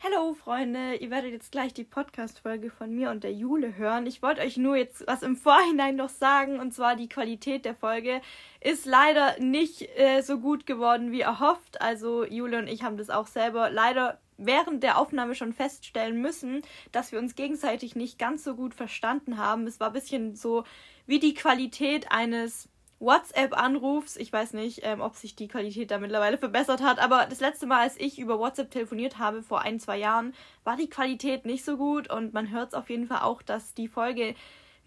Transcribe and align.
Hallo 0.00 0.32
Freunde, 0.32 0.94
ihr 0.94 1.10
werdet 1.10 1.32
jetzt 1.32 1.50
gleich 1.50 1.74
die 1.74 1.82
Podcast-Folge 1.82 2.70
von 2.70 2.94
mir 2.94 3.10
und 3.10 3.24
der 3.24 3.32
Jule 3.32 3.76
hören. 3.76 4.06
Ich 4.06 4.22
wollte 4.22 4.42
euch 4.42 4.56
nur 4.56 4.76
jetzt 4.76 5.04
was 5.08 5.24
im 5.24 5.34
Vorhinein 5.34 5.96
noch 5.96 6.08
sagen, 6.08 6.60
und 6.60 6.72
zwar 6.72 6.94
die 6.94 7.08
Qualität 7.08 7.64
der 7.64 7.74
Folge 7.74 8.20
ist 8.60 8.86
leider 8.86 9.40
nicht 9.40 9.82
äh, 9.98 10.20
so 10.20 10.38
gut 10.38 10.66
geworden 10.66 11.10
wie 11.10 11.22
erhofft. 11.22 11.80
Also 11.82 12.24
Jule 12.24 12.58
und 12.58 12.68
ich 12.68 12.84
haben 12.84 12.96
das 12.96 13.10
auch 13.10 13.26
selber 13.26 13.70
leider 13.70 14.20
während 14.36 14.84
der 14.84 14.98
Aufnahme 14.98 15.34
schon 15.34 15.52
feststellen 15.52 16.22
müssen, 16.22 16.62
dass 16.92 17.10
wir 17.10 17.18
uns 17.18 17.34
gegenseitig 17.34 17.96
nicht 17.96 18.20
ganz 18.20 18.44
so 18.44 18.54
gut 18.54 18.74
verstanden 18.74 19.36
haben. 19.36 19.66
Es 19.66 19.80
war 19.80 19.88
ein 19.88 19.94
bisschen 19.94 20.36
so 20.36 20.62
wie 21.06 21.18
die 21.18 21.34
Qualität 21.34 22.12
eines 22.12 22.68
WhatsApp-Anrufs. 23.00 24.16
Ich 24.16 24.32
weiß 24.32 24.54
nicht, 24.54 24.80
ähm, 24.82 25.00
ob 25.00 25.16
sich 25.16 25.36
die 25.36 25.48
Qualität 25.48 25.90
da 25.90 25.98
mittlerweile 25.98 26.38
verbessert 26.38 26.82
hat, 26.82 26.98
aber 26.98 27.26
das 27.26 27.40
letzte 27.40 27.66
Mal, 27.66 27.80
als 27.80 27.96
ich 27.98 28.18
über 28.18 28.38
WhatsApp 28.38 28.70
telefoniert 28.70 29.18
habe, 29.18 29.42
vor 29.42 29.62
ein, 29.62 29.78
zwei 29.80 29.98
Jahren, 29.98 30.34
war 30.64 30.76
die 30.76 30.90
Qualität 30.90 31.44
nicht 31.44 31.64
so 31.64 31.76
gut 31.76 32.10
und 32.10 32.34
man 32.34 32.50
hört 32.50 32.68
es 32.68 32.74
auf 32.74 32.90
jeden 32.90 33.06
Fall 33.06 33.22
auch, 33.22 33.42
dass 33.42 33.74
die 33.74 33.88
Folge 33.88 34.34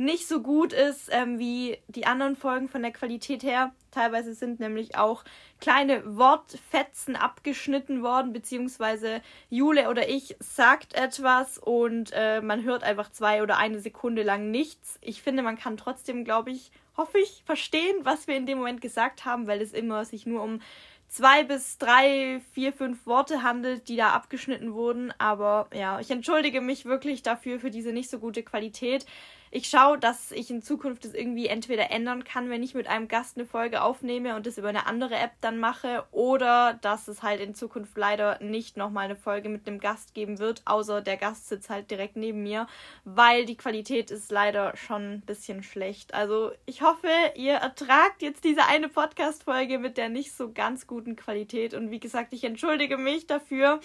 nicht 0.02 0.28
so 0.28 0.42
gut 0.42 0.74
ist 0.74 1.10
ähm, 1.12 1.38
wie 1.38 1.78
die 1.88 2.08
anderen 2.08 2.36
Folgen 2.36 2.68
von 2.68 2.82
der 2.82 2.92
Qualität 2.92 3.44
her. 3.44 3.72
Teilweise 3.92 4.34
sind 4.34 4.60
nämlich 4.60 4.98
auch 4.98 5.24
kleine 5.60 6.18
Wortfetzen 6.18 7.16
abgeschnitten 7.16 8.02
worden, 8.02 8.34
beziehungsweise 8.34 9.22
Jule 9.50 9.90
oder 9.90 10.10
ich 10.10 10.36
sagt 10.40 10.96
etwas 10.96 11.60
und 11.60 12.12
äh, 12.14 12.42
man 12.42 12.64
hört 12.64 12.84
einfach 12.84 13.12
zwei 13.12 13.44
oder 13.44 13.58
eine 13.58 13.80
Sekunde 13.80 14.24
lang 14.24 14.50
nichts. 14.50 14.98
Ich 15.02 15.22
finde, 15.22 15.44
man 15.44 15.58
kann 15.58 15.78
trotzdem, 15.78 16.24
glaube 16.24 16.50
ich, 16.52 16.72
hoffe 16.98 17.20
ich, 17.20 17.44
verstehen, 17.46 17.96
was 18.04 18.28
wir 18.28 18.36
in 18.36 18.46
dem 18.46 18.58
Moment 18.58 18.82
gesagt 18.82 19.26
haben, 19.26 19.48
weil 19.48 19.62
es 19.62 19.74
immer 19.74 20.06
sich 20.06 20.26
nur 20.26 20.44
um 20.44 20.60
zwei 21.08 21.44
bis 21.44 21.78
drei, 21.78 22.42
vier, 22.54 22.74
fünf 22.74 23.06
Worte 23.06 23.44
handelt, 23.44 23.90
die 23.90 23.98
da 23.98 24.12
abgeschnitten 24.12 24.74
wurden. 24.74 25.14
Aber 25.18 25.68
ja, 25.74 26.00
ich 26.00 26.10
entschuldige 26.10 26.62
mich 26.62 26.86
wirklich 26.86 27.22
dafür, 27.22 27.60
für 27.60 27.70
diese 27.70 27.92
nicht 27.92 28.10
so 28.10 28.20
gute 28.20 28.44
Qualität 28.44 29.06
ich 29.54 29.68
schaue, 29.68 30.00
dass 30.00 30.32
ich 30.32 30.50
in 30.50 30.62
Zukunft 30.62 31.04
das 31.04 31.14
irgendwie 31.14 31.48
entweder 31.48 31.92
ändern 31.92 32.24
kann, 32.24 32.50
wenn 32.50 32.64
ich 32.64 32.74
mit 32.74 32.88
einem 32.88 33.10
Gast 33.10 33.38
eine 33.38 33.46
Folge 33.46 33.82
aufnehme 33.82 34.38
und 34.38 34.48
das 34.48 34.58
über 34.58 34.70
eine 34.70 34.88
andere 34.88 35.16
App 35.16 35.32
dann 35.42 35.60
mache, 35.60 36.06
oder 36.12 36.80
dass 36.82 37.10
es 37.10 37.22
halt 37.22 37.42
in 37.42 37.54
Zukunft 37.54 37.98
leider 37.98 38.42
nicht 38.42 38.78
nochmal 38.78 39.06
eine 39.06 39.18
Folge 39.18 39.50
mit 39.50 39.68
einem 39.68 39.80
Gast 39.80 40.14
geben 40.14 40.40
wird, 40.40 40.62
außer 40.66 41.02
der 41.02 41.18
Gast 41.18 41.50
sitzt 41.50 41.70
halt 41.70 41.92
direkt 41.92 42.16
neben 42.16 42.44
mir, 42.44 42.66
weil 43.04 43.46
die 43.46 43.58
Qualität 43.58 44.10
ist 44.10 44.32
leider 44.32 44.78
schon 44.78 45.16
ein 45.16 45.22
bisschen 45.22 45.64
schlecht. 45.64 46.14
Also 46.14 46.52
ich 46.66 46.82
hoffe, 46.82 47.10
ihr 47.36 47.56
ertragt 47.56 48.22
jetzt 48.22 48.46
diese 48.46 48.66
eine 48.66 48.88
Podcast-Folge 48.88 49.80
mit 49.80 49.98
der 49.98 50.08
nicht 50.08 50.32
so 50.32 50.54
ganz 50.54 50.88
guten 50.88 51.18
Qualität 51.18 51.74
und 51.74 51.92
wie 51.92 52.00
gesagt, 52.00 52.34
ich 52.34 52.46
entschuldige 52.46 52.98
mich 52.98 53.28
dafür. 53.28 53.82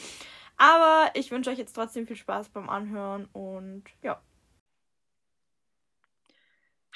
Aber 0.57 1.11
ich 1.15 1.31
wünsche 1.33 1.51
euch 1.51 1.59
jetzt 1.59 1.75
trotzdem 1.75 2.07
viel 2.07 2.17
Spaß 2.17 2.51
beim 2.51 2.69
Anhören 2.69 3.29
und 3.33 3.85
ja. 4.03 4.21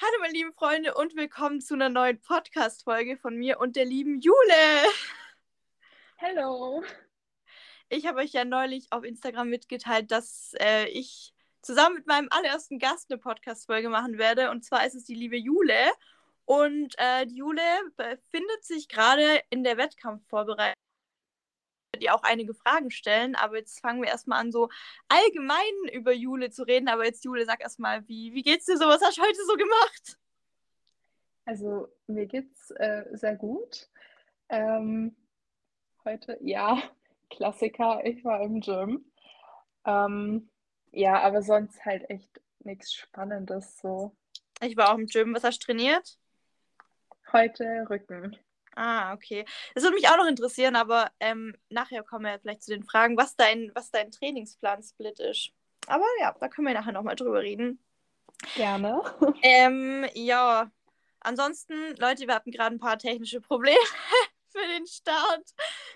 Hallo 0.03 0.13
meine 0.19 0.33
lieben 0.33 0.53
Freunde 0.53 0.95
und 0.95 1.15
willkommen 1.15 1.61
zu 1.61 1.75
einer 1.75 1.89
neuen 1.89 2.19
Podcast-Folge 2.19 3.17
von 3.17 3.37
mir 3.37 3.59
und 3.59 3.75
der 3.75 3.85
lieben 3.85 4.19
Jule. 4.19 4.33
Hallo. 6.17 6.83
Ich 7.87 8.07
habe 8.07 8.21
euch 8.21 8.31
ja 8.31 8.43
neulich 8.43 8.87
auf 8.91 9.03
Instagram 9.03 9.49
mitgeteilt, 9.49 10.09
dass 10.09 10.55
äh, 10.59 10.87
ich 10.87 11.35
zusammen 11.61 11.97
mit 11.97 12.07
meinem 12.07 12.29
allerersten 12.31 12.79
Gast 12.79 13.11
eine 13.11 13.19
Podcast-Folge 13.19 13.89
machen 13.89 14.17
werde. 14.17 14.49
Und 14.49 14.65
zwar 14.65 14.87
ist 14.87 14.95
es 14.95 15.03
die 15.03 15.13
liebe 15.13 15.37
Jule. 15.37 15.91
Und 16.45 16.95
äh, 16.97 17.27
die 17.27 17.35
Jule 17.35 17.61
befindet 17.95 18.63
sich 18.63 18.87
gerade 18.87 19.43
in 19.51 19.63
der 19.63 19.77
Wettkampfvorbereitung 19.77 20.80
dir 21.99 22.15
auch 22.15 22.23
einige 22.23 22.53
Fragen 22.53 22.91
stellen, 22.91 23.35
aber 23.35 23.57
jetzt 23.57 23.79
fangen 23.79 24.01
wir 24.01 24.09
erstmal 24.09 24.39
an, 24.39 24.51
so 24.51 24.69
allgemein 25.09 25.93
über 25.93 26.13
Jule 26.13 26.49
zu 26.49 26.63
reden. 26.63 26.87
Aber 26.87 27.05
jetzt, 27.05 27.25
Jule, 27.25 27.45
sag 27.45 27.61
erstmal, 27.61 28.07
wie, 28.07 28.33
wie 28.33 28.43
geht's 28.43 28.65
dir 28.65 28.77
so? 28.77 28.85
Was 28.85 29.01
hast 29.01 29.17
du 29.17 29.21
heute 29.21 29.45
so 29.45 29.53
gemacht? 29.55 30.17
Also, 31.45 31.87
mir 32.07 32.27
geht's 32.27 32.71
äh, 32.71 33.05
sehr 33.11 33.35
gut. 33.35 33.89
Ähm, 34.49 35.15
heute, 36.05 36.37
ja, 36.41 36.81
Klassiker, 37.29 38.05
ich 38.05 38.23
war 38.23 38.41
im 38.41 38.61
Gym. 38.61 39.05
Ähm, 39.85 40.49
ja, 40.91 41.19
aber 41.21 41.41
sonst 41.41 41.83
halt 41.85 42.09
echt 42.09 42.41
nichts 42.59 42.93
Spannendes 42.93 43.77
so. 43.79 44.15
Ich 44.61 44.77
war 44.77 44.93
auch 44.93 44.97
im 44.97 45.07
Gym. 45.07 45.33
Was 45.33 45.43
hast 45.43 45.59
du 45.63 45.65
trainiert? 45.65 46.17
Heute 47.31 47.85
Rücken. 47.89 48.37
Ah, 48.75 49.13
okay. 49.13 49.45
Das 49.75 49.83
würde 49.83 49.95
mich 49.95 50.07
auch 50.07 50.17
noch 50.17 50.27
interessieren, 50.27 50.75
aber 50.75 51.11
ähm, 51.19 51.55
nachher 51.69 52.03
kommen 52.03 52.25
wir 52.25 52.39
vielleicht 52.39 52.63
zu 52.63 52.71
den 52.71 52.83
Fragen, 52.83 53.17
was 53.17 53.35
dein, 53.35 53.71
was 53.75 53.91
dein 53.91 54.11
Trainingsplan-Split 54.11 55.19
ist. 55.19 55.51
Aber 55.87 56.05
ja, 56.19 56.35
da 56.39 56.47
können 56.47 56.67
wir 56.67 56.73
nachher 56.73 56.93
nochmal 56.93 57.15
drüber 57.15 57.41
reden. 57.41 57.79
Gerne. 58.55 59.01
Ähm, 59.43 60.05
ja, 60.13 60.71
ansonsten, 61.19 61.95
Leute, 61.97 62.27
wir 62.27 62.35
hatten 62.35 62.51
gerade 62.51 62.75
ein 62.75 62.79
paar 62.79 62.97
technische 62.97 63.41
Probleme 63.41 63.77
für 64.49 64.65
den 64.75 64.85
Start. 64.85 65.49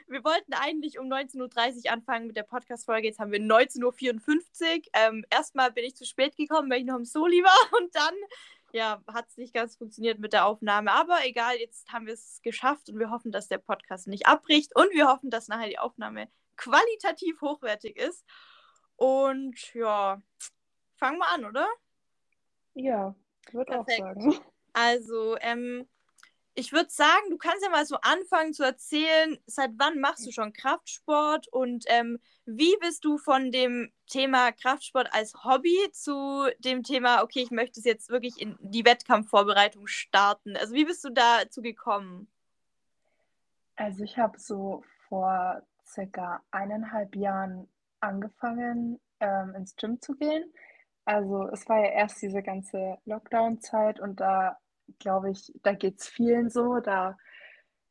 Wir 0.07 0.23
wollten 0.23 0.53
eigentlich 0.53 0.99
um 0.99 1.07
19.30 1.07 1.85
Uhr 1.85 1.91
anfangen 1.91 2.27
mit 2.27 2.37
der 2.37 2.43
Podcast-Folge. 2.43 3.07
Jetzt 3.07 3.19
haben 3.19 3.31
wir 3.31 3.39
19.54 3.39 3.83
Uhr. 3.83 4.81
Ähm, 4.93 5.25
erstmal 5.29 5.71
bin 5.71 5.85
ich 5.85 5.95
zu 5.95 6.05
spät 6.05 6.35
gekommen, 6.35 6.69
weil 6.69 6.79
ich 6.79 6.85
noch 6.85 6.97
im 6.97 7.05
Soli 7.05 7.43
war 7.43 7.79
und 7.79 7.95
dann 7.95 8.13
ja, 8.75 9.01
hat 9.07 9.29
es 9.29 9.37
nicht 9.37 9.53
ganz 9.53 9.77
funktioniert 9.77 10.19
mit 10.19 10.33
der 10.33 10.45
Aufnahme. 10.45 10.91
Aber 10.91 11.25
egal, 11.25 11.55
jetzt 11.55 11.87
haben 11.93 12.07
wir 12.07 12.13
es 12.13 12.41
geschafft 12.43 12.89
und 12.89 12.99
wir 12.99 13.09
hoffen, 13.09 13.31
dass 13.31 13.47
der 13.47 13.57
Podcast 13.57 14.07
nicht 14.07 14.27
abbricht 14.27 14.75
und 14.75 14.91
wir 14.91 15.07
hoffen, 15.07 15.29
dass 15.29 15.47
nachher 15.47 15.69
die 15.69 15.79
Aufnahme 15.79 16.27
qualitativ 16.57 17.39
hochwertig 17.39 17.97
ist. 17.97 18.25
Und 18.97 19.73
ja, 19.73 20.21
fangen 20.97 21.19
wir 21.19 21.27
an, 21.29 21.45
oder? 21.45 21.65
Ja, 22.73 23.15
würde 23.53 23.79
auch 23.79 23.87
sagen. 23.87 24.39
Also, 24.73 25.37
ähm, 25.39 25.87
ich 26.55 26.71
würde 26.71 26.89
sagen, 26.89 27.29
du 27.29 27.37
kannst 27.37 27.63
ja 27.63 27.69
mal 27.69 27.85
so 27.85 27.97
anfangen 28.01 28.53
zu 28.53 28.63
erzählen, 28.63 29.37
seit 29.45 29.71
wann 29.77 29.99
machst 29.99 30.25
du 30.25 30.31
schon 30.31 30.53
Kraftsport 30.53 31.49
und 31.49 31.83
ähm, 31.87 32.19
wie 32.45 32.75
bist 32.79 33.03
du 33.03 33.17
von 33.17 33.51
dem 33.51 33.91
Thema 34.07 34.53
Kraftsport 34.53 35.13
als 35.13 35.33
Hobby 35.43 35.75
zu 35.91 36.49
dem 36.59 36.83
Thema, 36.83 37.23
okay, 37.23 37.41
ich 37.41 37.51
möchte 37.51 37.79
es 37.81 37.85
jetzt 37.85 38.09
wirklich 38.09 38.41
in 38.41 38.57
die 38.61 38.85
Wettkampfvorbereitung 38.85 39.87
starten? 39.87 40.55
Also 40.55 40.73
wie 40.73 40.85
bist 40.85 41.03
du 41.03 41.09
dazu 41.09 41.61
gekommen? 41.61 42.29
Also 43.75 44.03
ich 44.03 44.17
habe 44.17 44.39
so 44.39 44.83
vor 45.09 45.61
circa 45.85 46.41
eineinhalb 46.51 47.15
Jahren 47.17 47.67
angefangen, 47.99 49.01
ähm, 49.19 49.53
ins 49.55 49.75
Gym 49.75 49.99
zu 49.99 50.15
gehen. 50.15 50.53
Also 51.03 51.49
es 51.49 51.67
war 51.67 51.79
ja 51.79 51.91
erst 51.91 52.21
diese 52.21 52.41
ganze 52.41 52.97
Lockdown-Zeit 53.05 53.99
und 53.99 54.21
da 54.21 54.57
glaube 54.99 55.31
ich, 55.31 55.51
da 55.63 55.73
geht 55.73 55.99
es 55.99 56.07
vielen 56.07 56.49
so. 56.49 56.79
Da 56.79 57.17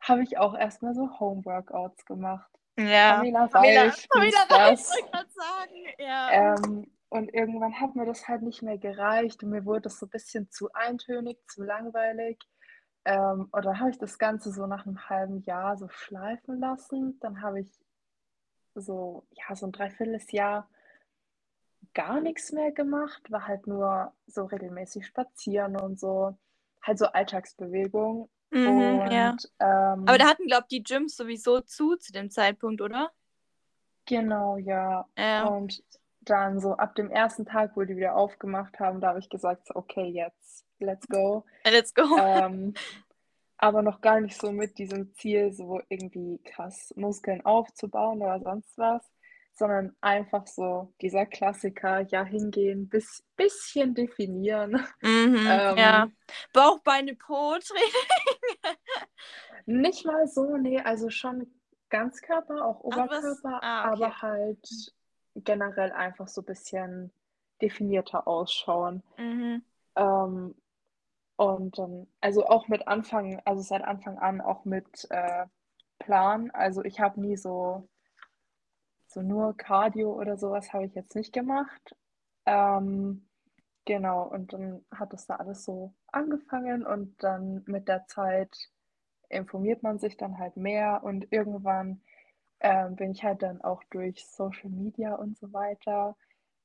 habe 0.00 0.22
ich 0.22 0.38
auch 0.38 0.54
erstmal 0.54 0.94
so 0.94 1.18
Home-Workouts 1.18 2.04
gemacht. 2.04 2.50
Ja, 2.76 3.16
Pamela 3.16 3.44
Reich, 3.44 4.08
Pamela 4.08 4.42
Reich, 4.50 4.80
ich 4.80 5.10
gerade 5.10 5.30
sagen. 5.30 5.84
Ja. 5.98 6.30
Ähm, 6.32 6.90
und 7.08 7.32
irgendwann 7.32 7.80
hat 7.80 7.94
mir 7.94 8.06
das 8.06 8.26
halt 8.26 8.42
nicht 8.42 8.62
mehr 8.62 8.78
gereicht 8.78 9.44
und 9.44 9.50
mir 9.50 9.64
wurde 9.64 9.82
das 9.82 10.00
so 10.00 10.06
ein 10.06 10.10
bisschen 10.10 10.50
zu 10.50 10.72
eintönig, 10.72 11.38
zu 11.46 11.62
langweilig. 11.62 12.40
Ähm, 13.04 13.48
und 13.52 13.64
dann 13.64 13.78
habe 13.78 13.90
ich 13.90 13.98
das 13.98 14.18
Ganze 14.18 14.50
so 14.50 14.66
nach 14.66 14.86
einem 14.86 15.08
halben 15.08 15.42
Jahr 15.42 15.76
so 15.76 15.88
schleifen 15.88 16.58
lassen. 16.58 17.18
Dann 17.20 17.40
habe 17.40 17.60
ich 17.60 17.70
so, 18.74 19.24
ja, 19.30 19.54
so 19.54 19.66
ein 19.66 19.72
Dreivierteljahr 19.72 20.68
gar 21.92 22.20
nichts 22.20 22.50
mehr 22.50 22.72
gemacht, 22.72 23.30
war 23.30 23.46
halt 23.46 23.66
nur 23.66 24.12
so 24.26 24.46
regelmäßig 24.46 25.06
spazieren 25.06 25.76
und 25.76 26.00
so 26.00 26.36
halt 26.84 26.98
so 26.98 27.06
Alltagsbewegung. 27.06 28.30
Mhm, 28.50 28.66
und, 29.00 29.10
ja. 29.10 29.36
ähm, 29.58 30.04
Aber 30.06 30.18
da 30.18 30.26
hatten, 30.26 30.46
glaube 30.46 30.66
ich, 30.68 30.78
die 30.78 30.82
Gyms 30.82 31.16
sowieso 31.16 31.60
zu 31.60 31.96
zu 31.96 32.12
dem 32.12 32.30
Zeitpunkt, 32.30 32.80
oder? 32.80 33.10
Genau, 34.06 34.58
ja. 34.58 35.06
ja. 35.18 35.46
Und 35.46 35.82
dann 36.20 36.60
so 36.60 36.74
ab 36.74 36.94
dem 36.94 37.10
ersten 37.10 37.46
Tag, 37.46 37.76
wo 37.76 37.82
die 37.82 37.96
wieder 37.96 38.14
aufgemacht 38.14 38.78
haben, 38.78 39.00
da 39.00 39.08
habe 39.08 39.18
ich 39.18 39.28
gesagt, 39.28 39.74
okay, 39.74 40.06
jetzt, 40.06 40.64
let's 40.78 41.06
go. 41.08 41.44
Let's 41.64 41.92
go. 41.94 42.16
Ähm, 42.18 42.74
aber 43.56 43.82
noch 43.82 44.00
gar 44.00 44.20
nicht 44.20 44.40
so 44.40 44.52
mit 44.52 44.78
diesem 44.78 45.14
Ziel, 45.14 45.52
so 45.52 45.80
irgendwie 45.88 46.38
krass 46.44 46.92
Muskeln 46.96 47.44
aufzubauen 47.44 48.22
oder 48.22 48.40
sonst 48.40 48.76
was 48.76 49.02
sondern 49.54 49.96
einfach 50.00 50.46
so 50.46 50.92
dieser 51.00 51.26
Klassiker, 51.26 52.00
ja, 52.00 52.24
hingehen, 52.24 52.88
bis, 52.88 53.24
bisschen 53.36 53.94
definieren. 53.94 54.72
Mhm, 55.00 55.46
ähm, 55.48 55.76
ja. 55.76 56.08
Bauch, 56.52 56.80
Beine, 56.80 57.14
Po, 57.14 57.56
Training. 57.58 58.76
nicht 59.66 60.04
mal 60.04 60.26
so, 60.26 60.56
nee, 60.56 60.80
also 60.80 61.08
schon 61.08 61.46
Ganzkörper, 61.88 62.64
auch 62.64 62.80
Oberkörper, 62.80 63.60
ah, 63.62 63.92
okay. 63.92 64.04
aber 64.04 64.22
halt 64.22 64.68
generell 65.36 65.92
einfach 65.92 66.26
so 66.26 66.42
ein 66.42 66.46
bisschen 66.46 67.12
definierter 67.62 68.26
ausschauen. 68.26 69.02
Mhm. 69.16 69.64
Ähm, 69.94 70.54
und 71.36 71.78
dann, 71.78 72.06
also 72.20 72.46
auch 72.46 72.68
mit 72.68 72.88
Anfang, 72.88 73.40
also 73.44 73.62
seit 73.62 73.82
Anfang 73.82 74.18
an 74.18 74.40
auch 74.40 74.64
mit 74.64 75.06
äh, 75.10 75.46
Plan. 75.98 76.50
Also 76.52 76.82
ich 76.84 77.00
habe 77.00 77.20
nie 77.20 77.36
so 77.36 77.88
so 79.14 79.22
nur 79.22 79.56
Cardio 79.56 80.12
oder 80.12 80.36
sowas 80.36 80.72
habe 80.72 80.86
ich 80.86 80.94
jetzt 80.94 81.14
nicht 81.14 81.32
gemacht. 81.32 81.96
Ähm, 82.46 83.26
genau, 83.84 84.24
und 84.24 84.52
dann 84.52 84.84
hat 84.90 85.12
das 85.12 85.26
da 85.26 85.36
alles 85.36 85.64
so 85.64 85.94
angefangen 86.08 86.84
und 86.84 87.22
dann 87.22 87.62
mit 87.66 87.88
der 87.88 88.06
Zeit 88.06 88.54
informiert 89.28 89.82
man 89.82 89.98
sich 89.98 90.16
dann 90.16 90.38
halt 90.38 90.56
mehr 90.56 91.02
und 91.04 91.32
irgendwann 91.32 92.02
ähm, 92.60 92.96
bin 92.96 93.12
ich 93.12 93.24
halt 93.24 93.42
dann 93.42 93.60
auch 93.62 93.82
durch 93.90 94.26
Social 94.26 94.70
Media 94.70 95.14
und 95.14 95.38
so 95.38 95.52
weiter 95.52 96.16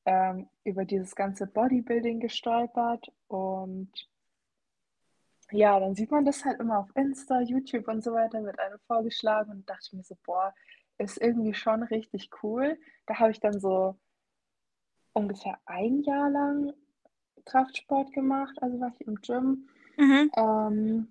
ähm, 0.05 0.49
über 0.63 0.85
dieses 0.85 1.15
ganze 1.15 1.47
Bodybuilding 1.47 2.19
gestolpert 2.19 3.11
und 3.27 3.91
ja, 5.51 5.79
dann 5.79 5.95
sieht 5.95 6.11
man 6.11 6.25
das 6.25 6.45
halt 6.45 6.59
immer 6.59 6.79
auf 6.79 6.95
Insta, 6.95 7.41
YouTube 7.41 7.87
und 7.87 8.03
so 8.03 8.13
weiter, 8.13 8.43
wird 8.43 8.59
einem 8.59 8.79
vorgeschlagen 8.87 9.51
und 9.51 9.69
dachte 9.69 9.95
mir 9.95 10.03
so, 10.03 10.15
boah, 10.23 10.53
ist 10.99 11.19
irgendwie 11.19 11.53
schon 11.53 11.83
richtig 11.83 12.29
cool. 12.43 12.77
Da 13.07 13.15
habe 13.19 13.31
ich 13.31 13.39
dann 13.39 13.59
so 13.59 13.97
ungefähr 15.13 15.57
ein 15.65 16.01
Jahr 16.01 16.29
lang 16.29 16.73
Kraftsport 17.45 18.13
gemacht, 18.13 18.55
also 18.61 18.79
war 18.79 18.91
ich 18.93 19.07
im 19.07 19.15
Gym 19.15 19.69
mhm. 19.97 20.31
ähm, 20.35 21.07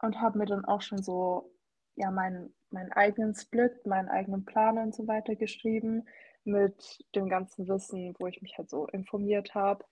und 0.00 0.20
habe 0.20 0.38
mir 0.38 0.46
dann 0.46 0.64
auch 0.64 0.82
schon 0.82 1.02
so 1.02 1.50
ja 1.96 2.10
meinen, 2.10 2.54
meinen 2.70 2.92
eigenen 2.92 3.34
Split, 3.34 3.84
meinen 3.86 4.08
eigenen 4.08 4.44
Plan 4.44 4.78
und 4.78 4.94
so 4.94 5.06
weiter 5.08 5.34
geschrieben 5.34 6.06
mit 6.44 7.04
dem 7.14 7.28
ganzen 7.28 7.68
Wissen, 7.68 8.14
wo 8.18 8.26
ich 8.26 8.42
mich 8.42 8.56
halt 8.58 8.68
so 8.68 8.86
informiert 8.88 9.54
habe. 9.54 9.84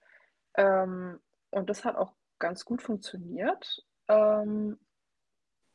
Ähm, 0.54 1.20
und 1.50 1.70
das 1.70 1.84
hat 1.84 1.96
auch 1.96 2.12
ganz 2.38 2.64
gut 2.64 2.82
funktioniert. 2.82 3.84
Ähm, 4.08 4.78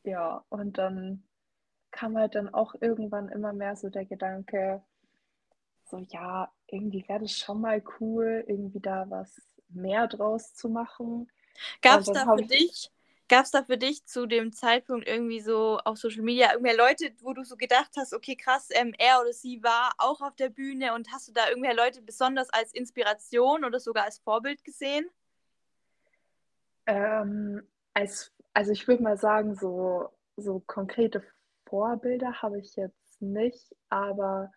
ja, 0.04 0.44
und 0.48 0.78
dann 0.78 1.24
kam 1.96 2.16
halt 2.16 2.34
dann 2.34 2.52
auch 2.52 2.74
irgendwann 2.80 3.28
immer 3.28 3.52
mehr 3.52 3.74
so 3.74 3.88
der 3.88 4.04
Gedanke, 4.04 4.82
so 5.90 5.98
ja, 6.10 6.52
irgendwie 6.66 7.04
wäre 7.08 7.20
das 7.20 7.32
schon 7.32 7.60
mal 7.60 7.82
cool, 8.00 8.44
irgendwie 8.46 8.80
da 8.80 9.06
was 9.08 9.40
mehr 9.68 10.06
draus 10.06 10.54
zu 10.54 10.68
machen. 10.68 11.30
Gab 11.80 12.00
es 12.00 12.12
da 12.12 12.36
für 12.36 12.42
dich, 12.42 12.90
gab 13.28 13.44
es 13.44 13.50
da 13.50 13.64
für 13.64 13.78
dich 13.78 14.04
zu 14.04 14.26
dem 14.26 14.52
Zeitpunkt 14.52 15.08
irgendwie 15.08 15.40
so 15.40 15.78
auf 15.84 15.96
Social 15.96 16.22
Media 16.22 16.52
irgendwelche 16.52 16.76
Leute, 16.76 17.12
wo 17.22 17.32
du 17.32 17.44
so 17.44 17.56
gedacht 17.56 17.92
hast, 17.96 18.12
okay, 18.12 18.36
krass, 18.36 18.68
ähm, 18.72 18.94
er 18.98 19.22
oder 19.22 19.32
sie 19.32 19.62
war 19.62 19.92
auch 19.96 20.20
auf 20.20 20.36
der 20.36 20.50
Bühne 20.50 20.92
und 20.92 21.10
hast 21.12 21.28
du 21.28 21.32
da 21.32 21.48
irgendwelche 21.48 21.76
Leute 21.76 22.02
besonders 22.02 22.50
als 22.50 22.72
Inspiration 22.72 23.64
oder 23.64 23.80
sogar 23.80 24.04
als 24.04 24.18
Vorbild 24.18 24.62
gesehen? 24.64 25.06
Ähm, 26.86 27.66
als, 27.94 28.32
also 28.52 28.72
ich 28.72 28.86
würde 28.86 29.02
mal 29.02 29.16
sagen, 29.16 29.56
so, 29.56 30.10
so 30.36 30.62
konkrete 30.66 31.24
Vorbilder 31.66 32.42
habe 32.42 32.58
ich 32.58 32.76
jetzt 32.76 33.20
nicht, 33.20 33.74
aber 33.88 34.52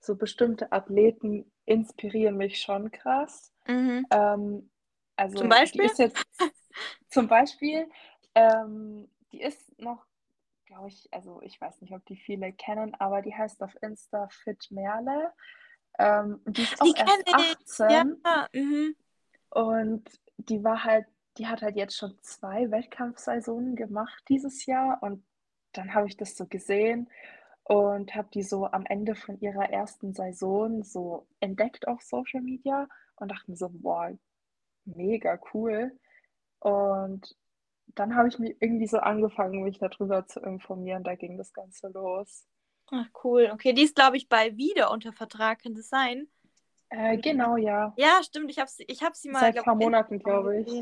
so 0.00 0.16
bestimmte 0.16 0.72
Athleten 0.72 1.50
inspirieren 1.64 2.36
mich 2.36 2.60
schon 2.60 2.90
krass. 2.90 3.52
Mhm. 3.66 4.06
Ähm, 4.10 4.70
also 5.16 5.38
zum 5.38 5.48
Beispiel? 5.48 5.82
Die 5.82 5.86
ist 5.86 5.98
jetzt, 5.98 6.24
zum 7.10 7.28
Beispiel, 7.28 7.88
ähm, 8.34 9.10
die 9.32 9.42
ist 9.42 9.78
noch, 9.80 10.06
glaube 10.66 10.88
ich, 10.88 11.08
also 11.12 11.40
ich 11.42 11.60
weiß 11.60 11.80
nicht, 11.80 11.92
ob 11.92 12.04
die 12.06 12.16
viele 12.16 12.52
kennen, 12.52 12.94
aber 12.98 13.22
die 13.22 13.34
heißt 13.34 13.62
auf 13.62 13.76
Insta 13.82 14.28
Fit 14.28 14.70
Merle. 14.70 15.32
Ähm, 15.98 16.40
die 16.46 16.62
ist 16.62 16.80
auch 16.80 16.86
die 16.86 16.94
erst 16.96 17.34
18. 17.78 18.20
Ja. 18.24 18.48
Mhm. 18.52 18.94
Und 19.50 20.08
die 20.36 20.62
war 20.62 20.84
halt, 20.84 21.06
die 21.36 21.46
hat 21.46 21.62
halt 21.62 21.76
jetzt 21.76 21.96
schon 21.96 22.16
zwei 22.22 22.70
Wettkampfsaisonen 22.70 23.76
gemacht 23.76 24.22
dieses 24.28 24.66
Jahr 24.66 25.02
und 25.02 25.24
dann 25.72 25.94
habe 25.94 26.06
ich 26.06 26.16
das 26.16 26.36
so 26.36 26.46
gesehen 26.46 27.08
und 27.64 28.14
habe 28.14 28.28
die 28.32 28.42
so 28.42 28.66
am 28.66 28.86
Ende 28.86 29.14
von 29.14 29.38
ihrer 29.40 29.70
ersten 29.70 30.14
Saison 30.14 30.82
so 30.82 31.26
entdeckt 31.40 31.86
auf 31.86 32.02
Social 32.02 32.40
Media 32.40 32.88
und 33.16 33.30
dachte 33.30 33.50
mir 33.50 33.56
so, 33.56 33.68
boah, 33.70 34.10
mega 34.84 35.38
cool. 35.52 35.92
Und 36.60 37.36
dann 37.94 38.14
habe 38.14 38.28
ich 38.28 38.38
mich 38.38 38.56
irgendwie 38.60 38.86
so 38.86 38.98
angefangen, 38.98 39.62
mich 39.62 39.78
darüber 39.78 40.26
zu 40.26 40.40
informieren. 40.40 41.04
Da 41.04 41.14
ging 41.14 41.36
das 41.36 41.52
Ganze 41.52 41.88
los. 41.88 42.46
Ach, 42.90 43.06
cool. 43.24 43.50
Okay, 43.52 43.72
die 43.72 43.82
ist, 43.82 43.96
glaube 43.96 44.16
ich, 44.16 44.28
bei 44.28 44.56
Wieder 44.56 44.90
unter 44.90 45.12
Vertrag, 45.12 45.62
kann 45.62 45.74
das 45.74 45.88
sein? 45.88 46.28
Äh, 46.90 47.18
genau, 47.18 47.56
ja. 47.56 47.92
Ja, 47.96 48.20
stimmt. 48.22 48.50
Ich 48.50 48.58
habe 48.58 48.70
ich 48.78 49.02
hab 49.02 49.14
sie 49.14 49.28
mal. 49.28 49.40
Seit 49.40 49.58
ein 49.58 49.64
paar 49.64 49.74
Monaten, 49.74 50.18
glaube 50.18 50.60
ich. 50.60 50.72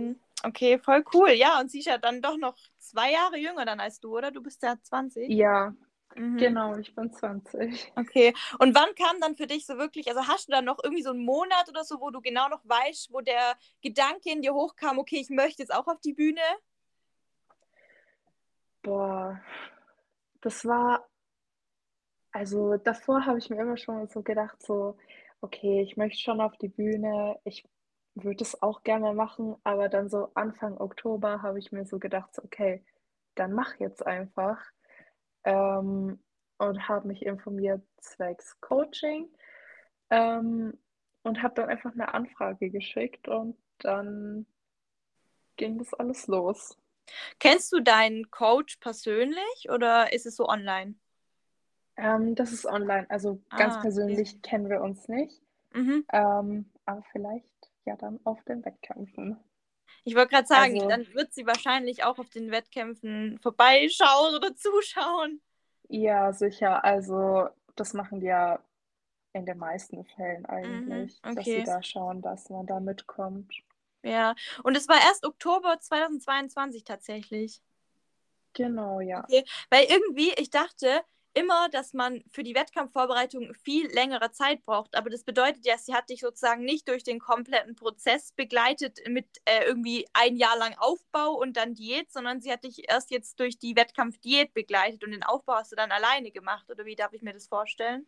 Okay, 0.42 0.78
voll 0.78 1.04
cool. 1.14 1.30
Ja, 1.30 1.60
und 1.60 1.70
sie 1.70 1.80
ist 1.80 1.86
ja 1.86 1.98
dann 1.98 2.20
doch 2.20 2.36
noch 2.36 2.56
zwei 2.78 3.12
Jahre 3.12 3.38
jünger 3.38 3.64
dann 3.64 3.80
als 3.80 4.00
du, 4.00 4.16
oder? 4.16 4.30
Du 4.30 4.42
bist 4.42 4.62
ja 4.62 4.76
20. 4.80 5.30
Ja, 5.30 5.74
mhm. 6.14 6.36
genau, 6.36 6.76
ich 6.76 6.94
bin 6.94 7.12
20. 7.12 7.92
Okay, 7.96 8.34
und 8.58 8.74
wann 8.74 8.94
kam 8.94 9.20
dann 9.20 9.36
für 9.36 9.46
dich 9.46 9.66
so 9.66 9.78
wirklich, 9.78 10.08
also 10.08 10.28
hast 10.28 10.48
du 10.48 10.52
dann 10.52 10.64
noch 10.64 10.78
irgendwie 10.82 11.02
so 11.02 11.10
einen 11.10 11.24
Monat 11.24 11.68
oder 11.68 11.84
so, 11.84 12.00
wo 12.00 12.10
du 12.10 12.20
genau 12.20 12.48
noch 12.48 12.62
weißt, 12.64 13.12
wo 13.12 13.20
der 13.20 13.56
Gedanke 13.82 14.30
in 14.30 14.42
dir 14.42 14.54
hochkam, 14.54 14.98
okay, 14.98 15.18
ich 15.18 15.30
möchte 15.30 15.62
jetzt 15.62 15.74
auch 15.74 15.86
auf 15.86 16.00
die 16.00 16.14
Bühne? 16.14 16.40
Boah, 18.82 19.40
das 20.42 20.64
war, 20.64 21.08
also 22.30 22.76
davor 22.76 23.26
habe 23.26 23.38
ich 23.38 23.50
mir 23.50 23.60
immer 23.60 23.76
schon 23.76 24.06
so 24.08 24.22
gedacht, 24.22 24.62
so, 24.62 24.96
okay, 25.40 25.82
ich 25.82 25.96
möchte 25.96 26.20
schon 26.20 26.40
auf 26.40 26.56
die 26.58 26.68
Bühne, 26.68 27.38
ich 27.44 27.64
würde 28.16 28.42
es 28.42 28.62
auch 28.62 28.82
gerne 28.82 29.12
machen, 29.14 29.56
aber 29.62 29.88
dann 29.88 30.08
so 30.08 30.30
Anfang 30.34 30.78
Oktober 30.78 31.42
habe 31.42 31.58
ich 31.58 31.70
mir 31.72 31.84
so 31.86 31.98
gedacht, 31.98 32.34
so, 32.34 32.42
okay, 32.42 32.84
dann 33.34 33.52
mach 33.52 33.76
jetzt 33.76 34.04
einfach. 34.06 34.58
Ähm, 35.44 36.18
und 36.58 36.88
habe 36.88 37.08
mich 37.08 37.24
informiert 37.24 37.82
zwecks 38.00 38.58
Coaching 38.60 39.28
ähm, 40.10 40.78
und 41.22 41.42
habe 41.42 41.54
dann 41.54 41.68
einfach 41.68 41.92
eine 41.92 42.14
Anfrage 42.14 42.70
geschickt 42.70 43.28
und 43.28 43.56
dann 43.78 44.46
ging 45.56 45.78
das 45.78 45.92
alles 45.94 46.26
los. 46.26 46.78
Kennst 47.38 47.72
du 47.72 47.80
deinen 47.80 48.30
Coach 48.30 48.76
persönlich 48.78 49.70
oder 49.70 50.12
ist 50.12 50.26
es 50.26 50.36
so 50.36 50.48
online? 50.48 50.94
Ähm, 51.96 52.34
das 52.34 52.52
ist 52.52 52.66
online, 52.66 53.08
also 53.10 53.40
ganz 53.56 53.76
ah, 53.76 53.80
persönlich 53.80 54.30
okay. 54.30 54.40
kennen 54.42 54.68
wir 54.68 54.80
uns 54.80 55.08
nicht. 55.08 55.40
Mhm. 55.72 56.04
Ähm, 56.12 56.70
aber 56.84 57.02
vielleicht 57.12 57.48
ja 57.86 57.96
dann 57.96 58.20
auf 58.24 58.42
den 58.44 58.64
Wettkämpfen. 58.64 59.38
Ich 60.04 60.14
wollte 60.14 60.34
gerade 60.34 60.46
sagen, 60.46 60.74
also, 60.74 60.88
dann 60.88 61.14
wird 61.14 61.32
sie 61.32 61.46
wahrscheinlich 61.46 62.04
auch 62.04 62.18
auf 62.18 62.28
den 62.30 62.50
Wettkämpfen 62.50 63.38
vorbeischauen 63.40 64.34
oder 64.36 64.54
zuschauen. 64.54 65.40
Ja, 65.88 66.32
sicher. 66.32 66.84
Also 66.84 67.48
das 67.74 67.92
machen 67.92 68.20
die 68.20 68.26
ja 68.26 68.60
in 69.32 69.46
den 69.46 69.58
meisten 69.58 70.04
Fällen 70.04 70.46
eigentlich, 70.46 71.20
mhm, 71.22 71.30
okay. 71.30 71.34
dass 71.34 71.44
sie 71.44 71.64
da 71.64 71.82
schauen, 71.82 72.22
dass 72.22 72.48
man 72.50 72.66
da 72.66 72.80
mitkommt. 72.80 73.52
Ja, 74.02 74.34
und 74.62 74.76
es 74.76 74.88
war 74.88 74.96
erst 74.96 75.26
Oktober 75.26 75.78
2022 75.80 76.84
tatsächlich. 76.84 77.60
Genau, 78.52 79.00
ja. 79.00 79.24
Okay. 79.24 79.44
Weil 79.68 79.84
irgendwie, 79.84 80.32
ich 80.38 80.50
dachte, 80.50 81.02
immer, 81.36 81.68
dass 81.68 81.92
man 81.92 82.22
für 82.28 82.42
die 82.42 82.54
Wettkampfvorbereitung 82.54 83.52
viel 83.54 83.92
längere 83.92 84.32
Zeit 84.32 84.64
braucht. 84.64 84.96
Aber 84.96 85.10
das 85.10 85.22
bedeutet 85.22 85.66
ja, 85.66 85.76
sie 85.76 85.94
hat 85.94 86.08
dich 86.08 86.20
sozusagen 86.20 86.64
nicht 86.64 86.88
durch 86.88 87.04
den 87.04 87.18
kompletten 87.18 87.76
Prozess 87.76 88.32
begleitet 88.32 89.00
mit 89.08 89.26
äh, 89.44 89.64
irgendwie 89.66 90.06
ein 90.14 90.36
Jahr 90.36 90.56
lang 90.56 90.74
Aufbau 90.78 91.34
und 91.34 91.58
dann 91.58 91.74
Diät, 91.74 92.10
sondern 92.10 92.40
sie 92.40 92.50
hat 92.50 92.64
dich 92.64 92.88
erst 92.88 93.10
jetzt 93.10 93.38
durch 93.38 93.58
die 93.58 93.76
Wettkampfdiät 93.76 94.54
begleitet 94.54 95.04
und 95.04 95.10
den 95.10 95.22
Aufbau 95.22 95.56
hast 95.56 95.72
du 95.72 95.76
dann 95.76 95.92
alleine 95.92 96.30
gemacht. 96.30 96.70
Oder 96.70 96.86
wie 96.86 96.96
darf 96.96 97.12
ich 97.12 97.20
mir 97.20 97.34
das 97.34 97.48
vorstellen? 97.48 98.06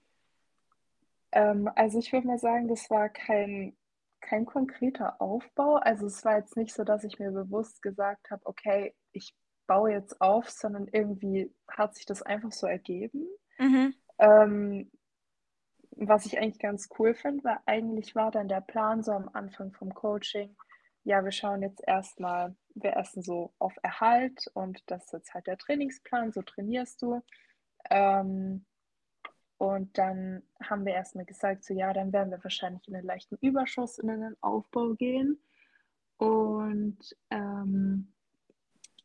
Ähm, 1.33 1.71
also 1.77 1.99
ich 1.99 2.11
würde 2.13 2.27
mal 2.27 2.39
sagen, 2.39 2.67
das 2.67 2.89
war 2.89 3.11
kein, 3.11 3.77
kein 4.23 4.47
konkreter 4.47 5.21
Aufbau. 5.21 5.75
Also 5.77 6.07
es 6.07 6.25
war 6.25 6.39
jetzt 6.39 6.57
nicht 6.57 6.75
so, 6.75 6.83
dass 6.83 7.05
ich 7.05 7.19
mir 7.19 7.31
bewusst 7.31 7.83
gesagt 7.83 8.31
habe, 8.31 8.47
okay, 8.47 8.95
ich 9.13 9.35
baue 9.69 9.93
jetzt 9.93 10.21
auf, 10.21 10.51
sondern 10.51 10.89
irgendwie 10.89 11.55
hat 11.69 11.95
sich 11.95 12.07
das 12.07 12.23
einfach 12.23 12.51
so 12.51 12.67
ergeben. 12.67 13.29
Mhm. 13.59 13.95
Ähm, 14.19 14.91
was 15.93 16.27
ich 16.27 16.39
eigentlich 16.39 16.59
ganz 16.59 16.89
cool 16.99 17.15
finde, 17.15 17.45
weil 17.45 17.59
eigentlich 17.67 18.17
war 18.17 18.33
dann 18.33 18.49
der 18.49 18.61
Plan 18.61 19.05
so 19.05 19.13
am 19.13 19.29
Anfang 19.33 19.73
vom 19.73 19.95
Coaching, 19.95 20.57
ja, 21.05 21.25
wir 21.25 21.33
schauen 21.33 21.63
jetzt 21.63 21.83
erstmal, 21.87 22.55
wir 22.75 22.97
essen 22.97 23.23
so 23.23 23.53
auf 23.59 23.75
Erhalt 23.83 24.47
und 24.55 24.83
das 24.91 25.07
ist 25.07 25.13
jetzt 25.13 25.35
halt 25.35 25.47
der 25.47 25.57
Trainingsplan, 25.57 26.33
so 26.33 26.43
trainierst 26.43 27.01
du. 27.01 27.23
Ähm, 27.91 28.67
und 29.57 29.97
dann 29.99 30.43
haben 30.63 30.85
wir 30.85 30.95
erstmal 30.95 31.25
gesagt, 31.25 31.65
so 31.65 31.75
ja, 31.75 31.93
dann 31.93 32.13
werden 32.13 32.31
wir 32.31 32.43
wahrscheinlich 32.45 32.87
in 32.87 32.95
einen 32.95 33.07
leichten 33.07 33.37
Überschuss 33.41 33.99
in 33.99 34.09
den 34.09 34.37
Aufbau 34.41 34.95
gehen. 34.95 35.43
Und 36.19 36.99
ähm, 37.31 38.13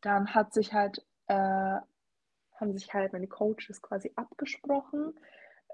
dann 0.04 0.34
hat 0.34 0.52
sich 0.52 0.72
halt, 0.72 1.04
äh, 1.26 1.34
haben 1.34 2.72
sich 2.72 2.92
halt 2.92 3.12
meine 3.12 3.26
Coaches 3.26 3.82
quasi 3.82 4.12
abgesprochen 4.16 5.14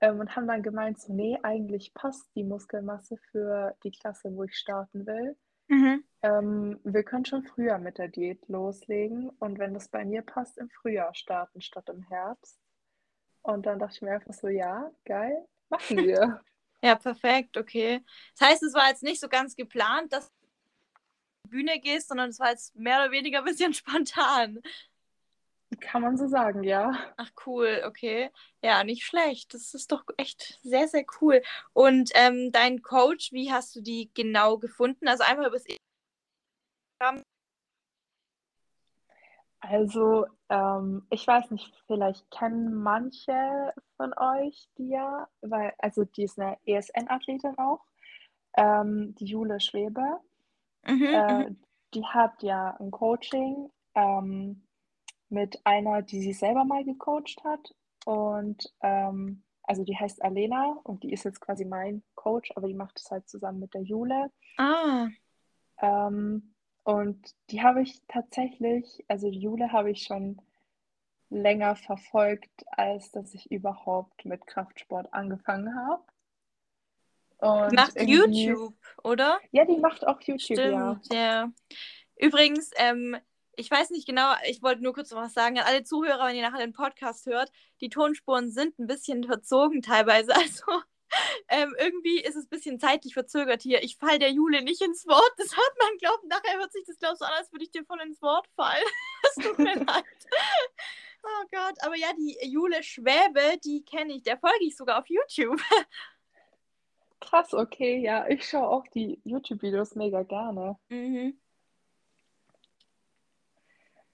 ähm, 0.00 0.20
und 0.20 0.34
haben 0.36 0.46
dann 0.46 0.62
gemeint, 0.62 1.00
so, 1.00 1.12
nee, 1.12 1.38
eigentlich 1.42 1.92
passt 1.94 2.34
die 2.34 2.44
Muskelmasse 2.44 3.16
für 3.30 3.76
die 3.84 3.90
Klasse, 3.90 4.34
wo 4.34 4.44
ich 4.44 4.56
starten 4.56 5.06
will. 5.06 5.36
Mhm. 5.68 6.04
Ähm, 6.22 6.80
wir 6.84 7.04
können 7.04 7.24
schon 7.24 7.44
früher 7.44 7.78
mit 7.78 7.98
der 7.98 8.08
Diät 8.08 8.46
loslegen 8.48 9.30
und 9.38 9.58
wenn 9.58 9.72
das 9.74 9.88
bei 9.88 10.04
mir 10.04 10.22
passt, 10.22 10.58
im 10.58 10.68
Frühjahr 10.68 11.14
starten 11.14 11.60
statt 11.60 11.88
im 11.88 12.02
Herbst. 12.02 12.58
Und 13.42 13.66
dann 13.66 13.78
dachte 13.78 13.94
ich 13.96 14.02
mir 14.02 14.12
einfach 14.12 14.34
so, 14.34 14.48
ja, 14.48 14.90
geil. 15.04 15.46
machen 15.70 15.98
wir. 15.98 16.40
ja, 16.82 16.94
perfekt, 16.96 17.56
okay. 17.56 18.04
Das 18.38 18.48
heißt, 18.48 18.62
es 18.64 18.74
war 18.74 18.88
jetzt 18.88 19.02
nicht 19.02 19.20
so 19.20 19.28
ganz 19.28 19.56
geplant, 19.56 20.12
dass 20.12 20.32
Bühne 21.50 21.80
gehst, 21.80 22.08
sondern 22.08 22.30
es 22.30 22.40
war 22.40 22.50
jetzt 22.50 22.74
mehr 22.76 23.02
oder 23.02 23.10
weniger 23.10 23.40
ein 23.40 23.44
bisschen 23.44 23.74
spontan. 23.74 24.60
Kann 25.78 26.02
man 26.02 26.16
so 26.16 26.26
sagen, 26.26 26.64
ja. 26.64 26.92
Ach 27.16 27.30
cool, 27.46 27.82
okay. 27.86 28.30
Ja, 28.60 28.82
nicht 28.82 29.04
schlecht. 29.04 29.54
Das 29.54 29.72
ist 29.72 29.92
doch 29.92 30.04
echt 30.16 30.58
sehr, 30.62 30.88
sehr 30.88 31.04
cool. 31.20 31.42
Und 31.72 32.10
ähm, 32.14 32.50
dein 32.50 32.82
Coach, 32.82 33.30
wie 33.32 33.52
hast 33.52 33.76
du 33.76 33.80
die 33.80 34.10
genau 34.12 34.58
gefunden? 34.58 35.06
Also 35.06 35.22
einfach 35.22 35.46
über 35.46 35.58
das 35.58 35.66
Instagram. 37.00 37.22
Also, 39.60 40.26
ähm, 40.48 41.06
ich 41.10 41.26
weiß 41.26 41.50
nicht, 41.50 41.72
vielleicht 41.86 42.30
kennen 42.30 42.74
manche 42.74 43.74
von 43.96 44.12
euch 44.16 44.68
die 44.78 44.88
ja, 44.88 45.28
weil, 45.42 45.74
also 45.78 46.04
die 46.04 46.24
ist 46.24 46.40
eine 46.40 46.56
ESN-Athletin 46.64 47.58
auch, 47.58 47.84
ähm, 48.56 49.14
die 49.16 49.26
Jule 49.26 49.60
Schwebe. 49.60 50.20
Mhm, 50.86 51.02
äh, 51.02 51.44
mhm. 51.44 51.60
die 51.94 52.04
hat 52.04 52.42
ja 52.42 52.76
ein 52.78 52.90
Coaching. 52.90 53.70
Ähm, 53.94 54.62
mit 55.30 55.64
einer, 55.64 56.02
die 56.02 56.20
sie 56.20 56.32
selber 56.32 56.64
mal 56.64 56.84
gecoacht 56.84 57.42
hat. 57.44 57.74
Und 58.04 58.72
ähm, 58.82 59.42
also 59.62 59.84
die 59.84 59.96
heißt 59.96 60.22
Alena 60.22 60.78
und 60.82 61.02
die 61.02 61.12
ist 61.12 61.24
jetzt 61.24 61.40
quasi 61.40 61.64
mein 61.64 62.02
Coach, 62.14 62.52
aber 62.56 62.66
die 62.66 62.74
macht 62.74 62.98
es 62.98 63.10
halt 63.10 63.28
zusammen 63.28 63.60
mit 63.60 63.72
der 63.72 63.82
Jule. 63.82 64.30
Ah. 64.58 65.06
Ähm, 65.80 66.54
und 66.82 67.34
die 67.50 67.62
habe 67.62 67.82
ich 67.82 68.02
tatsächlich, 68.08 69.04
also 69.08 69.30
die 69.30 69.38
Jule 69.38 69.72
habe 69.72 69.92
ich 69.92 70.02
schon 70.02 70.42
länger 71.28 71.76
verfolgt, 71.76 72.64
als 72.72 73.12
dass 73.12 73.32
ich 73.34 73.52
überhaupt 73.52 74.24
mit 74.24 74.46
Kraftsport 74.46 75.12
angefangen 75.14 75.76
habe. 75.76 76.02
Und 77.40 77.72
macht 77.72 78.00
YouTube, 78.00 78.74
oder? 79.02 79.40
Ja, 79.52 79.64
die 79.64 79.78
macht 79.78 80.06
auch 80.06 80.20
YouTube, 80.20 80.58
Stimmt, 80.58 81.06
ja. 81.10 81.10
ja. 81.12 81.52
Übrigens, 82.16 82.70
ähm, 82.76 83.16
ich 83.56 83.70
weiß 83.70 83.90
nicht 83.90 84.06
genau, 84.06 84.32
ich 84.46 84.62
wollte 84.62 84.82
nur 84.82 84.94
kurz 84.94 85.10
noch 85.10 85.20
was 85.20 85.34
sagen 85.34 85.58
an 85.58 85.66
alle 85.66 85.82
Zuhörer, 85.84 86.26
wenn 86.26 86.36
ihr 86.36 86.42
nachher 86.42 86.64
den 86.64 86.72
Podcast 86.72 87.26
hört. 87.26 87.50
Die 87.80 87.88
Tonspuren 87.88 88.50
sind 88.50 88.78
ein 88.78 88.86
bisschen 88.86 89.24
verzogen 89.24 89.82
teilweise. 89.82 90.32
Also 90.40 90.82
ähm, 91.48 91.74
irgendwie 91.78 92.20
ist 92.20 92.36
es 92.36 92.44
ein 92.44 92.50
bisschen 92.50 92.78
zeitlich 92.78 93.14
verzögert 93.14 93.62
hier. 93.62 93.82
Ich 93.82 93.96
falle 93.96 94.20
der 94.20 94.30
Jule 94.30 94.62
nicht 94.62 94.80
ins 94.80 95.06
Wort. 95.06 95.32
Das 95.38 95.56
hört 95.56 95.78
man, 95.78 95.98
glaubt. 95.98 96.24
Nachher 96.24 96.58
hört 96.58 96.72
sich 96.72 96.84
das, 96.86 96.98
glaubst 96.98 97.20
du, 97.20 97.26
an, 97.26 97.32
als 97.36 97.50
würde 97.52 97.64
ich 97.64 97.70
dir 97.72 97.84
voll 97.84 98.00
ins 98.00 98.22
Wort 98.22 98.46
fallen. 98.54 98.84
Es 99.24 99.44
tut 99.44 99.58
mir 99.58 99.74
leid. 99.84 100.04
Oh 101.22 101.44
Gott, 101.50 101.74
aber 101.82 101.96
ja, 101.96 102.08
die 102.16 102.38
Jule 102.48 102.82
Schwäbe, 102.82 103.58
die 103.64 103.84
kenne 103.84 104.14
ich. 104.14 104.22
Der 104.22 104.38
folge 104.38 104.64
ich 104.64 104.76
sogar 104.76 104.98
auf 104.98 105.08
YouTube. 105.08 105.60
Krass, 107.20 107.52
okay, 107.54 107.98
ja. 107.98 108.26
Ich 108.28 108.48
schaue 108.48 108.68
auch 108.68 108.86
die 108.88 109.20
YouTube-Videos 109.24 109.94
mega 109.94 110.22
gerne. 110.22 110.76
Mhm. 110.88 111.38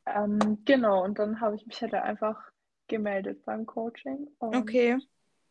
Ähm, 0.07 0.63
genau, 0.65 1.05
und 1.05 1.19
dann 1.19 1.41
habe 1.41 1.57
ich 1.57 1.67
mich 1.67 1.81
halt 1.83 1.95
einfach 1.95 2.41
gemeldet 2.87 3.45
beim 3.45 3.67
Coaching 3.67 4.29
und 4.39 4.55
okay. 4.55 4.99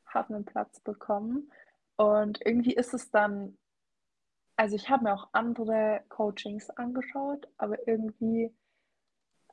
habe 0.06 0.34
einen 0.34 0.46
Platz 0.46 0.80
bekommen. 0.80 1.52
Und 1.98 2.40
irgendwie 2.46 2.74
ist 2.74 2.94
es 2.94 3.12
dann, 3.12 3.58
also 4.56 4.76
ich 4.76 4.90
habe 4.90 5.04
mir 5.04 5.14
auch 5.14 5.30
andere 5.34 6.04
Coachings 6.10 6.70
angeschaut, 6.70 7.48
aber 7.58 7.88
irgendwie 7.88 8.54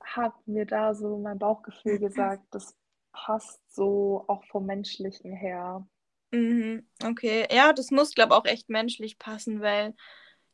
hat 0.00 0.34
mir 0.46 0.66
da 0.66 0.94
so 0.94 1.18
mein 1.18 1.38
Bauchgefühl 1.38 1.98
gesagt, 1.98 2.44
das 2.50 2.76
passt 3.12 3.60
so 3.74 4.24
auch 4.28 4.44
vom 4.46 4.66
Menschlichen 4.66 5.32
her. 5.32 5.86
Mhm, 6.34 6.86
okay, 7.04 7.46
ja, 7.50 7.72
das 7.74 7.90
muss, 7.90 8.14
glaube 8.14 8.32
ich, 8.34 8.38
auch 8.40 8.46
echt 8.46 8.68
menschlich 8.70 9.18
passen, 9.18 9.60
weil 9.60 9.94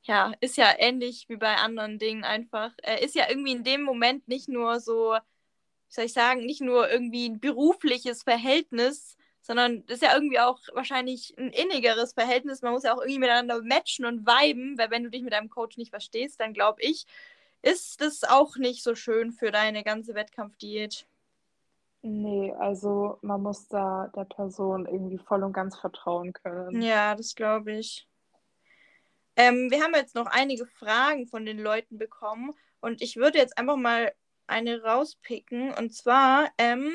ja, 0.03 0.33
ist 0.41 0.57
ja 0.57 0.73
ähnlich 0.79 1.29
wie 1.29 1.37
bei 1.37 1.57
anderen 1.57 1.99
Dingen 1.99 2.25
einfach. 2.25 2.73
Er 2.83 3.03
ist 3.03 3.15
ja 3.15 3.29
irgendwie 3.29 3.53
in 3.53 3.65
dem 3.65 3.83
Moment 3.83 4.27
nicht 4.29 4.49
nur 4.49 4.81
so, 4.81 5.15
wie 5.15 5.95
soll 5.95 6.07
ich 6.07 6.13
sagen, 6.15 6.47
nicht 6.47 6.61
nur 6.63 6.91
irgendwie 6.91 7.29
ein 7.29 7.41
berufliches 7.41 8.23
Verhältnis, 8.25 9.17
sondern 9.43 9.83
ist 9.89 10.03
ja 10.03 10.15
irgendwie 10.15 10.41
auch 10.41 10.61
wahrscheinlich 10.75 11.35
ein 11.39 11.51
innigeres 11.53 12.15
Verhältnis. 12.15 12.63
Man 12.63 12.73
muss 12.73 12.85
ja 12.85 12.95
auch 12.95 13.01
irgendwie 13.01 13.21
miteinander 13.21 13.63
matchen 13.63 14.07
und 14.07 14.27
viben, 14.27 14.79
weil 14.79 14.91
wenn 14.91 15.05
du 15.05 15.11
dich 15.11 15.23
mit 15.23 15.33
deinem 15.35 15.51
Coach 15.51 15.77
nicht 15.79 15.91
verstehst, 15.91 16.41
dann 16.41 16.55
glaube 16.55 16.83
ich, 16.83 17.07
ist 17.63 18.01
das 18.03 18.25
auch 18.25 18.57
nicht 18.57 18.83
so 18.85 18.95
schön 18.97 19.33
für 19.33 19.51
deine 19.53 19.85
ganze 19.85 20.15
Wettkampfdiät. 20.15 21.07
Nee, 22.03 22.53
also 22.59 23.19
man 23.23 23.43
muss 23.43 23.67
da 23.69 24.11
der 24.15 24.25
Person 24.25 24.87
irgendwie 24.87 25.19
voll 25.19 25.43
und 25.43 25.53
ganz 25.53 25.77
vertrauen 25.77 26.33
können. 26.33 26.81
Ja, 26.81 27.15
das 27.15 27.35
glaube 27.35 27.73
ich. 27.73 28.07
Ähm, 29.37 29.71
wir 29.71 29.83
haben 29.83 29.95
jetzt 29.95 30.15
noch 30.15 30.27
einige 30.27 30.67
Fragen 30.67 31.27
von 31.27 31.45
den 31.45 31.59
Leuten 31.59 31.99
bekommen 31.99 32.55
und 32.81 33.03
ich 33.03 33.17
würde 33.17 33.39
jetzt 33.39 33.59
einfach 33.59 33.77
mal 33.77 34.13
eine 34.47 34.83
rauspicken 34.83 35.75
und 35.75 35.95
zwar, 35.95 36.51
ähm, 36.59 36.93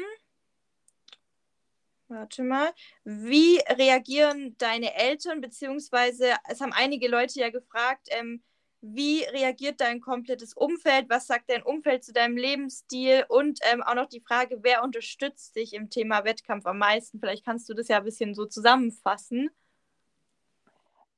warte 2.07 2.43
mal, 2.43 2.71
wie 3.03 3.59
reagieren 3.69 4.57
deine 4.57 4.93
Eltern, 4.95 5.41
beziehungsweise 5.41 6.33
es 6.49 6.61
haben 6.61 6.73
einige 6.73 7.07
Leute 7.07 7.39
ja 7.39 7.49
gefragt, 7.49 8.07
ähm, 8.09 8.41
wie 8.83 9.23
reagiert 9.23 9.79
dein 9.79 10.01
komplettes 10.01 10.53
Umfeld? 10.53 11.09
Was 11.09 11.27
sagt 11.27 11.49
dein 11.49 11.63
Umfeld 11.63 12.03
zu 12.03 12.11
deinem 12.11 12.35
Lebensstil? 12.35 13.25
Und 13.29 13.59
ähm, 13.71 13.81
auch 13.81 13.95
noch 13.95 14.07
die 14.07 14.19
Frage, 14.19 14.59
wer 14.61 14.83
unterstützt 14.83 15.55
dich 15.55 15.73
im 15.73 15.89
Thema 15.89 16.25
Wettkampf 16.25 16.65
am 16.65 16.79
meisten? 16.79 17.19
Vielleicht 17.19 17.45
kannst 17.45 17.69
du 17.69 17.73
das 17.73 17.87
ja 17.87 17.97
ein 17.97 18.03
bisschen 18.03 18.35
so 18.35 18.45
zusammenfassen. 18.45 19.49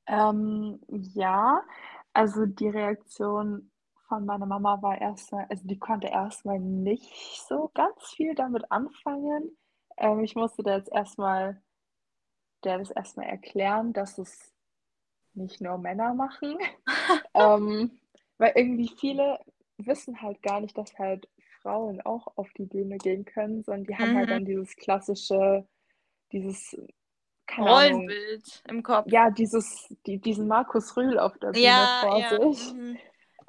Ähm, 0.06 0.78
ja, 0.88 1.60
also 2.12 2.46
die 2.46 2.68
Reaktion 2.68 3.72
von 4.08 4.24
meiner 4.24 4.46
Mama 4.46 4.80
war 4.80 5.00
erstmal, 5.00 5.46
also 5.50 5.66
die 5.66 5.78
konnte 5.78 6.06
erstmal 6.06 6.60
nicht 6.60 7.12
so 7.48 7.72
ganz 7.74 8.00
viel 8.14 8.36
damit 8.36 8.70
anfangen. 8.70 9.56
Ähm, 9.96 10.20
ich 10.20 10.36
musste 10.36 10.62
da 10.62 10.76
jetzt 10.76 10.92
erstmal, 10.92 11.60
der 12.62 12.78
das 12.78 12.92
erstmal 12.92 13.26
erklären, 13.26 13.92
dass 13.92 14.18
es 14.18 14.55
nicht 15.36 15.60
nur 15.60 15.78
Männer 15.78 16.14
machen. 16.14 16.56
ähm, 17.34 17.98
weil 18.38 18.52
irgendwie 18.54 18.90
viele 18.98 19.38
wissen 19.78 20.20
halt 20.22 20.42
gar 20.42 20.60
nicht, 20.60 20.76
dass 20.76 20.98
halt 20.98 21.28
Frauen 21.62 22.00
auch 22.00 22.28
auf 22.36 22.48
die 22.56 22.66
Bühne 22.66 22.98
gehen 22.98 23.24
können, 23.24 23.62
sondern 23.62 23.84
die 23.84 23.96
haben 23.96 24.16
halt 24.16 24.28
mhm. 24.28 24.32
dann 24.32 24.44
dieses 24.44 24.76
klassische, 24.76 25.66
dieses 26.32 26.76
Rollenbild 27.56 28.62
im 28.68 28.82
Kopf. 28.82 29.06
Ja, 29.08 29.30
dieses, 29.30 29.88
die, 30.06 30.18
diesen 30.18 30.48
Markus 30.48 30.96
Rühl 30.96 31.18
auf 31.18 31.38
der 31.38 31.52
Bühne 31.52 31.64
ja, 31.64 32.00
vor 32.02 32.18
ja. 32.18 32.52
sich. 32.52 32.72
Mhm. 32.72 32.98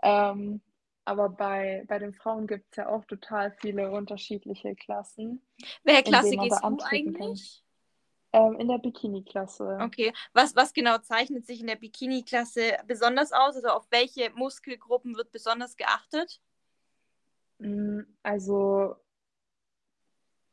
Ähm, 0.03 0.62
aber 1.06 1.29
bei, 1.29 1.84
bei 1.88 2.00
den 2.00 2.13
Frauen 2.13 2.48
gibt 2.48 2.65
es 2.72 2.77
ja 2.77 2.89
auch 2.89 3.06
total 3.06 3.56
viele 3.60 3.91
unterschiedliche 3.91 4.75
Klassen. 4.75 5.41
Welche 5.84 6.03
Klasse 6.03 6.36
gehst 6.36 6.62
du 6.62 6.77
eigentlich? 6.84 7.63
Ähm, 8.38 8.60
in 8.60 8.67
der 8.67 8.77
Bikini-Klasse. 8.77 9.79
Okay. 9.82 10.13
Was, 10.34 10.56
was 10.56 10.74
genau 10.74 10.98
zeichnet 11.00 11.46
sich 11.46 11.62
in 11.62 11.67
der 11.67 11.75
Bikini-Klasse 11.75 12.77
besonders 12.88 13.32
aus? 13.32 13.56
Also 13.56 13.70
auf 13.70 13.88
welche 13.89 14.29
Muskelgruppen 14.32 15.15
wird 15.15 15.32
besonders 15.32 15.75
geachtet? 15.75 16.41
Mm, 17.60 18.01
also 18.24 18.96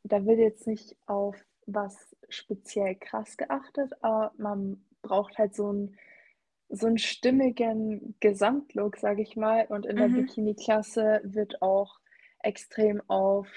da 0.03 0.25
wird 0.25 0.39
jetzt 0.39 0.67
nicht 0.67 0.95
auf 1.05 1.35
was 1.65 2.15
speziell 2.29 2.95
krass 2.95 3.37
geachtet, 3.37 3.91
aber 4.01 4.31
man 4.37 4.85
braucht 5.01 5.37
halt 5.37 5.55
so 5.55 5.69
einen, 5.69 5.97
so 6.69 6.87
einen 6.87 6.97
stimmigen 6.97 8.15
Gesamtlook, 8.19 8.97
sage 8.97 9.21
ich 9.21 9.35
mal. 9.35 9.65
Und 9.67 9.85
in 9.85 9.97
der 9.97 10.09
mhm. 10.09 10.25
Bikini-Klasse 10.25 11.21
wird 11.23 11.61
auch 11.61 11.99
extrem 12.39 13.01
auf 13.09 13.47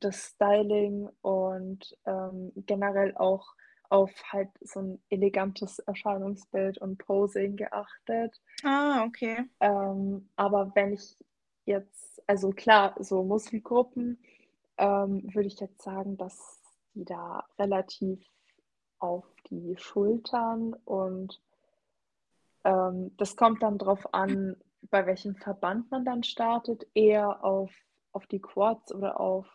das 0.00 0.34
Styling 0.34 1.08
und 1.22 1.96
ähm, 2.06 2.52
generell 2.66 3.16
auch 3.16 3.54
auf 3.90 4.10
halt 4.32 4.50
so 4.60 4.80
ein 4.80 5.02
elegantes 5.08 5.78
Erscheinungsbild 5.78 6.78
und 6.78 6.98
Posing 6.98 7.56
geachtet. 7.56 8.40
Ah, 8.62 9.04
okay. 9.04 9.44
Ähm, 9.60 10.28
aber 10.36 10.72
wenn 10.74 10.92
ich 10.92 11.16
jetzt, 11.64 12.22
also 12.26 12.50
klar, 12.50 12.94
so 12.98 13.22
Muskelgruppen, 13.22 14.18
ähm, 14.76 15.22
würde 15.34 15.48
ich 15.48 15.58
jetzt 15.58 15.82
sagen, 15.82 16.16
dass 16.16 16.60
die 16.94 17.04
da 17.04 17.44
relativ 17.58 18.24
auf 18.98 19.24
die 19.48 19.76
Schultern 19.78 20.74
und 20.84 21.40
ähm, 22.64 23.12
das 23.16 23.36
kommt 23.36 23.62
dann 23.62 23.78
darauf 23.78 24.12
an, 24.12 24.56
bei 24.90 25.06
welchem 25.06 25.36
Verband 25.36 25.90
man 25.90 26.04
dann 26.04 26.22
startet, 26.22 26.86
eher 26.94 27.44
auf, 27.44 27.72
auf 28.12 28.26
die 28.26 28.40
Quads 28.40 28.94
oder 28.94 29.20
auf, 29.20 29.46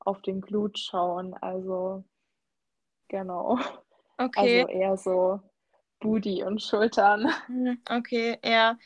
auf 0.00 0.20
den 0.22 0.40
Glut 0.40 0.78
schauen. 0.78 1.34
Also 1.34 2.04
genau. 3.08 3.58
Okay. 4.18 4.62
Also 4.62 4.68
eher 4.68 4.96
so 4.96 5.40
Booty 6.00 6.42
und 6.42 6.62
Schultern. 6.62 7.32
Hm, 7.46 7.80
okay, 7.88 8.38
ja, 8.44 8.76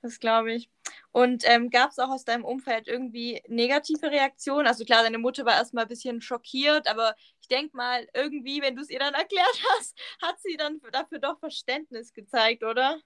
das 0.00 0.18
glaube 0.18 0.52
ich. 0.52 0.70
Und 1.12 1.44
ähm, 1.46 1.70
gab 1.70 1.90
es 1.90 1.98
auch 1.98 2.08
aus 2.08 2.24
deinem 2.24 2.44
Umfeld 2.44 2.88
irgendwie 2.88 3.42
negative 3.46 4.10
Reaktionen? 4.10 4.66
Also 4.66 4.84
klar, 4.84 5.02
deine 5.02 5.18
Mutter 5.18 5.44
war 5.44 5.54
erstmal 5.54 5.84
ein 5.84 5.88
bisschen 5.88 6.20
schockiert, 6.20 6.88
aber 6.88 7.14
ich 7.40 7.48
denke 7.48 7.76
mal, 7.76 8.06
irgendwie, 8.14 8.62
wenn 8.62 8.74
du 8.74 8.82
es 8.82 8.90
ihr 8.90 8.98
dann 8.98 9.14
erklärt 9.14 9.62
hast, 9.78 9.98
hat 10.20 10.40
sie 10.40 10.56
dann 10.56 10.80
dafür 10.90 11.18
doch 11.18 11.38
Verständnis 11.38 12.12
gezeigt, 12.12 12.64
oder? 12.64 12.98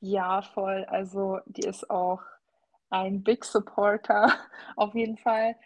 Ja, 0.00 0.42
voll. 0.42 0.84
Also 0.86 1.38
die 1.46 1.66
ist 1.66 1.88
auch 1.90 2.22
ein 2.90 3.22
Big 3.22 3.44
Supporter 3.44 4.34
auf 4.76 4.94
jeden 4.94 5.16
Fall. 5.16 5.56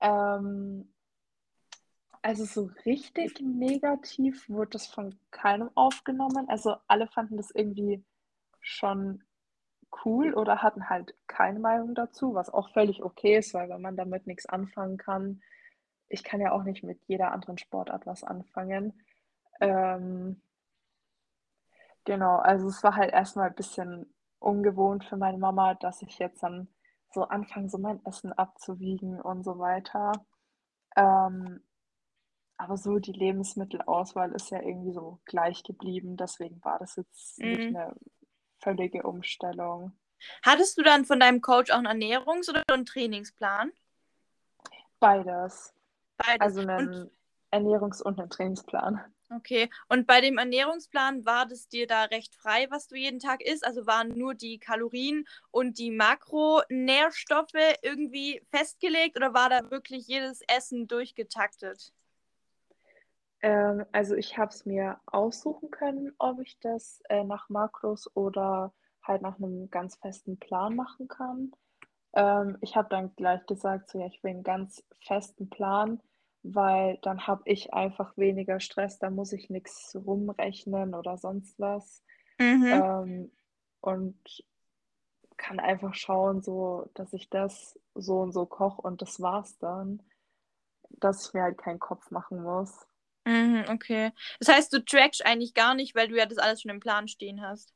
Ähm, 0.00 0.91
also 2.22 2.44
so 2.44 2.70
richtig 2.86 3.40
negativ 3.40 4.48
wurde 4.48 4.70
das 4.70 4.86
von 4.86 5.18
keinem 5.30 5.70
aufgenommen. 5.74 6.48
Also 6.48 6.76
alle 6.86 7.08
fanden 7.08 7.36
das 7.36 7.50
irgendwie 7.50 8.04
schon 8.60 9.24
cool 10.04 10.32
oder 10.34 10.62
hatten 10.62 10.88
halt 10.88 11.14
keine 11.26 11.58
Meinung 11.58 11.94
dazu, 11.94 12.34
was 12.34 12.48
auch 12.48 12.70
völlig 12.70 13.02
okay 13.02 13.36
ist, 13.38 13.54
weil 13.54 13.68
wenn 13.68 13.82
man 13.82 13.96
damit 13.96 14.26
nichts 14.26 14.46
anfangen 14.46 14.96
kann, 14.96 15.42
ich 16.08 16.24
kann 16.24 16.40
ja 16.40 16.52
auch 16.52 16.62
nicht 16.62 16.82
mit 16.84 17.00
jeder 17.06 17.32
anderen 17.32 17.58
Sportart 17.58 18.06
was 18.06 18.22
anfangen. 18.24 18.92
Ähm, 19.60 20.40
genau, 22.04 22.36
also 22.36 22.68
es 22.68 22.82
war 22.82 22.96
halt 22.96 23.12
erstmal 23.12 23.48
ein 23.48 23.54
bisschen 23.54 24.14
ungewohnt 24.38 25.04
für 25.04 25.16
meine 25.16 25.38
Mama, 25.38 25.74
dass 25.74 26.02
ich 26.02 26.18
jetzt 26.18 26.42
dann 26.42 26.68
so 27.12 27.24
anfange, 27.24 27.68
so 27.68 27.78
mein 27.78 28.04
Essen 28.06 28.32
abzuwiegen 28.32 29.20
und 29.20 29.44
so 29.44 29.58
weiter. 29.58 30.12
Ähm, 30.96 31.62
aber 32.62 32.76
so 32.76 32.98
die 33.00 33.12
Lebensmittelauswahl 33.12 34.32
ist 34.32 34.50
ja 34.50 34.60
irgendwie 34.60 34.92
so 34.92 35.18
gleich 35.24 35.64
geblieben. 35.64 36.16
Deswegen 36.16 36.62
war 36.64 36.78
das 36.78 36.94
jetzt 36.96 37.38
mhm. 37.40 37.48
nicht 37.48 37.60
eine 37.60 37.94
völlige 38.60 39.02
Umstellung. 39.02 39.92
Hattest 40.44 40.78
du 40.78 40.82
dann 40.82 41.04
von 41.04 41.18
deinem 41.18 41.40
Coach 41.40 41.72
auch 41.72 41.78
einen 41.78 42.00
Ernährungs- 42.00 42.48
oder 42.48 42.62
einen 42.68 42.86
Trainingsplan? 42.86 43.72
Beides. 45.00 45.74
Beides. 46.16 46.40
Also 46.40 46.60
einen 46.60 46.88
und... 46.88 47.10
Ernährungs- 47.50 48.00
und 48.00 48.20
einen 48.20 48.30
Trainingsplan. 48.30 49.00
Okay, 49.34 49.68
und 49.88 50.06
bei 50.06 50.20
dem 50.20 50.38
Ernährungsplan 50.38 51.24
war 51.24 51.46
das 51.46 51.66
dir 51.66 51.88
da 51.88 52.04
recht 52.04 52.34
frei, 52.36 52.66
was 52.70 52.86
du 52.86 52.96
jeden 52.96 53.18
Tag 53.18 53.42
isst? 53.42 53.66
Also 53.66 53.86
waren 53.86 54.10
nur 54.10 54.34
die 54.34 54.58
Kalorien 54.58 55.26
und 55.50 55.78
die 55.78 55.90
Makronährstoffe 55.90 57.54
irgendwie 57.80 58.46
festgelegt 58.50 59.16
oder 59.16 59.34
war 59.34 59.48
da 59.48 59.70
wirklich 59.70 60.06
jedes 60.06 60.42
Essen 60.42 60.86
durchgetaktet? 60.86 61.92
Ähm, 63.42 63.84
also 63.92 64.14
ich 64.14 64.38
habe 64.38 64.50
es 64.50 64.64
mir 64.66 64.98
aussuchen 65.06 65.70
können, 65.70 66.12
ob 66.18 66.40
ich 66.40 66.58
das 66.60 67.02
äh, 67.08 67.24
nach 67.24 67.48
Makros 67.48 68.10
oder 68.16 68.72
halt 69.02 69.22
nach 69.22 69.36
einem 69.38 69.70
ganz 69.70 69.96
festen 69.96 70.38
Plan 70.38 70.76
machen 70.76 71.08
kann. 71.08 71.52
Ähm, 72.14 72.58
ich 72.60 72.76
habe 72.76 72.88
dann 72.88 73.14
gleich 73.16 73.44
gesagt, 73.46 73.90
so 73.90 73.98
ja, 73.98 74.06
ich 74.06 74.22
will 74.22 74.30
einen 74.30 74.42
ganz 74.42 74.84
festen 75.00 75.50
Plan 75.50 76.00
weil 76.42 76.98
dann 77.02 77.26
habe 77.26 77.42
ich 77.44 77.72
einfach 77.72 78.16
weniger 78.16 78.60
Stress, 78.60 78.98
da 78.98 79.10
muss 79.10 79.32
ich 79.32 79.48
nichts 79.48 79.94
rumrechnen 79.94 80.94
oder 80.94 81.16
sonst 81.16 81.58
was. 81.60 82.02
Mhm. 82.38 82.66
Ähm, 82.72 83.32
und 83.80 84.44
kann 85.36 85.60
einfach 85.60 85.94
schauen, 85.94 86.42
so, 86.42 86.88
dass 86.94 87.12
ich 87.12 87.30
das 87.30 87.78
so 87.94 88.20
und 88.20 88.32
so 88.32 88.46
koche 88.46 88.82
und 88.82 89.02
das 89.02 89.20
war's 89.20 89.58
dann. 89.58 90.02
Dass 90.90 91.26
ich 91.26 91.34
mir 91.34 91.42
halt 91.42 91.58
keinen 91.58 91.80
Kopf 91.80 92.10
machen 92.10 92.42
muss. 92.42 92.86
Mhm, 93.24 93.64
okay. 93.68 94.12
Das 94.40 94.48
heißt, 94.48 94.72
du 94.72 94.84
trackst 94.84 95.24
eigentlich 95.24 95.54
gar 95.54 95.74
nicht, 95.74 95.94
weil 95.94 96.08
du 96.08 96.16
ja 96.16 96.26
das 96.26 96.38
alles 96.38 96.62
schon 96.62 96.70
im 96.70 96.80
Plan 96.80 97.08
stehen 97.08 97.40
hast. 97.40 97.72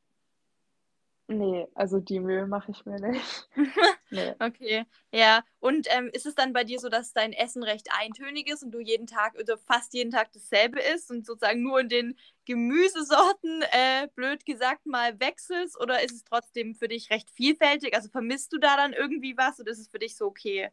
Nee, 1.29 1.67
also 1.75 1.99
die 1.99 2.21
Mühe 2.21 2.47
mache 2.47 2.71
ich 2.71 2.85
mir 2.85 2.99
nicht. 3.01 3.49
nee. 4.11 4.33
Okay, 4.39 4.85
ja. 5.11 5.43
Und 5.59 5.87
ähm, 5.89 6.09
ist 6.13 6.25
es 6.25 6.35
dann 6.35 6.53
bei 6.53 6.63
dir 6.63 6.79
so, 6.79 6.87
dass 6.87 7.11
dein 7.11 7.33
Essen 7.33 7.63
recht 7.63 7.89
eintönig 7.91 8.49
ist 8.49 8.63
und 8.63 8.71
du 8.71 8.79
jeden 8.79 9.07
Tag 9.07 9.35
oder 9.37 9.57
fast 9.57 9.93
jeden 9.93 10.09
Tag 10.11 10.31
dasselbe 10.31 10.79
isst 10.79 11.11
und 11.11 11.25
sozusagen 11.25 11.63
nur 11.63 11.81
in 11.81 11.89
den 11.89 12.17
Gemüsesorten, 12.45 13.61
äh, 13.73 14.07
blöd 14.15 14.45
gesagt, 14.45 14.85
mal 14.85 15.19
wechselst? 15.19 15.77
Oder 15.81 16.01
ist 16.01 16.13
es 16.13 16.23
trotzdem 16.23 16.75
für 16.75 16.87
dich 16.87 17.09
recht 17.09 17.29
vielfältig? 17.29 17.93
Also 17.93 18.07
vermisst 18.09 18.53
du 18.53 18.57
da 18.57 18.77
dann 18.77 18.93
irgendwie 18.93 19.35
was 19.35 19.59
oder 19.59 19.71
ist 19.71 19.79
es 19.79 19.89
für 19.89 19.99
dich 19.99 20.15
so 20.15 20.27
okay? 20.27 20.69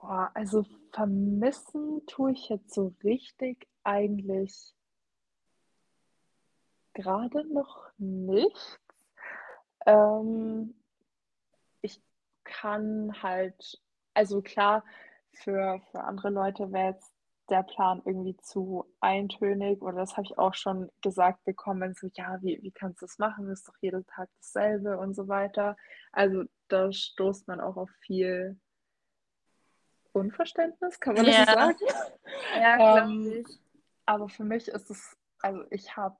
Boah, 0.00 0.30
also 0.34 0.64
vermissen 0.94 2.06
tue 2.06 2.32
ich 2.32 2.48
jetzt 2.48 2.72
so 2.72 2.94
richtig 3.02 3.68
eigentlich 3.82 4.74
gerade 6.94 7.44
noch 7.52 7.90
nichts. 7.98 8.78
Ähm, 9.86 10.74
ich 11.82 12.00
kann 12.44 13.22
halt, 13.22 13.82
also 14.14 14.40
klar, 14.40 14.84
für, 15.32 15.80
für 15.90 16.00
andere 16.04 16.30
Leute 16.30 16.70
wäre 16.72 16.92
jetzt 16.92 17.12
der 17.50 17.64
Plan 17.64 18.00
irgendwie 18.06 18.36
zu 18.38 18.86
eintönig 19.00 19.82
oder 19.82 19.98
das 19.98 20.16
habe 20.16 20.26
ich 20.26 20.38
auch 20.38 20.54
schon 20.54 20.90
gesagt 21.02 21.44
bekommen, 21.44 21.94
so 21.94 22.08
ja, 22.14 22.38
wie, 22.40 22.58
wie 22.62 22.70
kannst 22.70 23.02
du 23.02 23.06
das 23.06 23.18
machen? 23.18 23.50
Ist 23.50 23.68
doch 23.68 23.74
jeden 23.80 24.06
Tag 24.06 24.30
dasselbe 24.38 24.96
und 24.96 25.14
so 25.14 25.28
weiter. 25.28 25.76
Also 26.12 26.44
da 26.68 26.90
stoßt 26.90 27.48
man 27.48 27.60
auch 27.60 27.76
auf 27.76 27.90
viel 28.00 28.58
Unverständnis, 30.14 31.00
kann 31.00 31.14
man 31.14 31.26
ja. 31.26 31.44
das 31.44 31.48
so 31.48 31.54
sagen? 31.54 31.78
Ja, 32.60 32.76
glaube 32.76 33.12
ähm, 33.12 33.44
ich. 33.46 33.58
Aber 34.06 34.28
für 34.28 34.44
mich 34.44 34.68
ist 34.68 34.90
es, 34.90 35.16
also 35.40 35.64
ich 35.70 35.96
habe 35.96 36.16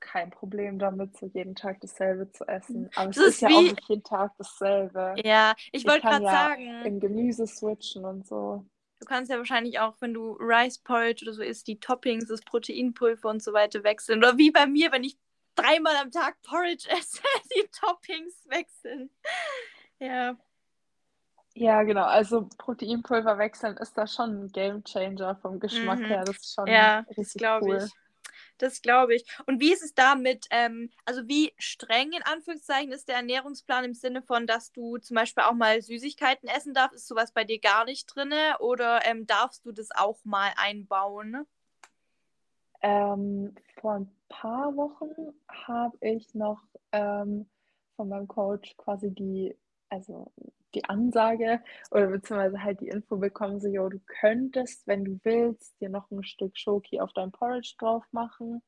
kein 0.00 0.30
Problem 0.30 0.78
damit, 0.78 1.16
so 1.16 1.26
jeden 1.26 1.54
Tag 1.54 1.80
dasselbe 1.80 2.30
zu 2.30 2.46
essen. 2.46 2.88
Aber 2.94 3.08
das 3.08 3.16
es 3.16 3.22
ist, 3.22 3.34
ist 3.34 3.40
ja 3.42 3.48
wie... 3.48 3.54
auch 3.54 3.62
nicht 3.62 3.88
jeden 3.88 4.04
Tag 4.04 4.32
dasselbe. 4.38 5.14
Ja, 5.24 5.54
ich 5.72 5.86
wollte 5.86 6.02
gerade 6.02 6.24
ja 6.24 6.30
sagen. 6.30 6.84
Im 6.84 7.00
Gemüse 7.00 7.46
switchen 7.46 8.04
und 8.04 8.26
so. 8.26 8.64
Du 9.00 9.06
kannst 9.06 9.30
ja 9.30 9.36
wahrscheinlich 9.36 9.78
auch, 9.80 9.94
wenn 10.00 10.14
du 10.14 10.32
Rice 10.40 10.78
Porridge 10.78 11.24
oder 11.24 11.34
so 11.34 11.42
isst, 11.42 11.66
die 11.66 11.78
Toppings, 11.78 12.28
das 12.28 12.40
Proteinpulver 12.40 13.28
und 13.28 13.42
so 13.42 13.52
weiter 13.52 13.84
wechseln. 13.84 14.18
Oder 14.18 14.38
wie 14.38 14.50
bei 14.50 14.66
mir, 14.66 14.92
wenn 14.92 15.04
ich 15.04 15.18
dreimal 15.54 15.96
am 15.96 16.10
Tag 16.10 16.40
Porridge 16.42 16.88
esse, 16.90 17.20
die 17.54 17.68
Toppings 17.68 18.46
wechseln. 18.48 19.10
Ja. 19.98 20.36
Ja, 21.58 21.84
genau. 21.84 22.04
Also 22.04 22.48
Proteinpulver 22.58 23.38
wechseln 23.38 23.78
ist 23.78 23.96
da 23.96 24.06
schon 24.06 24.44
ein 24.44 24.48
Game 24.52 24.84
Changer 24.84 25.36
vom 25.36 25.58
Geschmack 25.58 26.00
mhm. 26.00 26.04
her. 26.04 26.24
Das 26.24 26.36
ist 26.36 26.54
schon 26.54 26.66
ja, 26.66 26.98
richtig 27.16 27.42
cool. 27.62 27.82
Ich. 27.82 27.92
Das 28.58 28.82
glaube 28.82 29.14
ich. 29.14 29.24
Und 29.46 29.58
wie 29.58 29.72
ist 29.72 29.82
es 29.82 29.94
damit, 29.94 30.46
ähm, 30.50 30.90
also 31.06 31.26
wie 31.28 31.54
streng 31.56 32.12
in 32.12 32.22
Anführungszeichen 32.22 32.92
ist 32.92 33.08
der 33.08 33.16
Ernährungsplan 33.16 33.84
im 33.84 33.94
Sinne 33.94 34.20
von, 34.20 34.46
dass 34.46 34.70
du 34.72 34.98
zum 34.98 35.14
Beispiel 35.14 35.44
auch 35.44 35.54
mal 35.54 35.80
Süßigkeiten 35.80 36.46
essen 36.46 36.74
darfst? 36.74 36.96
Ist 36.96 37.08
sowas 37.08 37.32
bei 37.32 37.44
dir 37.44 37.58
gar 37.58 37.86
nicht 37.86 38.06
drin? 38.14 38.34
Oder 38.60 39.06
ähm, 39.06 39.26
darfst 39.26 39.64
du 39.64 39.72
das 39.72 39.88
auch 39.92 40.18
mal 40.24 40.52
einbauen? 40.56 41.46
Ähm, 42.82 43.54
vor 43.80 43.94
ein 43.94 44.10
paar 44.28 44.76
Wochen 44.76 45.32
habe 45.48 45.96
ich 46.02 46.34
noch 46.34 46.60
ähm, 46.92 47.46
von 47.96 48.10
meinem 48.10 48.28
Coach 48.28 48.76
quasi 48.76 49.10
die, 49.10 49.56
also 49.88 50.30
die 50.74 50.84
Ansage 50.84 51.60
oder 51.90 52.06
beziehungsweise 52.08 52.62
halt 52.62 52.80
die 52.80 52.88
Info 52.88 53.16
bekommen, 53.16 53.60
so, 53.60 53.68
jo, 53.68 53.88
du 53.88 54.00
könntest, 54.20 54.86
wenn 54.86 55.04
du 55.04 55.18
willst, 55.22 55.80
dir 55.80 55.88
noch 55.88 56.10
ein 56.10 56.24
Stück 56.24 56.56
Schoki 56.56 57.00
auf 57.00 57.12
dein 57.12 57.32
Porridge 57.32 57.74
drauf 57.78 58.04
machen. 58.12 58.62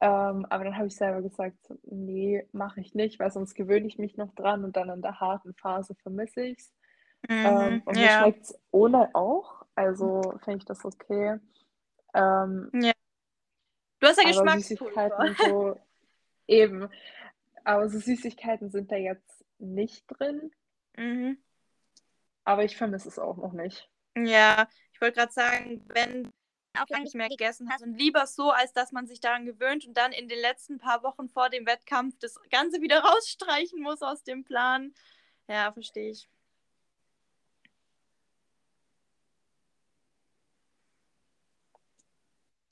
Ähm, 0.00 0.46
aber 0.50 0.64
dann 0.64 0.76
habe 0.76 0.88
ich 0.88 0.96
selber 0.96 1.22
gesagt, 1.22 1.56
nee, 1.84 2.46
mache 2.52 2.80
ich 2.80 2.94
nicht, 2.94 3.18
weil 3.18 3.30
sonst 3.30 3.54
gewöhne 3.54 3.86
ich 3.86 3.98
mich 3.98 4.16
noch 4.16 4.34
dran 4.34 4.64
und 4.64 4.76
dann 4.76 4.90
in 4.90 5.02
der 5.02 5.20
harten 5.20 5.54
Phase 5.54 5.94
vermisse 6.02 6.42
ich 6.42 6.58
es. 6.58 6.72
Mhm, 7.28 7.46
ähm, 7.46 7.82
und 7.86 7.96
mir 7.96 8.10
schmeckt 8.10 8.42
es 8.42 8.60
ohne 8.70 9.14
auch, 9.14 9.64
also 9.74 10.20
finde 10.44 10.58
ich 10.58 10.64
das 10.66 10.84
okay. 10.84 11.38
Ähm, 12.12 12.70
ja. 12.74 12.92
Du 14.00 14.06
hast 14.06 14.22
ja 14.22 14.28
Geschmackspulver. 14.28 15.34
so, 15.38 15.80
eben. 16.46 16.88
Aber 17.64 17.88
so 17.88 17.98
Süßigkeiten 17.98 18.70
sind 18.70 18.92
da 18.92 18.96
jetzt 18.96 19.44
nicht 19.58 20.04
drin. 20.08 20.52
Mhm. 20.96 21.38
Aber 22.44 22.64
ich 22.64 22.76
vermisse 22.76 23.08
es 23.08 23.18
auch 23.18 23.36
noch 23.36 23.52
nicht. 23.52 23.88
Ja, 24.16 24.68
ich 24.92 25.00
wollte 25.00 25.18
gerade 25.18 25.32
sagen, 25.32 25.84
wenn 25.88 26.30
auch 26.78 26.88
lange 26.88 27.04
nicht 27.04 27.14
mehr 27.14 27.28
gegessen 27.28 27.70
hast 27.70 27.82
und 27.82 27.94
lieber 27.94 28.26
so, 28.26 28.50
als 28.50 28.72
dass 28.72 28.92
man 28.92 29.06
sich 29.06 29.20
daran 29.20 29.46
gewöhnt 29.46 29.86
und 29.86 29.94
dann 29.96 30.12
in 30.12 30.28
den 30.28 30.40
letzten 30.40 30.78
paar 30.78 31.02
Wochen 31.02 31.28
vor 31.28 31.48
dem 31.50 31.66
Wettkampf 31.66 32.16
das 32.18 32.38
Ganze 32.50 32.80
wieder 32.80 33.00
rausstreichen 33.04 33.80
muss 33.80 34.02
aus 34.02 34.22
dem 34.24 34.44
Plan. 34.44 34.92
Ja, 35.48 35.72
verstehe 35.72 36.10
ich. 36.10 36.28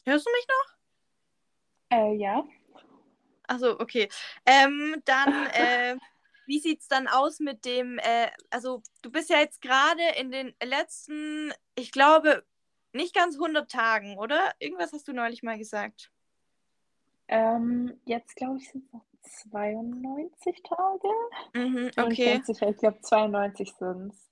Hörst 0.05 0.27
du 0.27 0.31
mich 0.33 0.47
noch? 0.49 1.99
Äh, 1.99 2.15
ja. 2.17 2.45
Achso, 3.47 3.79
okay. 3.79 4.09
Ähm, 4.47 5.01
dann 5.05 5.47
äh, 5.53 5.97
wie 6.47 6.59
sieht 6.59 6.81
es 6.81 6.89
dann 6.89 7.09
aus 7.09 7.41
mit 7.41 7.65
dem, 7.65 7.99
äh, 7.99 8.31
also 8.51 8.83
du 9.03 9.11
bist 9.11 9.31
ja 9.31 9.39
jetzt 9.39 9.61
gerade 9.61 10.03
in 10.19 10.31
den 10.31 10.55
letzten, 10.63 11.53
ich 11.75 11.93
glaube, 11.93 12.45
nicht 12.93 13.15
ganz 13.15 13.37
100 13.37 13.71
Tagen, 13.71 14.19
oder? 14.19 14.53
Irgendwas 14.59 14.93
hast 14.93 15.09
du 15.09 15.13
neulich 15.13 15.43
mal 15.43 15.59
gesagt. 15.59 16.11
Ähm, 17.29 17.99
jetzt 18.05 18.37
glaube 18.37 18.59
ich 18.59 18.71
sind 18.71 18.85
es 18.87 18.93
noch 18.93 19.05
92 19.23 20.63
Tage. 20.63 21.09
Mhm, 21.55 21.91
okay. 21.97 22.43
Ich, 22.47 22.63
ich 22.63 22.77
glaube 22.77 23.01
92 23.01 23.73
sind 23.79 24.13
es. 24.13 24.31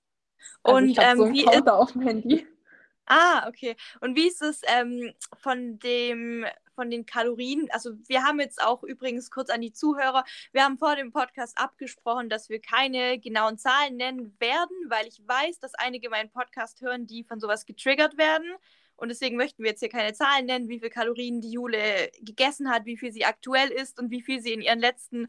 Also 0.63 0.77
Und 0.77 0.89
ich 0.91 0.99
ähm, 0.99 1.19
so 1.19 1.33
wie 1.33 1.45
ist... 1.45 1.69
auf 1.69 1.93
dem 1.93 2.03
Handy. 2.03 2.47
Ah, 3.13 3.49
okay. 3.49 3.75
Und 4.01 4.15
wie 4.17 4.29
ist 4.29 4.41
es 4.41 4.61
ähm, 4.69 5.13
von 5.43 5.81
dem 5.81 6.47
von 6.77 6.91
den 6.91 7.07
Kalorien? 7.07 7.67
Also 7.73 7.91
wir 8.07 8.23
haben 8.23 8.39
jetzt 8.39 8.63
auch 8.63 8.85
übrigens 8.85 9.33
kurz 9.33 9.51
an 9.51 9.61
die 9.61 9.73
Zuhörer, 9.73 10.25
wir 10.53 10.63
haben 10.63 10.79
vor 10.79 10.95
dem 10.95 11.11
Podcast 11.11 11.59
abgesprochen, 11.59 12.29
dass 12.29 12.49
wir 12.51 12.61
keine 12.61 13.19
genauen 13.19 13.59
Zahlen 13.59 13.97
nennen 13.97 14.37
werden, 14.39 14.77
weil 14.89 15.09
ich 15.09 15.21
weiß, 15.27 15.59
dass 15.59 15.75
einige 15.75 16.09
meinen 16.09 16.31
Podcast 16.31 16.83
hören, 16.83 17.09
die 17.09 17.25
von 17.25 17.41
sowas 17.41 17.67
getriggert 17.67 18.17
werden. 18.17 18.47
Und 18.95 19.09
deswegen 19.09 19.37
möchten 19.37 19.65
wir 19.65 19.71
jetzt 19.71 19.81
hier 19.81 19.89
keine 19.89 20.13
Zahlen 20.13 20.47
nennen, 20.47 20.69
wie 20.69 20.79
viel 20.79 20.91
Kalorien 20.91 21.41
die 21.41 21.51
Jule 21.51 22.13
gegessen 22.21 22.71
hat, 22.71 22.85
wie 22.85 22.97
viel 22.97 23.11
sie 23.11 23.25
aktuell 23.25 23.71
ist 23.71 23.99
und 23.99 24.13
wie 24.13 24.23
viel 24.23 24.41
sie 24.41 24.53
in 24.53 24.61
ihren 24.61 24.79
letzten 24.79 25.27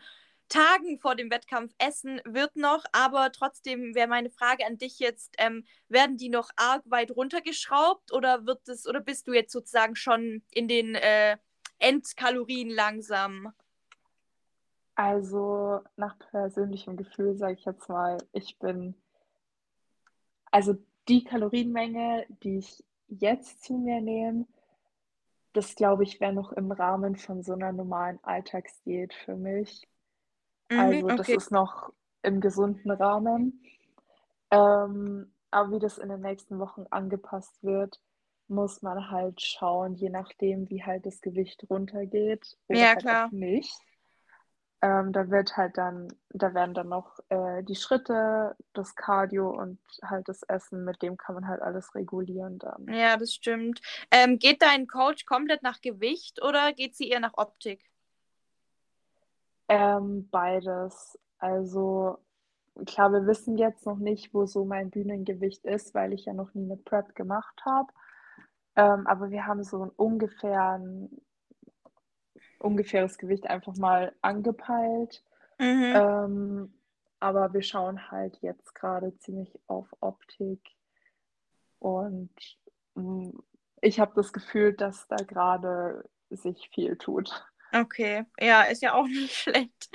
Tagen 0.52 1.00
vor 1.00 1.16
dem 1.16 1.32
Wettkampf 1.32 1.74
essen 1.78 2.22
wird 2.26 2.58
noch, 2.58 2.84
aber 2.92 3.32
trotzdem 3.32 3.96
wäre 3.96 4.10
meine 4.10 4.30
Frage 4.30 4.66
an 4.66 4.78
dich 4.78 5.00
jetzt, 5.00 5.34
ähm, 5.38 5.64
werden 5.88 6.18
die 6.18 6.28
noch 6.28 6.50
arg 6.58 6.84
weit 6.86 7.12
runtergeschraubt 7.12 8.12
oder 8.12 8.46
wird 8.46 8.68
es 8.68 8.86
oder 8.86 9.00
bist 9.00 9.28
du 9.28 9.34
jetzt 9.34 9.54
sozusagen 9.54 9.96
schon 9.96 10.44
in 10.52 10.68
den 10.68 10.96
äh, 10.96 11.38
Endkalorien 11.80 12.70
langsam? 12.70 13.54
Also 14.96 15.80
nach 15.96 16.20
persönlichem 16.20 16.98
Gefühl 16.98 17.38
sage 17.38 17.54
ich 17.54 17.64
jetzt 17.64 17.88
mal, 17.88 18.18
ich 18.34 18.60
bin 18.60 18.94
also 20.52 20.76
die 21.08 21.24
Kalorienmenge, 21.24 22.26
die 22.44 22.58
ich 22.58 22.84
jetzt 23.08 23.64
zu 23.64 23.76
mir 23.76 24.02
nehme, 24.02 24.46
das 25.54 25.76
glaube 25.76 26.04
ich 26.04 26.20
wäre 26.20 26.34
noch 26.34 26.52
im 26.52 26.74
Rahmen 26.74 27.16
von 27.16 27.42
so 27.42 27.54
einer 27.54 27.72
normalen 27.72 28.20
Alltagsdiät 28.24 29.14
für 29.14 29.36
mich. 29.36 29.88
Mhm, 30.72 30.80
also 30.80 31.08
das 31.10 31.20
okay. 31.28 31.36
ist 31.36 31.52
noch 31.52 31.92
im 32.24 32.40
gesunden 32.40 32.92
Rahmen. 32.92 33.62
Ähm, 34.52 35.34
aber 35.52 35.72
wie 35.72 35.80
das 35.80 35.98
in 35.98 36.10
den 36.10 36.22
nächsten 36.22 36.60
Wochen 36.60 36.86
angepasst 36.90 37.62
wird, 37.62 38.00
muss 38.48 38.82
man 38.82 39.10
halt 39.10 39.42
schauen, 39.42 39.96
je 39.96 40.10
nachdem, 40.10 40.70
wie 40.70 40.84
halt 40.84 41.06
das 41.06 41.22
Gewicht 41.22 41.66
runtergeht 41.70 42.58
oder 42.68 42.80
ja, 42.80 42.88
halt 42.90 43.00
klar. 43.00 43.28
auch 43.28 43.32
nicht. 43.32 43.74
Ähm, 44.84 45.14
da 45.14 45.30
wird 45.30 45.56
halt 45.58 45.78
dann, 45.78 46.08
da 46.30 46.54
werden 46.54 46.74
dann 46.74 46.90
noch 46.90 47.20
äh, 47.30 47.64
die 47.64 47.76
Schritte, 47.76 48.56
das 48.74 48.96
Cardio 48.96 49.50
und 49.50 49.80
halt 50.02 50.28
das 50.28 50.42
Essen, 50.44 50.84
mit 50.86 51.02
dem 51.04 51.18
kann 51.18 51.36
man 51.36 51.48
halt 51.48 51.62
alles 51.62 51.94
regulieren 51.94 52.58
dann. 52.58 52.88
Ja, 52.88 53.16
das 53.16 53.34
stimmt. 53.34 53.80
Ähm, 54.10 54.40
geht 54.40 54.62
dein 54.64 54.88
Coach 54.88 55.26
komplett 55.26 55.62
nach 55.62 55.82
Gewicht 55.82 56.42
oder 56.42 56.74
geht 56.74 56.96
sie 56.96 57.10
eher 57.10 57.20
nach 57.20 57.34
Optik? 57.36 57.91
Ähm, 59.72 60.28
beides. 60.30 61.18
Also 61.38 62.18
klar, 62.86 63.14
wir 63.14 63.26
wissen 63.26 63.58
jetzt 63.58 63.86
noch 63.86 63.98
nicht, 63.98 64.34
wo 64.34 64.46
so 64.46 64.66
mein 64.66 64.90
Bühnengewicht 64.90 65.64
ist, 65.64 65.94
weil 65.94 66.12
ich 66.12 66.26
ja 66.26 66.34
noch 66.34 66.54
nie 66.54 66.66
eine 66.66 66.76
Prep 66.76 67.16
gemacht 67.16 67.62
habe. 67.64 67.88
Ähm, 68.76 69.08
aber 69.08 69.30
wir 69.30 69.46
haben 69.46 69.64
so 69.64 69.84
ein 69.84 69.90
ungefähren, 69.92 71.22
ungefähres 72.60 73.18
Gewicht 73.18 73.50
einfach 73.50 73.78
mal 73.78 74.14
angepeilt. 74.22 75.24
Mhm. 75.58 75.94
Ähm, 75.96 76.74
aber 77.22 77.54
wir 77.54 77.62
schauen 77.62 78.12
halt 78.12 78.40
jetzt 78.42 78.76
gerade 78.76 79.18
ziemlich 79.20 79.58
auf 79.68 79.88
Optik. 80.02 80.60
Und 81.80 82.30
mh, 82.96 83.04
mm, 83.04 83.44
ich 83.82 84.02
habe 84.02 84.12
das 84.16 84.34
Gefühl, 84.34 84.74
dass 84.74 85.08
da 85.08 85.16
gerade 85.16 86.10
sich 86.30 86.70
viel 86.74 86.98
tut. 86.98 87.46
Okay, 87.74 88.26
ja, 88.40 88.64
ist 88.64 88.82
ja 88.82 88.94
auch 88.94 89.06
nicht 89.08 89.36
schlecht. 89.36 89.90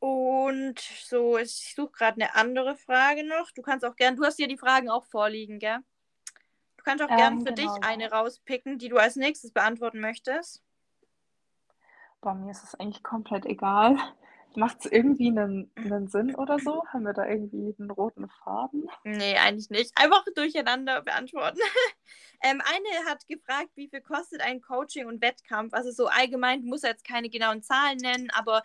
Und 0.00 0.78
so, 0.78 1.38
ich 1.38 1.74
suche 1.74 1.90
gerade 1.90 2.20
eine 2.20 2.34
andere 2.34 2.76
Frage 2.76 3.26
noch. 3.26 3.50
Du 3.50 3.62
kannst 3.62 3.84
auch 3.84 3.96
gern, 3.96 4.16
du 4.16 4.24
hast 4.24 4.38
dir 4.38 4.46
die 4.46 4.58
Fragen 4.58 4.88
auch 4.90 5.04
vorliegen, 5.06 5.58
gell? 5.58 5.78
Du 6.76 6.84
kannst 6.84 7.02
auch 7.02 7.10
ähm, 7.10 7.16
gern 7.16 7.40
für 7.40 7.52
genau. 7.52 7.74
dich 7.74 7.84
eine 7.84 8.10
rauspicken, 8.10 8.78
die 8.78 8.88
du 8.88 8.96
als 8.98 9.16
nächstes 9.16 9.52
beantworten 9.52 10.00
möchtest. 10.00 10.62
Bei 12.20 12.34
mir 12.34 12.50
ist 12.50 12.62
es 12.62 12.74
eigentlich 12.76 13.02
komplett 13.02 13.44
egal. 13.46 13.96
Macht 14.58 14.84
es 14.84 14.90
irgendwie 14.90 15.28
einen, 15.28 15.70
einen 15.76 16.08
Sinn 16.08 16.34
oder 16.34 16.58
so? 16.58 16.84
Haben 16.88 17.04
wir 17.04 17.12
da 17.12 17.24
irgendwie 17.24 17.76
einen 17.78 17.92
roten 17.92 18.28
Faden? 18.28 18.88
Nee, 19.04 19.36
eigentlich 19.36 19.70
nicht. 19.70 19.92
Einfach 19.94 20.24
durcheinander 20.34 21.00
beantworten. 21.02 21.60
ähm, 22.42 22.60
eine 22.64 23.08
hat 23.08 23.28
gefragt, 23.28 23.70
wie 23.76 23.88
viel 23.88 24.00
kostet 24.00 24.40
ein 24.40 24.60
Coaching 24.60 25.06
und 25.06 25.22
Wettkampf? 25.22 25.74
Also 25.74 25.92
so 25.92 26.08
allgemein, 26.08 26.62
du 26.62 26.66
musst 26.66 26.82
jetzt 26.82 27.04
keine 27.04 27.30
genauen 27.30 27.62
Zahlen 27.62 27.98
nennen, 27.98 28.30
aber 28.30 28.64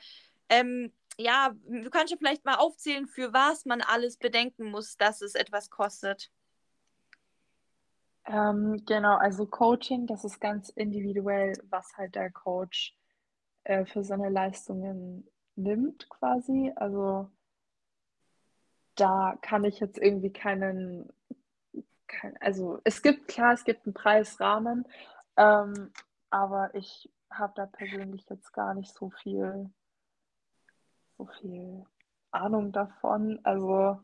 ähm, 0.49 0.91
ja, 1.19 1.53
du 1.67 1.91
kannst 1.91 2.09
ja 2.09 2.17
vielleicht 2.17 2.43
mal 2.43 2.55
aufzählen, 2.55 3.05
für 3.05 3.31
was 3.31 3.65
man 3.65 3.81
alles 3.81 4.17
bedenken 4.17 4.71
muss, 4.71 4.97
dass 4.97 5.21
es 5.21 5.35
etwas 5.35 5.69
kostet. 5.69 6.31
Ähm, 8.25 8.83
genau, 8.87 9.17
also 9.17 9.45
Coaching, 9.45 10.07
das 10.07 10.23
ist 10.23 10.39
ganz 10.39 10.69
individuell, 10.69 11.53
was 11.69 11.95
halt 11.97 12.15
der 12.15 12.31
Coach 12.31 12.95
äh, 13.63 13.85
für 13.85 14.03
seine 14.03 14.29
Leistungen 14.29 15.27
nimmt 15.55 16.09
quasi. 16.09 16.71
Also 16.75 17.29
da 18.95 19.37
kann 19.41 19.63
ich 19.63 19.79
jetzt 19.79 19.97
irgendwie 19.97 20.31
keinen, 20.31 21.11
kein, 22.07 22.37
also 22.41 22.79
es 22.83 23.01
gibt, 23.01 23.27
klar, 23.27 23.53
es 23.53 23.63
gibt 23.63 23.85
einen 23.85 23.93
Preisrahmen, 23.93 24.87
ähm, 25.37 25.91
aber 26.29 26.73
ich 26.75 27.11
habe 27.29 27.53
da 27.55 27.65
persönlich 27.65 28.25
jetzt 28.29 28.53
gar 28.53 28.73
nicht 28.73 28.93
so 28.93 29.09
viel, 29.09 29.69
so 31.17 31.25
viel 31.25 31.85
Ahnung 32.31 32.71
davon. 32.71 33.39
Also 33.43 33.99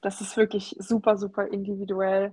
das 0.00 0.20
ist 0.20 0.36
wirklich 0.36 0.76
super, 0.78 1.16
super 1.16 1.46
individuell. 1.46 2.32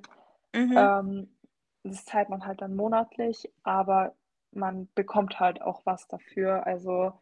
Mhm. 0.53 0.77
Ähm, 0.77 1.37
das 1.83 2.05
zahlt 2.05 2.29
man 2.29 2.45
halt 2.45 2.61
dann 2.61 2.75
monatlich, 2.75 3.51
aber 3.63 4.15
man 4.51 4.87
bekommt 4.95 5.39
halt 5.39 5.61
auch 5.61 5.85
was 5.85 6.07
dafür. 6.07 6.65
Also 6.65 7.13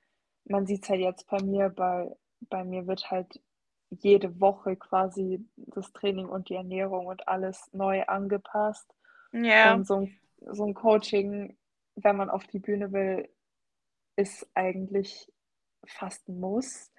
man 0.46 0.66
sieht 0.66 0.84
es 0.84 0.90
halt 0.90 1.02
jetzt 1.02 1.28
bei 1.28 1.42
mir, 1.42 1.70
bei, 1.70 2.16
bei 2.50 2.64
mir 2.64 2.88
wird 2.88 3.10
halt 3.10 3.42
jede 3.90 4.40
Woche 4.40 4.76
quasi 4.76 5.46
das 5.56 5.92
Training 5.94 6.28
und 6.28 6.50
die 6.50 6.56
Ernährung 6.56 7.08
und 7.08 7.28
alles 7.28 7.70
neu 7.74 8.04
angepasst. 8.06 8.94
Ja. 9.32 9.74
Und 9.74 9.86
so 9.86 10.02
ein, 10.02 10.20
so 10.52 10.66
ein 10.66 10.74
Coaching, 10.74 11.58
wenn 11.96 12.18
man 12.18 12.30
auf 12.30 12.46
die 12.48 12.60
Bühne 12.60 12.92
will, 12.92 13.30
ist 14.16 14.48
eigentlich 14.54 15.32
fast 15.86 16.28
ein 16.28 16.40
Muss. 16.40 16.92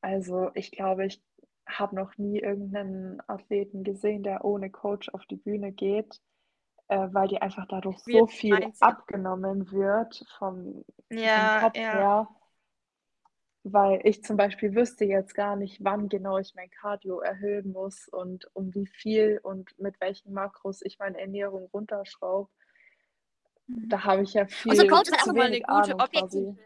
Also 0.00 0.50
ich 0.54 0.72
glaube, 0.72 1.06
ich 1.06 1.22
habe 1.66 1.94
noch 1.94 2.16
nie 2.18 2.40
irgendeinen 2.40 3.22
Athleten 3.28 3.84
gesehen, 3.84 4.22
der 4.22 4.44
ohne 4.44 4.70
Coach 4.70 5.08
auf 5.10 5.24
die 5.26 5.36
Bühne 5.36 5.72
geht, 5.72 6.20
äh, 6.88 7.08
weil 7.12 7.28
die 7.28 7.40
einfach 7.40 7.66
dadurch 7.68 7.98
so 8.00 8.26
viel 8.26 8.72
abgenommen 8.80 9.70
wird 9.70 10.24
vom, 10.38 10.84
ja, 11.10 11.60
vom 11.60 11.68
Kopf 11.68 11.76
ja. 11.76 11.92
her 11.92 12.28
weil 13.62 14.00
ich 14.04 14.24
zum 14.24 14.36
Beispiel 14.36 14.74
wüsste 14.74 15.04
jetzt 15.04 15.34
gar 15.34 15.56
nicht, 15.56 15.84
wann 15.84 16.08
genau 16.08 16.38
ich 16.38 16.54
mein 16.54 16.70
Cardio 16.70 17.20
erhöhen 17.20 17.72
muss 17.72 18.08
und 18.08 18.48
um 18.54 18.74
wie 18.74 18.86
viel 18.86 19.38
und 19.42 19.78
mit 19.78 20.00
welchen 20.00 20.32
Makros 20.32 20.80
ich 20.82 20.98
meine 20.98 21.20
Ernährung 21.20 21.68
runterschraube. 21.72 22.50
Mhm. 23.66 23.88
Da 23.88 24.04
habe 24.04 24.22
ich 24.22 24.34
ja 24.34 24.46
viel 24.46 24.70
also 24.70 24.86
Coach 24.86 25.10
ist 25.10 25.28
auch 25.28 25.34
mal 25.34 25.46
eine 25.46 25.60
gute 25.60 25.94
objektive. 25.98 26.56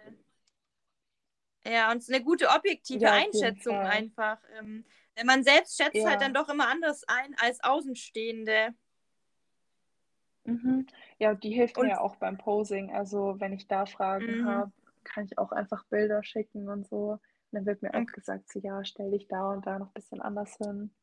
Ja, 1.66 1.90
und 1.90 2.04
eine 2.09 2.22
gute 2.22 2.48
objektive 2.48 3.04
ja, 3.04 3.12
Einschätzung 3.12 3.76
einfach. 3.76 4.38
Ähm, 4.59 4.85
man 5.24 5.42
selbst 5.42 5.76
schätzt 5.76 5.94
ja. 5.94 6.11
halt 6.11 6.20
dann 6.20 6.35
doch 6.35 6.48
immer 6.48 6.68
anders 6.68 7.04
ein 7.09 7.35
als 7.38 7.62
Außenstehende. 7.64 8.74
Mhm. 10.44 10.87
Ja, 11.18 11.35
die 11.35 11.50
hilft 11.50 11.78
und, 11.78 11.87
mir 11.87 11.92
ja 11.92 12.00
auch 12.00 12.16
beim 12.16 12.37
Posing. 12.37 12.92
Also 12.94 13.37
wenn 13.38 13.54
ich 13.54 13.66
da 13.66 13.87
Fragen 13.87 14.42
mhm. 14.42 14.46
habe, 14.46 14.72
kann 15.04 15.24
ich 15.24 15.38
auch 15.38 15.52
einfach 15.52 15.84
Bilder 15.86 16.22
schicken 16.22 16.68
und 16.68 16.86
so. 16.86 17.12
Und 17.12 17.20
dann 17.52 17.66
wird 17.66 17.82
mir 17.82 17.90
okay. 17.90 18.06
auch 18.08 18.12
gesagt, 18.12 18.50
so 18.52 18.58
ja, 18.58 18.84
stell 18.84 19.10
dich 19.10 19.28
da 19.28 19.50
und 19.50 19.66
da 19.66 19.78
noch 19.78 19.88
ein 19.88 19.94
bisschen 19.94 20.20
anders 20.20 20.56
hin. 20.56 20.94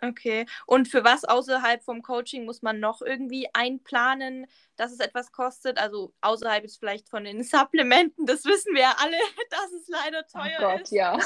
Okay. 0.00 0.46
Und 0.66 0.88
für 0.88 1.04
was 1.04 1.24
außerhalb 1.24 1.82
vom 1.82 2.02
Coaching 2.02 2.44
muss 2.44 2.62
man 2.62 2.80
noch 2.80 3.02
irgendwie 3.02 3.48
einplanen, 3.52 4.46
dass 4.76 4.92
es 4.92 5.00
etwas 5.00 5.32
kostet? 5.32 5.78
Also 5.78 6.14
außerhalb 6.20 6.64
ist 6.64 6.78
vielleicht 6.78 7.08
von 7.08 7.24
den 7.24 7.42
Supplementen, 7.44 8.26
das 8.26 8.44
wissen 8.44 8.74
wir 8.74 8.82
ja 8.82 8.96
alle, 8.98 9.16
dass 9.50 9.72
es 9.72 9.88
leider 9.88 10.24
oh 10.26 10.38
teuer 10.38 10.58
oh 10.58 10.62
Gott, 10.62 10.80
ist. 10.82 10.92
Ja. 10.92 11.18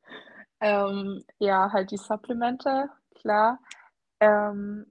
ähm, 0.60 1.24
ja, 1.38 1.72
halt 1.72 1.90
die 1.90 1.96
Supplemente, 1.96 2.90
klar. 3.14 3.58
Ähm, 4.20 4.86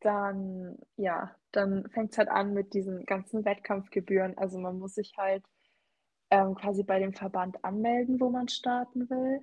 dann, 0.00 0.78
ja, 0.96 1.34
dann 1.52 1.88
fängt 1.90 2.12
es 2.12 2.18
halt 2.18 2.28
an 2.28 2.52
mit 2.52 2.74
diesen 2.74 3.04
ganzen 3.06 3.44
Wettkampfgebühren. 3.44 4.36
Also 4.36 4.58
man 4.58 4.78
muss 4.78 4.94
sich 4.94 5.14
halt 5.16 5.44
ähm, 6.30 6.54
quasi 6.54 6.82
bei 6.82 6.98
dem 6.98 7.14
Verband 7.14 7.64
anmelden, 7.64 8.20
wo 8.20 8.30
man 8.30 8.48
starten 8.48 9.08
will. 9.08 9.40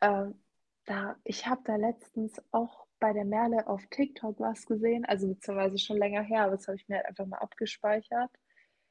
Ähm, 0.00 0.40
da, 0.86 1.16
ich 1.24 1.46
habe 1.46 1.60
da 1.64 1.76
letztens 1.76 2.40
auch 2.50 2.86
bei 3.00 3.12
der 3.12 3.24
Merle 3.24 3.66
auf 3.66 3.84
TikTok 3.90 4.40
was 4.40 4.66
gesehen, 4.66 5.04
also 5.04 5.28
beziehungsweise 5.28 5.78
schon 5.78 5.98
länger 5.98 6.22
her, 6.22 6.44
aber 6.44 6.56
das 6.56 6.66
habe 6.66 6.76
ich 6.76 6.88
mir 6.88 6.96
halt 6.96 7.06
einfach 7.06 7.26
mal 7.26 7.38
abgespeichert, 7.38 8.30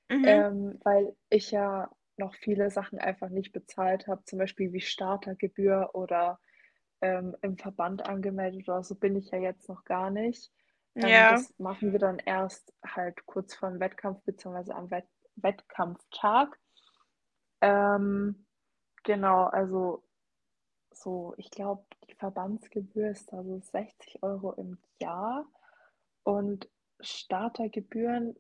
mhm. 0.10 0.24
ähm, 0.26 0.80
weil 0.84 1.16
ich 1.30 1.52
ja 1.52 1.90
noch 2.18 2.36
viele 2.36 2.72
Sachen 2.72 3.00
einfach 3.00 3.30
nicht 3.30 3.52
bezahlt 3.52 4.08
habe, 4.08 4.24
zum 4.26 4.40
Beispiel 4.40 4.72
wie 4.74 4.82
Startergebühr 4.82 5.92
oder 5.94 6.40
ähm, 7.02 7.36
im 7.42 7.58
Verband 7.58 8.08
angemeldet 8.08 8.68
oder 8.68 8.84
so 8.84 8.96
bin 8.96 9.16
ich 9.16 9.30
ja 9.32 9.40
jetzt 9.40 9.70
noch 9.70 9.84
gar 9.84 10.10
nicht. 10.10 10.52
Ja. 10.98 11.32
das 11.32 11.54
machen 11.60 11.92
wir 11.92 12.00
dann 12.00 12.20
erst 12.20 12.74
halt 12.86 13.26
kurz 13.26 13.54
vor 13.56 13.70
dem 13.70 13.80
Wettkampf 13.80 14.24
beziehungsweise 14.24 14.76
am 14.76 14.90
Wett 14.90 15.08
Wettkampftag. 15.36 16.58
Ähm, 17.62 18.48
genau, 19.04 19.44
also 19.46 20.04
so, 20.92 21.36
ich 21.38 21.52
glaube, 21.52 21.86
die 22.10 22.16
Verbandsgebühr 22.16 23.12
ist 23.12 23.32
da 23.32 23.44
so 23.44 23.60
60 23.60 24.24
Euro 24.24 24.54
im 24.54 24.80
Jahr 25.00 25.46
und 26.24 26.68
Startergebühren, 27.00 28.36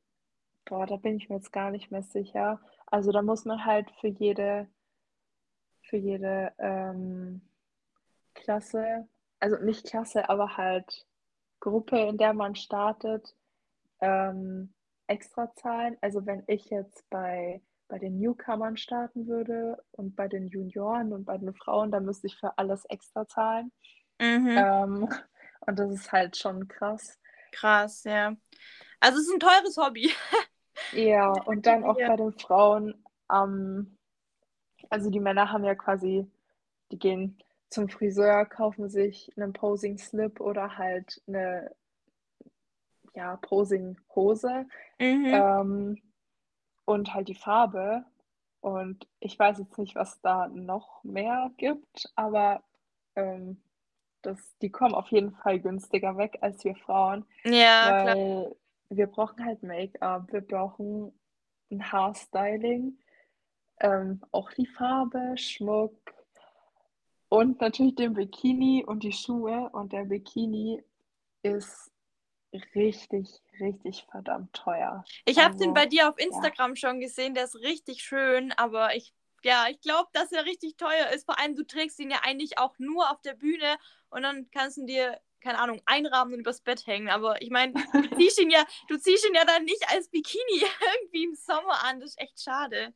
boah, 0.65 0.88
da 0.88 0.96
bin 0.96 1.17
ich 1.17 1.30
mir 1.30 1.36
jetzt 1.36 1.54
gar 1.54 1.70
nicht 1.70 1.91
mehr 1.91 2.02
sicher. 2.02 2.60
Also 2.88 3.12
da 3.12 3.22
muss 3.22 3.46
man 3.46 3.63
halt 3.63 3.91
für 4.02 4.08
jede, 4.08 4.67
für 5.82 5.98
jede 5.98 6.52
ähm, 6.58 7.41
Klasse, 8.34 9.08
also 9.39 9.58
nicht 9.58 9.86
Klasse, 9.86 10.30
aber 10.30 10.58
halt 10.58 11.06
Gruppe, 11.67 11.99
in 11.99 12.17
der 12.17 12.34
man 12.34 12.56
startet, 12.56 13.36
ähm, 14.01 14.73
extra 15.08 15.53
zahlen. 15.56 15.97
Also 16.01 16.25
wenn 16.25 16.43
ich 16.47 16.69
jetzt 16.69 17.10
bei, 17.10 17.62
bei 17.89 17.99
den 17.99 18.19
Newcomern 18.19 18.77
starten 18.77 19.27
würde 19.27 19.84
und 19.91 20.15
bei 20.15 20.27
den 20.27 20.47
Junioren 20.47 21.13
und 21.13 21.25
bei 21.25 21.38
den 21.38 21.53
Frauen, 21.56 21.91
dann 21.91 22.06
müsste 22.06 22.27
ich 22.27 22.38
für 22.38 22.58
alles 22.58 22.86
extra 22.86 23.27
zahlen. 23.27 23.71
Mhm. 24.19 24.58
Ähm, 24.58 25.10
und 25.62 25.80
das 25.80 25.91
ist 25.91 26.12
halt 26.12 26.38
schon 26.38 26.67
krass. 26.67 27.19
Krass, 27.51 28.03
ja. 28.03 28.36
Also 28.99 29.19
es 29.19 29.27
ist 29.27 29.34
ein 29.34 29.39
teures 29.39 29.77
Hobby. 29.77 30.12
Ja, 30.91 31.32
und 31.45 31.65
dann 31.65 31.84
auch 31.84 31.97
Ja. 31.99 32.08
bei 32.08 32.15
den 32.15 32.34
Frauen, 32.34 32.93
ähm, 33.32 33.97
also 34.89 35.10
die 35.10 35.19
Männer 35.19 35.51
haben 35.51 35.63
ja 35.65 35.75
quasi, 35.75 36.27
die 36.91 36.99
gehen 36.99 37.41
zum 37.69 37.89
Friseur, 37.89 38.45
kaufen 38.45 38.89
sich 38.89 39.32
einen 39.38 39.53
Posing 39.53 39.97
Slip 39.97 40.39
oder 40.39 40.77
halt 40.77 41.21
eine 41.27 41.71
ja, 43.13 43.38
Posing 43.38 43.97
Hose 44.15 44.65
Mhm. 44.99 45.25
ähm, 45.34 46.01
und 46.86 47.13
halt 47.13 47.27
die 47.27 47.36
Farbe. 47.36 48.06
Und 48.62 49.08
ich 49.19 49.38
weiß 49.38 49.60
jetzt 49.60 49.77
nicht, 49.77 49.95
was 49.95 50.19
da 50.21 50.47
noch 50.47 51.03
mehr 51.03 51.51
gibt, 51.58 52.12
aber 52.15 52.63
ähm, 53.15 53.62
das, 54.23 54.38
die 54.62 54.69
kommen 54.71 54.95
auf 54.95 55.08
jeden 55.10 55.32
Fall 55.32 55.60
günstiger 55.60 56.17
weg 56.17 56.38
als 56.41 56.63
wir 56.65 56.75
Frauen, 56.75 57.25
Ja, 57.45 58.01
klar. 58.01 58.06
weil 58.15 58.56
wir 58.89 59.08
brauchen 59.08 59.43
halt 59.45 59.63
Make-up, 59.63 60.32
wir 60.32 60.41
brauchen 60.41 61.13
ein 61.71 61.91
Haarstyling, 61.91 62.97
ähm, 63.80 64.21
auch 64.32 64.51
die 64.53 64.65
Farbe, 64.65 65.38
Schmuck 65.38 65.93
und 67.30 67.60
natürlich 67.62 67.96
den 67.96 68.13
Bikini 68.13 68.84
und 68.86 69.04
die 69.04 69.12
Schuhe. 69.13 69.70
Und 69.74 69.94
der 69.94 70.06
Bikini 70.06 70.84
ist 71.44 71.92
richtig, 72.76 73.42
richtig 73.60 74.06
verdammt 74.12 74.54
teuer. 74.54 75.08
Ich 75.26 75.40
habe 75.40 75.56
den 75.58 75.70
Also, 75.70 75.74
bei 75.74 75.86
dir 75.86 76.10
auf 76.10 76.20
ja. 76.32 76.52
Instagram 76.52 76.76
schon 76.76 77.00
gesehen, 77.00 77.34
der 77.34 77.46
ist 77.46 77.56
richtig 77.56 78.02
schön, 78.04 78.52
aber 78.54 78.96
ich, 78.96 79.13
ja, 79.44 79.68
ich 79.70 79.80
glaube, 79.82 80.10
dass 80.13 80.32
er 80.32 80.46
richtig 80.46 80.78
teuer 80.78 81.10
ist. 81.13 81.26
Vor 81.26 81.40
allem, 81.40 81.56
du 81.56 81.66
trägst 81.66 82.00
ihn 82.00 82.12
ja 82.12 82.20
eigentlich 82.24 82.58
auch 82.58 82.78
nur 82.80 83.12
auf 83.12 83.22
der 83.22 83.34
Bühne 83.36 83.78
und 84.10 84.24
dann 84.24 84.50
kannst 84.52 84.78
du 84.78 84.82
ihn 84.82 84.88
dir, 84.88 85.22
keine 85.42 85.60
Ahnung, 85.60 85.82
einrahmen 85.86 86.34
und 86.34 86.40
übers 86.40 86.62
Bett 86.62 86.88
hängen. 86.88 87.10
Aber 87.10 87.42
ich 87.42 87.50
meine, 87.52 87.74
du 87.74 87.82
ziehst 88.16 88.40
ihn 88.40 88.50
ja, 88.50 88.63
du 88.88 88.98
ziehst 88.98 89.28
ihn 89.28 89.36
ja 89.36 89.46
dann 89.46 89.66
nicht 89.66 89.84
als 89.90 90.10
Bikini 90.10 90.63
irgendwie 90.96 91.26
im 91.26 91.36
Sommer 91.36 91.84
an. 91.84 92.00
Das 92.00 92.12
ist 92.12 92.20
echt 92.20 92.42
schade. 92.42 92.94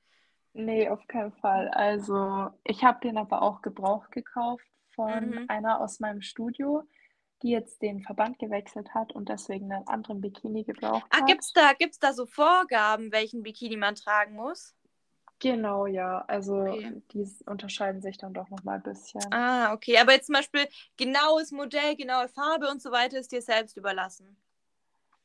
Nee, 0.53 0.89
auf 0.89 1.05
keinen 1.07 1.31
Fall. 1.33 1.69
Also, 1.69 2.49
ich 2.63 2.83
habe 2.83 2.99
den 3.01 3.17
aber 3.17 3.41
auch 3.41 3.61
gebraucht 3.61 4.11
gekauft 4.11 4.65
von 4.95 5.31
Mhm. 5.31 5.45
einer 5.47 5.79
aus 5.79 5.99
meinem 5.99 6.21
Studio, 6.21 6.83
die 7.41 7.49
jetzt 7.49 7.81
den 7.81 8.01
Verband 8.03 8.37
gewechselt 8.39 8.93
hat 8.93 9.13
und 9.13 9.29
deswegen 9.29 9.71
einen 9.71 9.87
anderen 9.87 10.21
Bikini 10.21 10.63
gebraucht 10.63 11.09
Ah, 11.09 11.21
hat. 11.21 11.27
gibt's 11.27 11.53
da, 11.53 11.73
gibt's 11.73 11.99
da 11.99 12.13
so 12.13 12.25
Vorgaben, 12.25 13.11
welchen 13.11 13.43
Bikini 13.43 13.77
man 13.77 13.95
tragen 13.95 14.35
muss? 14.35 14.75
Genau, 15.39 15.87
ja. 15.87 16.23
Also, 16.27 16.53
Okay. 16.67 17.01
die 17.13 17.21
s- 17.21 17.41
unterscheiden 17.47 18.01
sich 18.01 18.17
dann 18.17 18.33
doch 18.33 18.49
noch 18.49 18.63
mal 18.63 18.75
ein 18.75 18.83
bisschen. 18.83 19.21
Ah, 19.31 19.73
okay. 19.73 19.97
Aber 19.97 20.13
jetzt 20.13 20.27
zum 20.27 20.33
Beispiel 20.35 20.67
genaues 20.97 21.51
Modell, 21.51 21.95
genaue 21.95 22.29
Farbe 22.29 22.69
und 22.69 22.81
so 22.81 22.91
weiter 22.91 23.17
ist 23.17 23.31
dir 23.31 23.41
selbst 23.41 23.75
überlassen. 23.77 24.37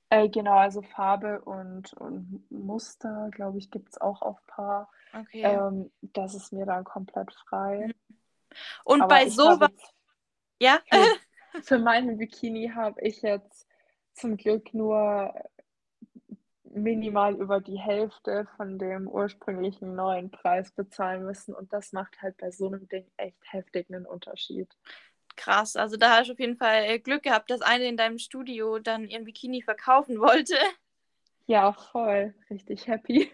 Äh, 0.09 0.29
genau, 0.29 0.57
also 0.57 0.83
Farbe 0.83 1.41
und, 1.41 1.93
und 1.95 2.45
Muster, 2.51 3.29
glaube 3.33 3.59
ich, 3.59 3.71
gibt 3.71 3.91
es 3.91 4.01
auch 4.01 4.23
auf 4.23 4.39
Paar. 4.47 4.89
Okay. 5.13 5.43
Ähm, 5.43 5.91
das 6.01 6.35
ist 6.35 6.53
mir 6.53 6.65
dann 6.65 6.85
komplett 6.85 7.33
frei. 7.49 7.91
und 8.85 9.03
Aber 9.03 9.09
bei 9.09 9.29
sowas, 9.29 9.71
ja? 10.61 10.81
für, 10.89 11.63
für 11.63 11.79
meinen 11.79 12.19
Bikini 12.19 12.71
habe 12.75 13.01
ich 13.01 13.23
jetzt 13.23 13.67
zum 14.15 14.37
Glück 14.37 14.73
nur 14.73 15.35
minimal 16.77 17.35
über 17.35 17.61
die 17.61 17.79
Hälfte 17.79 18.47
von 18.57 18.79
dem 18.79 19.09
ursprünglichen 19.09 19.95
neuen 19.95 20.31
Preis 20.31 20.71
bezahlen 20.73 21.25
müssen. 21.25 21.55
Und 21.55 21.73
das 21.73 21.93
macht 21.93 22.21
halt 22.23 22.37
bei 22.37 22.51
so 22.51 22.67
einem 22.67 22.87
Ding 22.89 23.11
echt 23.17 23.41
heftig 23.51 23.89
einen 23.89 24.07
Unterschied. 24.07 24.69
Krass, 25.37 25.77
also 25.77 25.97
da 25.97 26.17
hast 26.17 26.29
du 26.29 26.33
auf 26.33 26.41
jeden 26.41 26.57
Fall 26.57 26.85
äh, 26.85 26.99
Glück 26.99 27.23
gehabt, 27.23 27.51
dass 27.51 27.61
eine 27.61 27.85
in 27.85 27.97
deinem 27.97 28.19
Studio 28.19 28.79
dann 28.79 29.09
ihren 29.09 29.25
Bikini 29.25 29.63
verkaufen 29.63 30.19
wollte. 30.21 30.57
Ja, 31.47 31.73
voll. 31.73 32.35
Richtig 32.51 32.89
happy. 32.89 33.31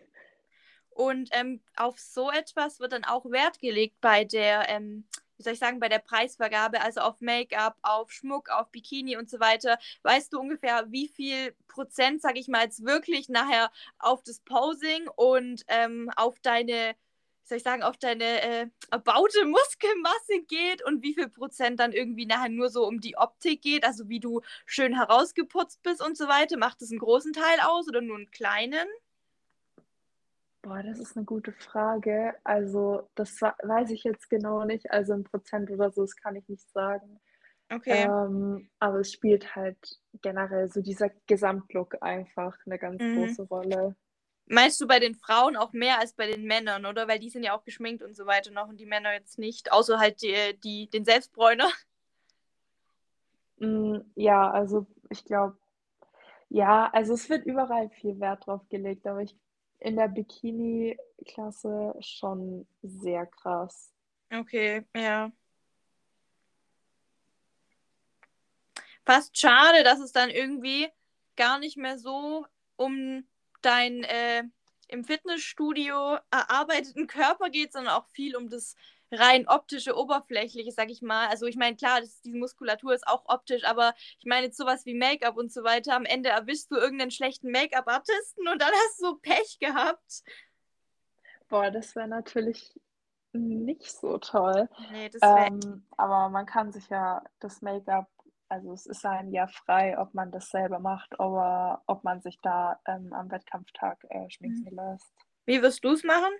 Und 0.90 1.30
ähm, 1.32 1.60
auf 1.76 1.98
so 1.98 2.30
etwas 2.30 2.78
wird 2.80 2.92
dann 2.92 3.04
auch 3.04 3.24
Wert 3.24 3.58
gelegt 3.60 4.00
bei 4.00 4.24
der, 4.24 4.68
ähm, 4.68 5.04
wie 5.36 5.42
soll 5.42 5.54
ich 5.54 5.58
sagen, 5.58 5.80
bei 5.80 5.88
der 5.88 6.00
Preisvergabe, 6.00 6.82
also 6.82 7.00
auf 7.00 7.20
Make-up, 7.20 7.78
auf 7.82 8.12
Schmuck, 8.12 8.50
auf 8.50 8.70
Bikini 8.70 9.16
und 9.16 9.30
so 9.30 9.40
weiter. 9.40 9.78
Weißt 10.02 10.32
du 10.32 10.40
ungefähr, 10.40 10.84
wie 10.90 11.08
viel 11.08 11.54
Prozent, 11.68 12.20
sag 12.20 12.36
ich 12.36 12.48
mal, 12.48 12.64
jetzt 12.64 12.84
wirklich 12.84 13.28
nachher 13.30 13.72
auf 13.98 14.22
das 14.22 14.40
Posing 14.40 15.08
und 15.16 15.62
ähm, 15.68 16.10
auf 16.16 16.38
deine, 16.40 16.94
wie 17.42 17.48
soll 17.48 17.56
ich 17.58 17.64
sagen, 17.64 17.82
auf 17.82 17.96
deine 17.96 18.42
äh, 18.42 18.66
erbaute 18.90 19.44
Muskelmasse 19.46 20.42
geht 20.48 20.84
und 20.84 21.02
wie 21.02 21.14
viel 21.14 21.28
Prozent 21.28 21.80
dann 21.80 21.92
irgendwie 21.92 22.26
nachher 22.26 22.48
nur 22.50 22.70
so 22.70 22.86
um 22.86 23.00
die 23.00 23.16
Optik 23.16 23.62
geht, 23.62 23.84
also 23.84 24.08
wie 24.08 24.20
du 24.20 24.40
schön 24.66 24.94
herausgeputzt 24.96 25.82
bist 25.82 26.02
und 26.04 26.16
so 26.16 26.28
weiter. 26.28 26.56
Macht 26.58 26.82
das 26.82 26.90
einen 26.90 27.00
großen 27.00 27.32
Teil 27.32 27.58
aus 27.64 27.88
oder 27.88 28.00
nur 28.00 28.16
einen 28.16 28.30
kleinen? 28.30 28.86
Boah, 30.62 30.82
das 30.82 31.00
ist 31.00 31.16
eine 31.16 31.24
gute 31.26 31.52
Frage. 31.52 32.34
Also, 32.44 33.08
das 33.16 33.40
weiß 33.40 33.90
ich 33.90 34.04
jetzt 34.04 34.30
genau 34.30 34.64
nicht. 34.64 34.90
Also 34.92 35.12
in 35.14 35.24
Prozent 35.24 35.70
oder 35.70 35.90
so, 35.90 36.02
das 36.02 36.14
kann 36.16 36.36
ich 36.36 36.48
nicht 36.48 36.70
sagen. 36.70 37.20
Okay. 37.70 38.04
Ähm, 38.04 38.70
aber 38.78 39.00
es 39.00 39.12
spielt 39.12 39.56
halt 39.56 39.78
generell 40.22 40.70
so 40.70 40.80
dieser 40.82 41.10
Gesamtlook 41.26 41.96
einfach 42.02 42.56
eine 42.66 42.78
ganz 42.78 43.02
Mhm. 43.02 43.14
große 43.14 43.42
Rolle. 43.44 43.96
Meinst 44.46 44.80
du 44.80 44.86
bei 44.86 44.98
den 44.98 45.14
Frauen 45.14 45.56
auch 45.56 45.72
mehr 45.72 45.98
als 45.98 46.12
bei 46.12 46.26
den 46.26 46.44
Männern, 46.44 46.84
oder? 46.84 47.08
Weil 47.08 47.18
die 47.18 47.30
sind 47.30 47.42
ja 47.42 47.56
auch 47.56 47.64
geschminkt 47.64 48.02
und 48.02 48.14
so 48.14 48.26
weiter 48.26 48.50
noch 48.50 48.68
und 48.68 48.78
die 48.78 48.86
Männer 48.86 49.12
jetzt 49.12 49.38
nicht, 49.38 49.72
außer 49.72 49.98
halt 49.98 50.22
die, 50.22 50.58
die, 50.62 50.90
den 50.90 51.04
Selbstbräuner. 51.04 51.70
Mm, 53.58 53.98
ja, 54.14 54.50
also 54.50 54.86
ich 55.08 55.24
glaube, 55.24 55.56
ja, 56.48 56.90
also 56.92 57.14
es 57.14 57.30
wird 57.30 57.46
überall 57.46 57.88
viel 57.88 58.18
Wert 58.20 58.46
drauf 58.46 58.68
gelegt, 58.68 59.06
aber 59.06 59.22
ich 59.22 59.36
in 59.78 59.96
der 59.96 60.08
Bikini-Klasse 60.08 61.94
schon 62.00 62.66
sehr 62.82 63.26
krass. 63.26 63.92
Okay, 64.32 64.84
ja. 64.94 65.32
Fast 69.04 69.38
schade, 69.38 69.82
dass 69.82 69.98
es 69.98 70.12
dann 70.12 70.30
irgendwie 70.30 70.88
gar 71.36 71.58
nicht 71.58 71.76
mehr 71.76 71.98
so 71.98 72.46
um 72.76 73.24
deinen 73.62 74.04
äh, 74.04 74.44
im 74.88 75.04
Fitnessstudio 75.04 76.18
erarbeiteten 76.30 77.06
Körper 77.06 77.50
geht, 77.50 77.72
sondern 77.72 77.94
auch 77.94 78.06
viel 78.08 78.36
um 78.36 78.50
das 78.50 78.76
rein 79.10 79.46
optische, 79.46 79.96
oberflächliche, 79.96 80.72
sag 80.72 80.90
ich 80.90 81.02
mal. 81.02 81.28
Also 81.28 81.46
ich 81.46 81.56
meine, 81.56 81.76
klar, 81.76 82.00
das, 82.00 82.20
die 82.22 82.32
Muskulatur 82.32 82.94
ist 82.94 83.06
auch 83.06 83.24
optisch, 83.26 83.64
aber 83.64 83.94
ich 84.18 84.24
meine 84.26 84.46
jetzt 84.46 84.56
sowas 84.56 84.86
wie 84.86 84.94
Make-up 84.94 85.36
und 85.36 85.52
so 85.52 85.64
weiter. 85.64 85.94
Am 85.94 86.04
Ende 86.04 86.30
erwischst 86.30 86.70
du 86.70 86.76
irgendeinen 86.76 87.10
schlechten 87.10 87.50
Make-up-Artisten 87.50 88.48
und 88.48 88.60
dann 88.60 88.72
hast 88.72 89.02
du 89.02 89.16
Pech 89.16 89.58
gehabt. 89.60 90.22
Boah, 91.48 91.70
das 91.70 91.94
wäre 91.94 92.08
natürlich 92.08 92.80
nicht 93.32 93.90
so 93.90 94.18
toll. 94.18 94.68
Nee, 94.90 95.10
das 95.10 95.22
wäre 95.22 95.46
Ähm, 95.46 95.86
aber 95.96 96.28
man 96.30 96.46
kann 96.46 96.72
sich 96.72 96.88
ja 96.88 97.22
das 97.40 97.60
Make-up, 97.60 98.08
also 98.52 98.74
es 98.74 98.84
ist 98.84 99.06
einem 99.06 99.32
ja 99.32 99.46
frei, 99.46 99.98
ob 99.98 100.12
man 100.12 100.30
das 100.30 100.50
selber 100.50 100.78
macht 100.78 101.18
oder 101.18 101.82
ob 101.86 102.04
man 102.04 102.20
sich 102.20 102.38
da 102.42 102.78
ähm, 102.86 103.14
am 103.14 103.30
Wettkampftag 103.30 104.04
äh, 104.10 104.28
schminken 104.28 104.76
lässt. 104.76 105.14
Wie 105.46 105.62
wirst 105.62 105.82
du 105.82 105.92
es 105.92 106.04
machen? 106.04 106.30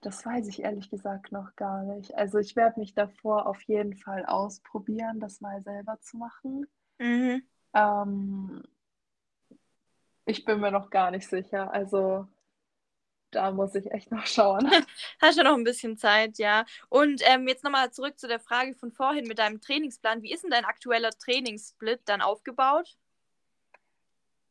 Das 0.00 0.26
weiß 0.26 0.48
ich 0.48 0.64
ehrlich 0.64 0.90
gesagt 0.90 1.30
noch 1.30 1.54
gar 1.54 1.84
nicht. 1.84 2.12
Also 2.16 2.38
ich 2.38 2.56
werde 2.56 2.80
mich 2.80 2.94
davor 2.94 3.46
auf 3.46 3.62
jeden 3.62 3.94
Fall 3.94 4.26
ausprobieren, 4.26 5.20
das 5.20 5.40
mal 5.40 5.62
selber 5.62 6.00
zu 6.00 6.16
machen. 6.16 6.66
Mhm. 6.98 7.44
Ähm, 7.72 8.64
ich 10.26 10.44
bin 10.44 10.58
mir 10.58 10.72
noch 10.72 10.90
gar 10.90 11.12
nicht 11.12 11.28
sicher. 11.28 11.72
Also 11.72 12.26
da 13.32 13.50
muss 13.50 13.74
ich 13.74 13.90
echt 13.90 14.12
noch 14.12 14.26
schauen. 14.26 14.70
Hast 15.20 15.36
ja 15.36 15.44
noch 15.44 15.56
ein 15.56 15.64
bisschen 15.64 15.96
Zeit, 15.96 16.38
ja. 16.38 16.64
Und 16.88 17.22
ähm, 17.24 17.48
jetzt 17.48 17.64
nochmal 17.64 17.90
zurück 17.90 18.18
zu 18.18 18.28
der 18.28 18.38
Frage 18.38 18.74
von 18.74 18.92
vorhin 18.92 19.26
mit 19.26 19.38
deinem 19.38 19.60
Trainingsplan. 19.60 20.22
Wie 20.22 20.32
ist 20.32 20.44
denn 20.44 20.50
dein 20.50 20.64
aktueller 20.64 21.10
Trainingssplit 21.10 22.02
dann 22.04 22.20
aufgebaut? 22.20 22.96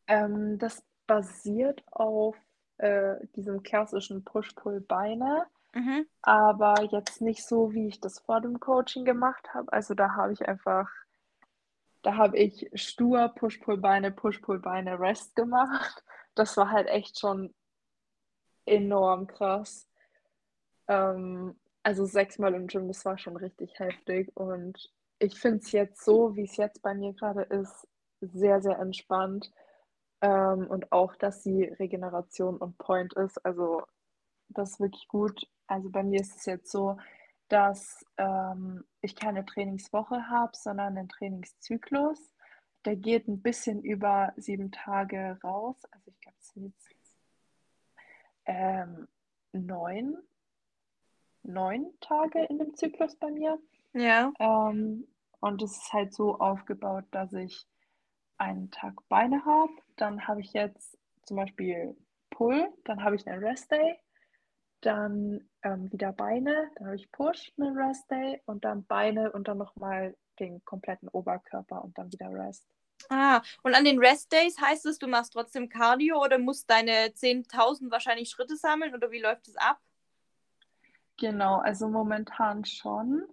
Ähm, 0.07 0.57
das 0.57 0.83
basiert 1.07 1.83
auf 1.91 2.35
äh, 2.77 3.15
diesem 3.35 3.63
klassischen 3.63 4.23
Push-Pull-Beine, 4.23 5.45
mhm. 5.73 6.05
aber 6.21 6.83
jetzt 6.91 7.21
nicht 7.21 7.45
so, 7.45 7.73
wie 7.73 7.87
ich 7.87 8.01
das 8.01 8.19
vor 8.19 8.41
dem 8.41 8.59
Coaching 8.59 9.05
gemacht 9.05 9.53
habe. 9.53 9.71
Also 9.71 9.93
da 9.93 10.15
habe 10.15 10.33
ich 10.33 10.47
einfach, 10.47 10.89
da 12.01 12.15
habe 12.15 12.37
ich 12.37 12.69
stur 12.73 13.29
Push-Pull-Beine, 13.35 14.11
Push-Pull-Beine, 14.11 14.99
Rest 14.99 15.35
gemacht. 15.35 16.03
Das 16.33 16.57
war 16.57 16.71
halt 16.71 16.87
echt 16.87 17.19
schon 17.19 17.53
enorm 18.65 19.27
krass. 19.27 19.87
Ähm, 20.87 21.55
also 21.83 22.05
sechsmal 22.05 22.53
im 22.53 22.67
Gym, 22.67 22.87
das 22.87 23.05
war 23.05 23.17
schon 23.17 23.37
richtig 23.37 23.79
heftig. 23.79 24.35
Und 24.35 24.91
ich 25.19 25.39
finde 25.39 25.59
es 25.59 25.71
jetzt 25.71 26.03
so, 26.03 26.35
wie 26.35 26.43
es 26.43 26.57
jetzt 26.57 26.81
bei 26.81 26.93
mir 26.93 27.13
gerade 27.13 27.43
ist, 27.43 27.87
sehr, 28.21 28.61
sehr 28.61 28.79
entspannt. 28.79 29.51
Ähm, 30.21 30.67
und 30.67 30.91
auch, 30.91 31.15
dass 31.15 31.41
die 31.43 31.63
Regeneration 31.63 32.61
on 32.61 32.73
point 32.77 33.13
ist. 33.13 33.43
Also 33.45 33.83
das 34.49 34.71
ist 34.71 34.79
wirklich 34.79 35.07
gut. 35.07 35.47
Also 35.67 35.89
bei 35.89 36.03
mir 36.03 36.19
ist 36.21 36.35
es 36.37 36.45
jetzt 36.45 36.71
so, 36.71 36.97
dass 37.47 38.05
ähm, 38.17 38.85
ich 39.01 39.15
keine 39.15 39.45
Trainingswoche 39.45 40.29
habe, 40.29 40.51
sondern 40.55 40.97
einen 40.97 41.09
Trainingszyklus. 41.09 42.19
Der 42.85 42.95
geht 42.95 43.27
ein 43.27 43.41
bisschen 43.41 43.81
über 43.83 44.33
sieben 44.37 44.71
Tage 44.71 45.37
raus. 45.43 45.77
Also 45.91 46.11
ich 46.11 46.19
glaube, 46.21 46.37
es 46.39 46.47
sind 46.49 46.63
jetzt 46.65 47.00
ähm, 48.45 49.07
neun, 49.53 50.17
neun 51.43 51.93
Tage 51.99 52.43
in 52.45 52.59
dem 52.59 52.75
Zyklus 52.75 53.15
bei 53.15 53.31
mir. 53.31 53.59
Ja. 53.93 54.31
Ähm, 54.39 55.07
und 55.39 55.61
es 55.61 55.71
ist 55.71 55.93
halt 55.93 56.13
so 56.13 56.39
aufgebaut, 56.39 57.05
dass 57.11 57.33
ich 57.33 57.67
einen 58.37 58.71
Tag 58.71 58.95
Beine 59.07 59.45
habe, 59.45 59.71
dann 59.97 60.27
habe 60.27 60.41
ich 60.41 60.53
jetzt 60.53 60.97
zum 61.23 61.37
Beispiel 61.37 61.95
Pull, 62.31 62.67
dann 62.85 63.03
habe 63.03 63.15
ich 63.15 63.27
einen 63.27 63.43
Rest 63.43 63.71
Day, 63.71 63.97
dann 64.81 65.47
ähm, 65.63 65.91
wieder 65.91 66.11
Beine, 66.11 66.71
dann 66.75 66.87
habe 66.87 66.95
ich 66.95 67.11
Push, 67.11 67.51
einen 67.59 67.77
Rest 67.77 68.09
Day 68.09 68.41
und 68.45 68.65
dann 68.65 68.85
Beine 68.85 69.31
und 69.31 69.47
dann 69.47 69.59
nochmal 69.59 70.15
den 70.39 70.63
kompletten 70.65 71.07
Oberkörper 71.09 71.83
und 71.83 71.97
dann 71.97 72.11
wieder 72.11 72.31
Rest. 72.31 72.67
Ah, 73.09 73.41
und 73.63 73.75
an 73.75 73.85
den 73.85 73.99
Rest 73.99 74.31
Days 74.31 74.59
heißt 74.59 74.85
es, 74.85 74.97
du 74.97 75.07
machst 75.07 75.33
trotzdem 75.33 75.69
Cardio 75.69 76.21
oder 76.23 76.37
musst 76.37 76.69
deine 76.69 77.13
10.000 77.13 77.91
wahrscheinlich 77.91 78.29
Schritte 78.29 78.55
sammeln 78.55 78.93
oder 78.93 79.11
wie 79.11 79.21
läuft 79.21 79.47
es 79.47 79.55
ab? 79.57 79.79
Genau, 81.17 81.57
also 81.57 81.87
momentan 81.87 82.65
schon. 82.65 83.23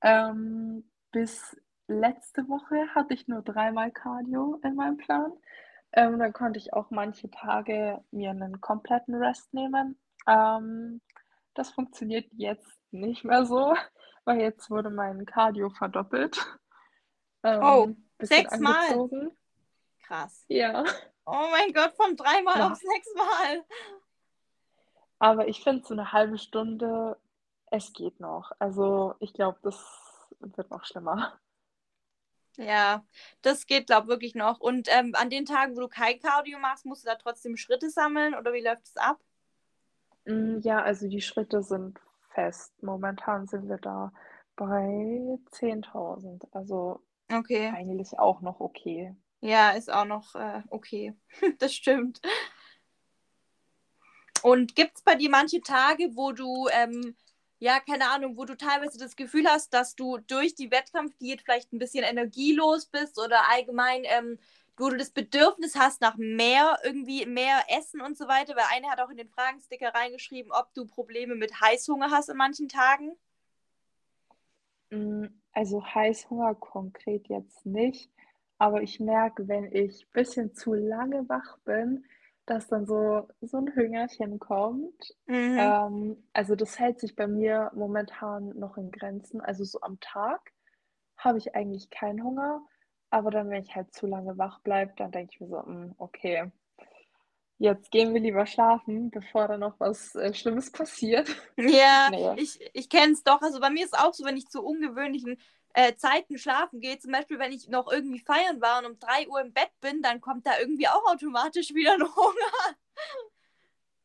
Ähm, 0.00 0.88
bis 1.12 1.56
letzte 1.88 2.48
Woche 2.48 2.88
hatte 2.94 3.14
ich 3.14 3.28
nur 3.28 3.42
dreimal 3.42 3.90
Cardio 3.90 4.58
in 4.62 4.74
meinem 4.74 4.96
Plan. 4.96 5.32
Ähm, 5.92 6.18
dann 6.18 6.32
konnte 6.32 6.58
ich 6.58 6.72
auch 6.72 6.90
manche 6.90 7.30
Tage 7.30 8.02
mir 8.10 8.30
einen 8.30 8.60
kompletten 8.60 9.14
Rest 9.14 9.52
nehmen. 9.54 9.98
Ähm, 10.26 11.00
das 11.54 11.70
funktioniert 11.70 12.26
jetzt 12.32 12.80
nicht 12.90 13.24
mehr 13.24 13.46
so, 13.46 13.76
weil 14.24 14.40
jetzt 14.40 14.70
wurde 14.70 14.90
mein 14.90 15.24
Cardio 15.26 15.70
verdoppelt. 15.70 16.44
Ähm, 17.44 17.62
oh, 17.62 17.94
sechsmal? 18.20 19.08
Krass. 20.02 20.44
Ja. 20.48 20.84
Oh 21.26 21.48
mein 21.50 21.72
Gott, 21.72 21.94
von 21.94 22.16
dreimal 22.16 22.58
ja. 22.58 22.70
auf 22.70 22.78
sechsmal. 22.78 23.64
Aber 25.18 25.48
ich 25.48 25.62
finde, 25.62 25.84
so 25.86 25.94
eine 25.94 26.12
halbe 26.12 26.38
Stunde, 26.38 27.16
es 27.70 27.92
geht 27.92 28.20
noch. 28.20 28.52
Also 28.58 29.14
ich 29.20 29.32
glaube, 29.32 29.58
das 29.62 29.82
wird 30.40 30.70
noch 30.70 30.84
schlimmer. 30.84 31.38
Ja, 32.56 33.04
das 33.42 33.66
geht, 33.66 33.86
glaube 33.86 34.04
ich, 34.04 34.08
wirklich 34.10 34.34
noch. 34.34 34.60
Und 34.60 34.88
ähm, 34.90 35.14
an 35.14 35.30
den 35.30 35.44
Tagen, 35.44 35.76
wo 35.76 35.80
du 35.80 35.88
kein 35.88 36.20
Cardio 36.20 36.58
machst, 36.58 36.84
musst 36.84 37.04
du 37.04 37.08
da 37.08 37.16
trotzdem 37.16 37.56
Schritte 37.56 37.90
sammeln 37.90 38.34
oder 38.34 38.52
wie 38.52 38.62
läuft 38.62 38.86
es 38.86 38.96
ab? 38.96 39.18
Mm, 40.24 40.60
ja, 40.60 40.80
also 40.82 41.08
die 41.08 41.20
Schritte 41.20 41.62
sind 41.62 41.98
fest. 42.30 42.72
Momentan 42.82 43.46
sind 43.46 43.68
wir 43.68 43.78
da 43.78 44.12
bei 44.56 45.38
10.000. 45.50 46.46
Also 46.52 47.00
okay. 47.34 47.72
eigentlich 47.74 48.18
auch 48.18 48.40
noch 48.40 48.60
okay. 48.60 49.14
Ja, 49.40 49.72
ist 49.72 49.92
auch 49.92 50.06
noch 50.06 50.34
äh, 50.34 50.62
okay. 50.70 51.14
das 51.58 51.74
stimmt. 51.74 52.20
Und 54.42 54.76
gibt 54.76 54.96
es 54.96 55.02
bei 55.02 55.14
dir 55.14 55.30
manche 55.30 55.60
Tage, 55.60 56.10
wo 56.14 56.32
du 56.32 56.68
ähm, 56.68 57.16
ja, 57.64 57.80
keine 57.80 58.10
Ahnung, 58.10 58.36
wo 58.36 58.44
du 58.44 58.56
teilweise 58.58 58.98
das 58.98 59.16
Gefühl 59.16 59.46
hast, 59.48 59.72
dass 59.72 59.94
du 59.94 60.18
durch 60.18 60.54
die 60.54 60.70
Wettkampfdiät 60.70 61.40
vielleicht 61.40 61.72
ein 61.72 61.78
bisschen 61.78 62.04
energielos 62.04 62.86
bist 62.86 63.18
oder 63.18 63.48
allgemein, 63.50 64.02
ähm, 64.04 64.38
wo 64.76 64.90
du 64.90 64.98
das 64.98 65.10
Bedürfnis 65.10 65.74
hast 65.74 66.02
nach 66.02 66.16
mehr, 66.16 66.78
irgendwie 66.84 67.24
mehr 67.24 67.64
Essen 67.68 68.02
und 68.02 68.18
so 68.18 68.28
weiter, 68.28 68.54
weil 68.54 68.66
eine 68.70 68.90
hat 68.90 69.00
auch 69.00 69.08
in 69.08 69.16
den 69.16 69.30
Fragensticker 69.30 69.94
reingeschrieben, 69.94 70.52
ob 70.52 70.74
du 70.74 70.84
Probleme 70.86 71.36
mit 71.36 71.58
Heißhunger 71.58 72.10
hast 72.10 72.28
in 72.28 72.36
manchen 72.36 72.68
Tagen. 72.68 73.16
Mm, 74.94 75.26
also 75.52 75.84
Heißhunger 75.84 76.54
konkret 76.56 77.28
jetzt 77.28 77.66
nicht, 77.66 78.10
aber 78.58 78.82
ich 78.82 79.00
merke, 79.00 79.48
wenn 79.48 79.72
ich 79.72 80.04
ein 80.06 80.12
bisschen 80.12 80.54
zu 80.54 80.74
lange 80.74 81.28
wach 81.28 81.58
bin, 81.64 82.04
dass 82.46 82.68
dann 82.68 82.86
so, 82.86 83.28
so 83.40 83.58
ein 83.58 83.74
Hüngerchen 83.74 84.38
kommt. 84.38 85.14
Mhm. 85.26 85.58
Ähm, 85.58 86.24
also 86.32 86.54
das 86.56 86.78
hält 86.78 87.00
sich 87.00 87.16
bei 87.16 87.26
mir 87.26 87.70
momentan 87.74 88.50
noch 88.58 88.76
in 88.76 88.90
Grenzen. 88.90 89.40
Also 89.40 89.64
so 89.64 89.80
am 89.80 89.98
Tag 90.00 90.52
habe 91.16 91.38
ich 91.38 91.54
eigentlich 91.54 91.90
keinen 91.90 92.22
Hunger, 92.22 92.62
aber 93.10 93.30
dann, 93.30 93.50
wenn 93.50 93.62
ich 93.62 93.74
halt 93.74 93.94
zu 93.94 94.06
lange 94.06 94.36
wach 94.38 94.60
bleibe, 94.60 94.92
dann 94.96 95.12
denke 95.12 95.32
ich 95.32 95.40
mir 95.40 95.48
so, 95.48 95.64
hm, 95.64 95.94
okay, 95.98 96.50
jetzt 97.58 97.90
gehen 97.90 98.12
wir 98.14 98.20
lieber 98.20 98.46
schlafen, 98.46 99.10
bevor 99.10 99.48
da 99.48 99.56
noch 99.56 99.78
was 99.78 100.14
äh, 100.14 100.34
Schlimmes 100.34 100.70
passiert. 100.70 101.28
Ja, 101.56 102.08
nee. 102.10 102.42
ich, 102.42 102.58
ich 102.72 102.88
kenne 102.88 103.12
es 103.12 103.22
doch. 103.22 103.40
Also 103.42 103.60
bei 103.60 103.70
mir 103.70 103.84
ist 103.84 103.94
es 103.94 103.98
auch 103.98 104.12
so, 104.12 104.24
wenn 104.24 104.36
ich 104.36 104.48
zu 104.48 104.62
ungewöhnlichen 104.62 105.38
äh, 105.74 105.94
Zeiten 105.96 106.38
schlafen 106.38 106.80
gehe, 106.80 106.98
zum 106.98 107.12
Beispiel 107.12 107.38
wenn 107.38 107.52
ich 107.52 107.68
noch 107.68 107.90
irgendwie 107.90 108.20
feiern 108.20 108.60
war 108.60 108.78
und 108.78 108.86
um 108.92 108.98
3 108.98 109.28
Uhr 109.28 109.40
im 109.40 109.52
Bett 109.52 109.70
bin, 109.80 110.02
dann 110.02 110.20
kommt 110.20 110.46
da 110.46 110.52
irgendwie 110.58 110.88
auch 110.88 111.04
automatisch 111.06 111.74
wieder 111.74 111.94
ein 111.94 112.02
Hunger. 112.02 112.76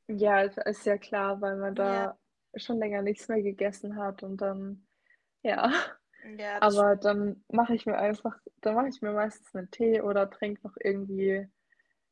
Ja, 0.08 0.42
ist 0.42 0.86
ja 0.86 0.98
klar, 0.98 1.40
weil 1.42 1.58
man 1.58 1.76
da 1.76 1.94
ja. 1.94 2.18
schon 2.56 2.80
länger 2.80 3.04
nichts 3.04 3.28
mehr 3.28 3.44
gegessen 3.44 3.96
hat 3.96 4.24
und 4.24 4.38
dann, 4.42 4.88
ja. 5.44 5.72
ja 6.38 6.60
Aber 6.62 6.96
dann 6.96 7.44
mache 7.50 7.76
ich 7.76 7.86
mir 7.86 7.98
einfach, 7.98 8.36
dann 8.62 8.74
mache 8.74 8.88
ich 8.88 9.02
mir 9.04 9.12
meistens 9.12 9.54
einen 9.54 9.70
Tee 9.70 10.02
oder 10.02 10.30
trinke 10.30 10.62
noch 10.64 10.76
irgendwie, 10.80 11.48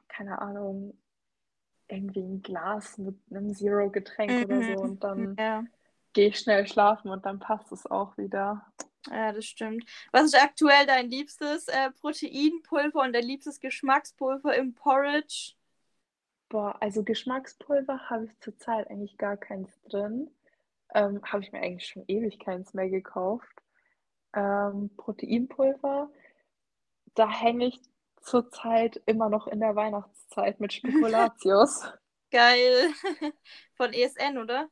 keine 0.07 0.39
Ahnung, 0.39 0.95
irgendwie 1.89 2.21
ein 2.21 2.41
Glas 2.41 2.97
mit 2.97 3.15
einem 3.29 3.53
Zero-Getränk 3.53 4.31
mhm. 4.31 4.43
oder 4.43 4.61
so 4.61 4.81
und 4.83 5.03
dann 5.03 5.35
ja. 5.39 5.63
gehe 6.13 6.29
ich 6.29 6.39
schnell 6.39 6.67
schlafen 6.67 7.09
und 7.09 7.25
dann 7.25 7.39
passt 7.39 7.71
es 7.71 7.85
auch 7.85 8.17
wieder. 8.17 8.65
Ja, 9.09 9.31
das 9.31 9.45
stimmt. 9.45 9.85
Was 10.11 10.25
ist 10.25 10.41
aktuell 10.41 10.85
dein 10.85 11.09
liebstes 11.09 11.67
äh, 11.67 11.91
Proteinpulver 11.91 13.01
und 13.01 13.13
dein 13.13 13.23
liebstes 13.23 13.59
Geschmackspulver 13.59 14.55
im 14.55 14.73
Porridge? 14.73 15.53
Boah, 16.49 16.75
also 16.81 17.03
Geschmackspulver 17.03 18.09
habe 18.09 18.25
ich 18.25 18.39
zurzeit 18.39 18.89
eigentlich 18.89 19.17
gar 19.17 19.37
keins 19.37 19.69
drin. 19.83 20.29
Ähm, 20.93 21.21
habe 21.23 21.43
ich 21.43 21.51
mir 21.51 21.59
eigentlich 21.59 21.87
schon 21.87 22.03
ewig 22.07 22.39
keins 22.39 22.73
mehr 22.73 22.89
gekauft. 22.89 23.61
Ähm, 24.33 24.89
Proteinpulver, 24.95 26.09
da 27.15 27.29
hänge 27.29 27.67
ich 27.67 27.81
zurzeit 28.27 29.01
immer 29.05 29.29
noch 29.29 29.47
in 29.47 29.59
der 29.59 29.75
Weihnachtszeit 29.75 30.59
mit 30.59 30.73
Spekulatius. 30.73 31.83
Geil. 32.31 32.89
Von 33.75 33.93
ESN, 33.93 34.37
oder? 34.37 34.67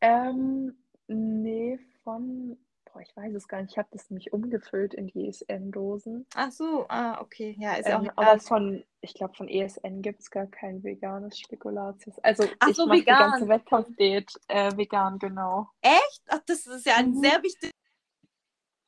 Ähm, 0.00 0.76
nee, 1.06 1.78
von 2.02 2.58
Boah, 2.92 3.00
ich 3.00 3.16
weiß 3.16 3.32
es 3.34 3.48
gar 3.48 3.62
nicht. 3.62 3.70
Ich 3.70 3.78
habe 3.78 3.88
das 3.90 4.10
nämlich 4.10 4.34
umgefüllt 4.34 4.92
in 4.92 5.06
die 5.06 5.28
ESN-Dosen. 5.28 6.26
Ach 6.34 6.50
so, 6.52 6.84
ah, 6.88 7.20
okay. 7.22 7.56
Ja, 7.58 7.74
ist 7.74 7.88
ähm, 7.88 8.10
auch 8.10 8.16
Aber 8.16 8.38
von, 8.38 8.84
ich 9.00 9.14
glaube, 9.14 9.34
von 9.34 9.48
ESN 9.48 10.02
gibt 10.02 10.20
es 10.20 10.30
gar 10.30 10.46
kein 10.46 10.82
veganes 10.84 11.38
Spekulatius. 11.38 12.18
Also 12.18 12.44
Ach 12.58 12.68
ich 12.68 12.76
so, 12.76 12.86
mache 12.86 12.98
die 12.98 13.04
ganze 13.04 13.48
Wettkampfdiät 13.48 14.30
äh, 14.48 14.76
vegan, 14.76 15.18
genau. 15.18 15.70
Echt? 15.80 16.22
Ach, 16.28 16.40
das 16.44 16.66
ist 16.66 16.84
ja 16.84 16.96
ein 16.96 17.12
mhm. 17.12 17.20
sehr 17.22 17.42
wichtiges 17.42 17.72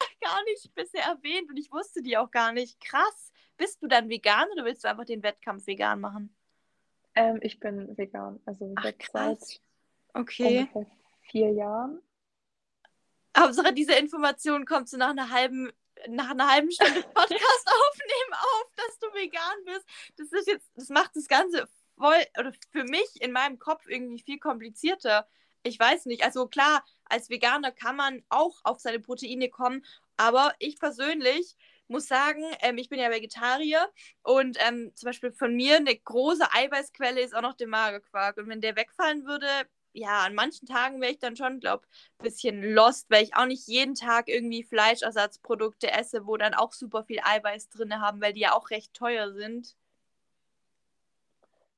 gar 0.20 0.44
nicht 0.44 0.74
bisher 0.74 1.04
erwähnt 1.04 1.48
und 1.48 1.56
ich 1.56 1.72
wusste 1.72 2.02
die 2.02 2.18
auch 2.18 2.30
gar 2.30 2.52
nicht. 2.52 2.78
Krass. 2.80 3.32
Bist 3.56 3.82
du 3.82 3.86
dann 3.86 4.08
vegan 4.08 4.48
oder 4.52 4.64
willst 4.64 4.84
du 4.84 4.88
einfach 4.88 5.04
den 5.04 5.22
Wettkampf 5.22 5.66
vegan 5.66 6.00
machen? 6.00 6.34
Ähm, 7.14 7.38
ich 7.42 7.60
bin 7.60 7.96
vegan, 7.96 8.40
also 8.44 8.72
Ach, 8.76 8.84
seit 9.12 9.60
okay. 10.14 10.60
ungefähr 10.60 10.86
vier 11.22 11.52
Jahren. 11.52 12.00
Hauptsache, 13.36 13.72
diese 13.72 13.94
Information 13.94 14.64
kommt 14.64 14.88
so 14.88 14.96
nach 14.96 15.10
einer 15.10 15.30
halben, 15.30 15.70
nach 16.08 16.30
einer 16.30 16.50
halben 16.50 16.70
Stunde 16.70 17.02
Podcast 17.14 17.66
aufnehmen 17.66 18.32
auf, 18.32 18.72
dass 18.76 18.98
du 18.98 19.06
vegan 19.14 19.64
bist. 19.64 19.86
Das 20.16 20.32
ist 20.32 20.46
jetzt, 20.46 20.70
das 20.74 20.88
macht 20.88 21.14
das 21.14 21.26
Ganze 21.26 21.68
voll, 21.96 22.24
oder 22.38 22.52
für 22.70 22.84
mich 22.84 23.20
in 23.20 23.32
meinem 23.32 23.58
Kopf 23.58 23.86
irgendwie 23.86 24.20
viel 24.20 24.38
komplizierter. 24.38 25.26
Ich 25.62 25.78
weiß 25.78 26.06
nicht. 26.06 26.24
Also 26.24 26.46
klar, 26.46 26.84
als 27.06 27.30
Veganer 27.30 27.72
kann 27.72 27.96
man 27.96 28.22
auch 28.28 28.60
auf 28.64 28.80
seine 28.80 29.00
Proteine 29.00 29.48
kommen, 29.48 29.84
aber 30.16 30.54
ich 30.58 30.78
persönlich 30.78 31.56
muss 31.88 32.06
sagen, 32.06 32.42
ähm, 32.60 32.78
ich 32.78 32.88
bin 32.88 32.98
ja 32.98 33.10
Vegetarier 33.10 33.88
und 34.22 34.56
ähm, 34.66 34.92
zum 34.94 35.06
Beispiel 35.08 35.32
von 35.32 35.54
mir 35.54 35.76
eine 35.76 35.96
große 35.96 36.46
Eiweißquelle 36.52 37.20
ist 37.20 37.34
auch 37.34 37.42
noch 37.42 37.54
der 37.54 37.68
Magerquark. 37.68 38.36
Und 38.38 38.48
wenn 38.48 38.60
der 38.60 38.76
wegfallen 38.76 39.24
würde, 39.26 39.46
ja, 39.92 40.24
an 40.24 40.34
manchen 40.34 40.66
Tagen 40.66 41.00
wäre 41.00 41.12
ich 41.12 41.18
dann 41.18 41.36
schon, 41.36 41.60
glaube 41.60 41.84
ich, 41.88 42.10
ein 42.18 42.24
bisschen 42.24 42.62
lost, 42.74 43.08
weil 43.10 43.22
ich 43.22 43.36
auch 43.36 43.46
nicht 43.46 43.68
jeden 43.68 43.94
Tag 43.94 44.28
irgendwie 44.28 44.64
Fleischersatzprodukte 44.64 45.90
esse, 45.90 46.26
wo 46.26 46.36
dann 46.36 46.54
auch 46.54 46.72
super 46.72 47.04
viel 47.04 47.20
Eiweiß 47.22 47.68
drin 47.68 48.00
haben, 48.00 48.20
weil 48.20 48.32
die 48.32 48.40
ja 48.40 48.54
auch 48.54 48.70
recht 48.70 48.92
teuer 48.94 49.32
sind. 49.32 49.76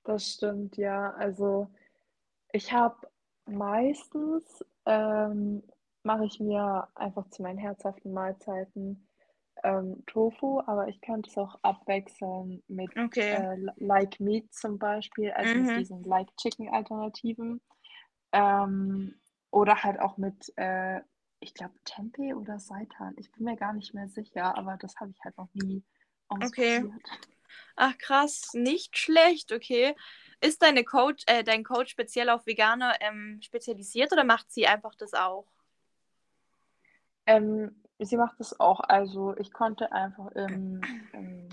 Das 0.05 0.33
stimmt, 0.33 0.77
ja. 0.77 1.11
Also 1.13 1.69
ich 2.53 2.73
habe 2.73 3.09
meistens, 3.45 4.65
ähm, 4.87 5.63
mache 6.05 6.25
ich 6.25 6.41
mir 6.41 6.89
einfach 6.95 7.29
zu 7.31 7.43
meinen 7.43 7.59
herzhaften 7.59 8.13
Mahlzeiten 8.13 9.06
ähm, 9.67 10.05
Tofu, 10.07 10.61
aber 10.67 10.89
ich 10.89 11.01
könnte 11.01 11.29
es 11.31 11.37
auch 11.37 11.59
abwechseln 11.63 12.63
mit 12.69 12.93
Okay. 12.97 13.33
äh, 13.33 13.57
Like 13.77 14.21
Meat 14.21 14.53
zum 14.55 14.79
Beispiel, 14.79 15.33
also 15.33 15.59
mit 15.59 15.67
Mhm. 15.67 15.77
diesen 15.77 16.05
Like 16.05 16.29
Chicken 16.37 16.69
Alternativen. 16.73 17.61
Ähm, 18.33 19.15
oder 19.51 19.83
halt 19.83 20.01
auch 20.01 20.19
mit, 20.19 20.53
äh, 20.57 21.01
ich 21.41 21.55
glaube, 21.55 21.75
Tempeh 21.85 22.35
oder 22.35 22.61
Seitan. 22.61 23.15
Ich 23.19 23.33
bin 23.33 23.45
mir 23.45 23.57
gar 23.57 23.73
nicht 23.73 23.95
mehr 23.95 24.09
sicher, 24.09 24.57
aber 24.57 24.77
das 24.79 24.97
habe 25.01 25.11
ich 25.11 25.19
halt 25.25 25.37
noch 25.39 25.53
nie 25.55 25.83
Okay. 26.31 26.85
ausprobiert. 26.85 27.11
Ach 27.77 27.97
krass, 27.99 28.51
nicht 28.55 28.97
schlecht, 28.99 29.53
okay. 29.53 29.95
Ist 30.41 30.63
deine 30.63 30.85
Coach, 30.85 31.25
äh, 31.27 31.45
dein 31.45 31.65
Coach 31.65 31.91
speziell 31.91 32.29
auf 32.31 32.47
Veganer 32.47 32.95
ähm, 33.01 33.41
spezialisiert 33.43 34.13
oder 34.13 34.25
macht 34.25 34.51
sie 34.53 34.67
einfach 34.67 34.95
das 34.97 35.15
auch? 35.15 35.47
Ähm, 37.27 37.83
sie 37.99 38.17
macht 38.17 38.41
es 38.41 38.59
auch. 38.61 38.81
Also 38.81 39.37
ich 39.37 39.53
konnte 39.53 39.93
einfach 39.93 40.31
im, 40.33 40.81
im 41.13 41.49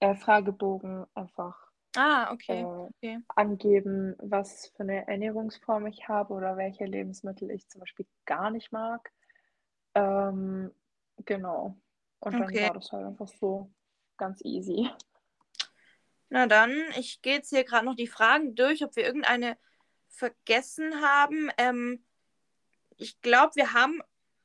äh, 0.00 0.14
Fragebogen 0.14 1.06
einfach 1.14 1.56
Ah, 1.96 2.32
okay. 2.32 2.60
äh, 2.60 2.64
okay. 2.64 3.20
angeben, 3.34 4.14
was 4.18 4.68
für 4.76 4.82
eine 4.82 5.06
Ernährungsform 5.08 5.86
ich 5.86 6.08
habe 6.08 6.34
oder 6.34 6.56
welche 6.56 6.84
Lebensmittel 6.84 7.50
ich 7.50 7.68
zum 7.68 7.80
Beispiel 7.80 8.06
gar 8.24 8.50
nicht 8.50 8.72
mag. 8.72 9.10
Ähm, 9.94 10.72
genau. 11.24 11.76
Und 12.20 12.34
dann 12.34 12.48
Okay. 12.48 12.62
war 12.62 12.74
das 12.74 12.92
halt 12.92 13.06
einfach 13.06 13.28
so 13.28 13.70
ganz 14.16 14.40
easy. 14.44 14.90
Na 16.30 16.46
dann, 16.46 16.70
ich 16.98 17.22
gehe 17.22 17.36
jetzt 17.36 17.50
hier 17.50 17.64
gerade 17.64 17.86
noch 17.86 17.94
die 17.94 18.06
Fragen 18.06 18.54
durch, 18.54 18.84
ob 18.84 18.94
wir 18.96 19.04
irgendeine 19.04 19.56
vergessen 20.08 21.00
haben. 21.00 21.50
Ähm, 21.56 22.04
ich 22.96 23.20
glaube, 23.20 23.54
wir 23.54 23.72
haben 23.72 24.02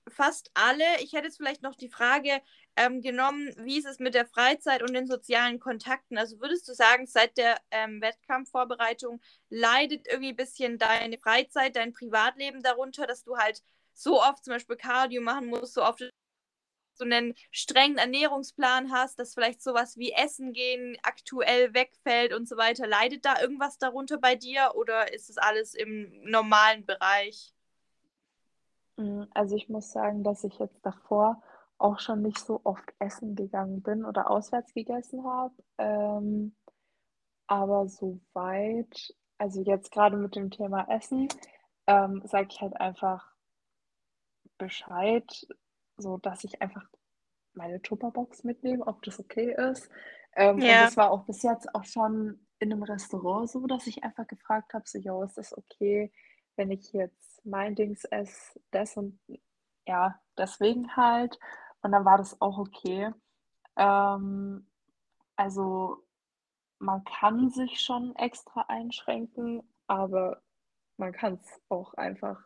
fast 0.09 0.51
alle. 0.53 0.83
Ich 1.01 1.13
hätte 1.13 1.25
jetzt 1.25 1.37
vielleicht 1.37 1.61
noch 1.61 1.75
die 1.75 1.89
Frage 1.89 2.41
ähm, 2.75 3.01
genommen, 3.01 3.53
wie 3.57 3.77
ist 3.77 3.85
es 3.85 3.99
mit 3.99 4.13
der 4.13 4.25
Freizeit 4.25 4.81
und 4.81 4.93
den 4.93 5.07
sozialen 5.07 5.59
Kontakten? 5.59 6.17
Also 6.17 6.39
würdest 6.39 6.67
du 6.67 6.73
sagen, 6.73 7.07
seit 7.07 7.37
der 7.37 7.57
ähm, 7.71 8.01
Wettkampfvorbereitung 8.01 9.21
leidet 9.49 10.07
irgendwie 10.07 10.29
ein 10.29 10.35
bisschen 10.35 10.77
deine 10.77 11.17
Freizeit, 11.17 11.75
dein 11.75 11.93
Privatleben 11.93 12.61
darunter, 12.63 13.07
dass 13.07 13.23
du 13.23 13.37
halt 13.37 13.63
so 13.93 14.21
oft 14.21 14.43
zum 14.43 14.53
Beispiel 14.53 14.75
Cardio 14.75 15.21
machen 15.21 15.47
musst, 15.47 15.73
so 15.75 15.83
oft 15.83 16.03
so 16.95 17.05
einen 17.05 17.33
strengen 17.51 17.97
Ernährungsplan 17.97 18.91
hast, 18.91 19.19
dass 19.19 19.33
vielleicht 19.33 19.61
sowas 19.63 19.97
wie 19.97 20.11
Essen 20.11 20.53
gehen 20.53 20.97
aktuell 21.03 21.73
wegfällt 21.73 22.33
und 22.33 22.47
so 22.47 22.57
weiter. 22.57 22.87
Leidet 22.87 23.25
da 23.25 23.41
irgendwas 23.41 23.77
darunter 23.79 24.17
bei 24.19 24.35
dir 24.35 24.73
oder 24.75 25.11
ist 25.13 25.29
es 25.29 25.37
alles 25.37 25.73
im 25.73 26.11
normalen 26.23 26.85
Bereich? 26.85 27.53
Mm, 28.97 29.23
Also 29.33 29.55
ich 29.55 29.69
muss 29.69 29.91
sagen, 29.91 30.23
dass 30.23 30.43
ich 30.43 30.57
jetzt 30.59 30.85
davor 30.85 31.41
auch 31.77 31.99
schon 31.99 32.21
nicht 32.21 32.39
so 32.39 32.61
oft 32.63 32.93
essen 32.99 33.35
gegangen 33.35 33.81
bin 33.81 34.05
oder 34.05 34.29
auswärts 34.29 34.73
gegessen 34.73 35.25
habe. 35.25 35.53
Ähm, 35.77 36.55
aber 37.47 37.87
soweit, 37.87 39.15
also 39.37 39.61
jetzt 39.63 39.91
gerade 39.91 40.17
mit 40.17 40.35
dem 40.35 40.51
Thema 40.51 40.87
Essen, 40.89 41.27
ähm, 41.87 42.21
sage 42.25 42.49
ich 42.51 42.61
halt 42.61 42.79
einfach 42.79 43.33
Bescheid, 44.57 45.25
so 45.97 46.17
dass 46.17 46.43
ich 46.43 46.61
einfach 46.61 46.83
meine 47.53 47.81
Tupperbox 47.81 48.43
mitnehme, 48.43 48.85
ob 48.87 49.03
das 49.03 49.19
okay 49.19 49.55
ist. 49.71 49.89
Ähm, 50.35 50.63
und 50.63 50.65
Ja. 50.65 50.81
das 50.81 50.97
war 50.97 51.11
auch 51.11 51.25
bis 51.25 51.43
jetzt 51.43 51.73
auch 51.75 51.83
schon 51.85 52.47
in 52.59 52.71
einem 52.71 52.83
Restaurant 52.83 53.49
so, 53.49 53.67
dass 53.67 53.87
ich 53.87 54.03
einfach 54.03 54.27
gefragt 54.27 54.73
habe, 54.73 54.85
so, 54.87 54.97
yo, 54.99 55.23
ist 55.23 55.37
das 55.37 55.55
okay, 55.57 56.11
wenn 56.55 56.71
ich 56.71 56.91
jetzt 56.93 57.45
mein 57.45 57.75
Dings 57.75 58.03
esse, 58.05 58.59
das 58.71 58.97
und 58.97 59.19
ja, 59.85 60.19
deswegen 60.37 60.95
halt. 60.95 61.37
Und 61.81 61.91
dann 61.91 62.05
war 62.05 62.17
das 62.17 62.39
auch 62.41 62.57
okay. 62.57 63.11
Ähm, 63.75 64.67
also 65.35 66.03
man 66.79 67.03
kann 67.03 67.49
sich 67.49 67.81
schon 67.81 68.15
extra 68.15 68.65
einschränken, 68.67 69.63
aber 69.87 70.41
man 70.97 71.11
kann 71.11 71.35
es 71.35 71.61
auch 71.69 71.93
einfach, 71.95 72.39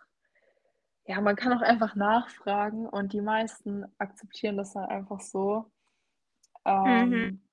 ja, 1.05 1.21
man 1.21 1.35
kann 1.35 1.53
auch 1.53 1.61
einfach 1.61 1.95
nachfragen 1.95 2.87
und 2.87 3.13
die 3.13 3.21
meisten 3.21 3.85
akzeptieren 3.97 4.57
das 4.57 4.73
dann 4.73 4.85
einfach 4.85 5.21
so. 5.21 5.71
Mhm. 6.65 7.13
Ähm, 7.13 7.43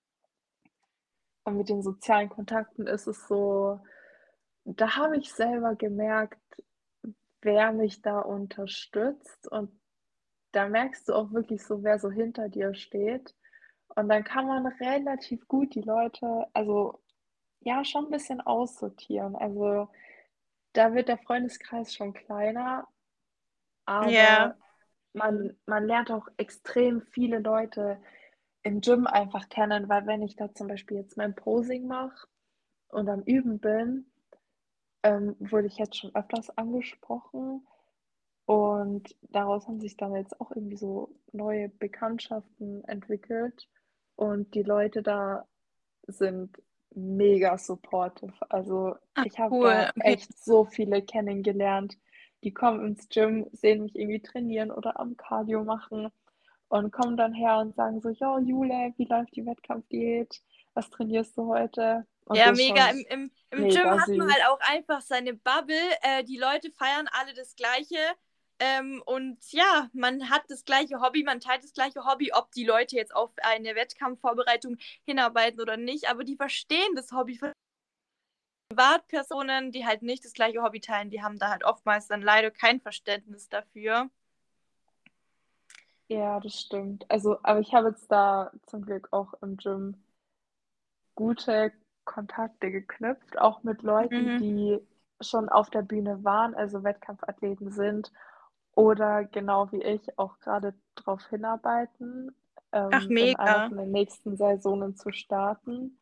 und 1.44 1.58
mit 1.58 1.68
den 1.68 1.82
sozialen 1.82 2.28
Kontakten 2.28 2.86
ist 2.86 3.06
es 3.06 3.28
so, 3.28 3.80
da 4.64 4.96
habe 4.96 5.16
ich 5.18 5.32
selber 5.32 5.74
gemerkt, 5.76 6.40
wer 7.42 7.72
mich 7.72 8.02
da 8.02 8.20
unterstützt 8.20 9.50
und 9.50 9.70
da 10.52 10.68
merkst 10.68 11.08
du 11.08 11.14
auch 11.14 11.32
wirklich 11.32 11.62
so, 11.64 11.82
wer 11.82 11.98
so 11.98 12.10
hinter 12.10 12.48
dir 12.48 12.74
steht. 12.74 13.34
Und 13.96 14.08
dann 14.08 14.24
kann 14.24 14.46
man 14.46 14.66
relativ 14.66 15.46
gut 15.48 15.74
die 15.74 15.82
Leute, 15.82 16.46
also 16.52 17.02
ja, 17.60 17.84
schon 17.84 18.06
ein 18.06 18.10
bisschen 18.10 18.40
aussortieren. 18.40 19.36
Also 19.36 19.88
da 20.72 20.94
wird 20.94 21.08
der 21.08 21.18
Freundeskreis 21.18 21.94
schon 21.94 22.12
kleiner, 22.12 22.86
aber 23.84 24.56
man, 25.12 25.56
man 25.66 25.86
lernt 25.86 26.10
auch 26.10 26.28
extrem 26.36 27.02
viele 27.02 27.38
Leute 27.38 28.00
im 28.62 28.80
Gym 28.80 29.06
einfach 29.06 29.48
kennen, 29.48 29.88
weil 29.88 30.06
wenn 30.06 30.22
ich 30.22 30.36
da 30.36 30.52
zum 30.54 30.68
Beispiel 30.68 30.98
jetzt 30.98 31.16
mein 31.16 31.34
Posing 31.34 31.86
mache 31.86 32.26
und 32.88 33.08
am 33.08 33.22
Üben 33.22 33.60
bin, 33.60 34.10
ähm, 35.04 35.36
wurde 35.38 35.68
ich 35.68 35.76
jetzt 35.76 35.96
schon 35.96 36.14
öfters 36.14 36.50
angesprochen 36.56 37.64
und 38.46 39.14
daraus 39.22 39.68
haben 39.68 39.80
sich 39.80 39.96
dann 39.96 40.14
jetzt 40.14 40.40
auch 40.40 40.50
irgendwie 40.50 40.76
so 40.76 41.14
neue 41.32 41.68
Bekanntschaften 41.68 42.82
entwickelt 42.84 43.68
und 44.16 44.54
die 44.54 44.62
Leute 44.62 45.02
da 45.02 45.46
sind 46.06 46.56
mega 46.94 47.58
supportive. 47.58 48.34
Also 48.48 48.96
Ach, 49.14 49.26
ich 49.26 49.38
habe 49.38 49.54
cool. 49.54 49.90
echt 50.00 50.36
so 50.38 50.64
viele 50.64 51.02
kennengelernt, 51.02 51.98
die 52.42 52.52
kommen 52.52 52.86
ins 52.86 53.08
Gym, 53.08 53.46
sehen 53.52 53.82
mich 53.82 53.96
irgendwie 53.96 54.20
trainieren 54.22 54.70
oder 54.70 54.98
am 54.98 55.16
Cardio 55.16 55.64
machen 55.64 56.08
und 56.68 56.92
kommen 56.92 57.16
dann 57.16 57.34
her 57.34 57.58
und 57.58 57.74
sagen 57.74 58.00
so, 58.00 58.08
ja, 58.08 58.38
Jule, 58.38 58.94
wie 58.96 59.04
läuft 59.04 59.36
die 59.36 59.44
Wettkampfdiät? 59.44 60.42
Was 60.72 60.90
trainierst 60.90 61.36
du 61.36 61.46
heute? 61.46 62.06
Und 62.26 62.36
Ja, 62.36 62.52
mega. 62.52 62.90
Im, 62.90 63.06
im, 63.08 63.30
im 63.50 63.60
mega 63.62 63.82
Gym 63.82 64.00
hat 64.00 64.08
man 64.08 64.32
halt 64.32 64.46
auch 64.48 64.60
einfach 64.60 65.00
seine 65.02 65.34
Bubble. 65.34 65.76
Äh, 66.02 66.24
die 66.24 66.38
Leute 66.38 66.70
feiern 66.72 67.08
alle 67.12 67.34
das 67.34 67.54
Gleiche. 67.56 67.98
Ähm, 68.60 69.02
und 69.04 69.38
ja, 69.52 69.90
man 69.92 70.30
hat 70.30 70.44
das 70.48 70.64
gleiche 70.64 71.00
Hobby, 71.00 71.24
man 71.24 71.40
teilt 71.40 71.64
das 71.64 71.72
gleiche 71.72 72.04
Hobby, 72.04 72.32
ob 72.32 72.52
die 72.52 72.64
Leute 72.64 72.96
jetzt 72.96 73.14
auf 73.14 73.32
eine 73.42 73.74
Wettkampfvorbereitung 73.74 74.78
hinarbeiten 75.04 75.60
oder 75.60 75.76
nicht. 75.76 76.08
Aber 76.08 76.24
die 76.24 76.36
verstehen 76.36 76.94
das 76.94 77.12
Hobby 77.12 77.36
von 77.36 77.52
Privatpersonen, 78.68 79.72
die 79.72 79.86
halt 79.86 80.02
nicht 80.02 80.24
das 80.24 80.32
gleiche 80.32 80.62
Hobby 80.62 80.80
teilen, 80.80 81.10
die 81.10 81.22
haben 81.22 81.38
da 81.38 81.50
halt 81.50 81.64
oftmals 81.64 82.08
dann 82.08 82.22
leider 82.22 82.50
kein 82.50 82.80
Verständnis 82.80 83.48
dafür. 83.48 84.08
Ja, 86.08 86.40
das 86.40 86.60
stimmt. 86.60 87.08
Also, 87.10 87.38
aber 87.42 87.60
ich 87.60 87.72
habe 87.72 87.88
jetzt 87.88 88.10
da 88.10 88.52
zum 88.66 88.82
Glück 88.82 89.08
auch 89.12 89.34
im 89.42 89.56
Gym 89.56 90.02
gute 91.14 91.72
Kontakte 92.04 92.70
geknüpft, 92.70 93.38
auch 93.38 93.62
mit 93.62 93.82
Leuten, 93.82 94.34
Mhm. 94.34 94.36
die 94.36 94.78
schon 95.20 95.48
auf 95.48 95.70
der 95.70 95.82
Bühne 95.82 96.24
waren, 96.24 96.54
also 96.54 96.84
Wettkampfathleten 96.84 97.70
sind 97.72 98.12
oder 98.74 99.24
genau 99.24 99.70
wie 99.72 99.82
ich 99.82 100.18
auch 100.18 100.38
gerade 100.40 100.74
darauf 100.96 101.26
hinarbeiten, 101.28 102.34
Ach, 102.90 103.06
ähm, 103.06 103.14
in 103.18 103.34
einer 103.34 103.60
mega. 103.60 103.62
von 103.62 103.78
den 103.78 103.92
nächsten 103.92 104.36
Saisonen 104.36 104.96
zu 104.96 105.12
starten. 105.12 105.98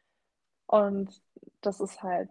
Und 0.67 1.23
das 1.63 1.81
ist 1.81 2.03
halt 2.03 2.31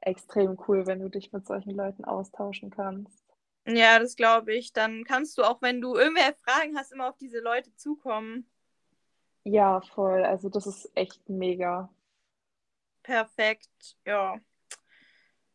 extrem 0.00 0.58
cool, 0.68 0.86
wenn 0.86 1.00
du 1.00 1.10
dich 1.10 1.32
mit 1.32 1.46
solchen 1.46 1.72
Leuten 1.76 2.04
austauschen 2.04 2.70
kannst. 2.70 3.24
Ja, 3.68 3.98
das 3.98 4.16
glaube 4.16 4.54
ich. 4.54 4.72
Dann 4.72 5.04
kannst 5.04 5.36
du 5.38 5.42
auch, 5.44 5.60
wenn 5.62 5.80
du 5.80 5.94
irgendwelche 5.96 6.34
Fragen 6.34 6.76
hast, 6.76 6.92
immer 6.92 7.08
auf 7.08 7.16
diese 7.18 7.40
Leute 7.40 7.74
zukommen. 7.76 8.48
Ja, 9.44 9.80
voll. 9.80 10.24
Also 10.24 10.48
das 10.50 10.66
ist 10.66 10.90
echt 10.94 11.26
mega. 11.28 11.88
Perfekt, 13.06 13.96
ja. 14.04 14.40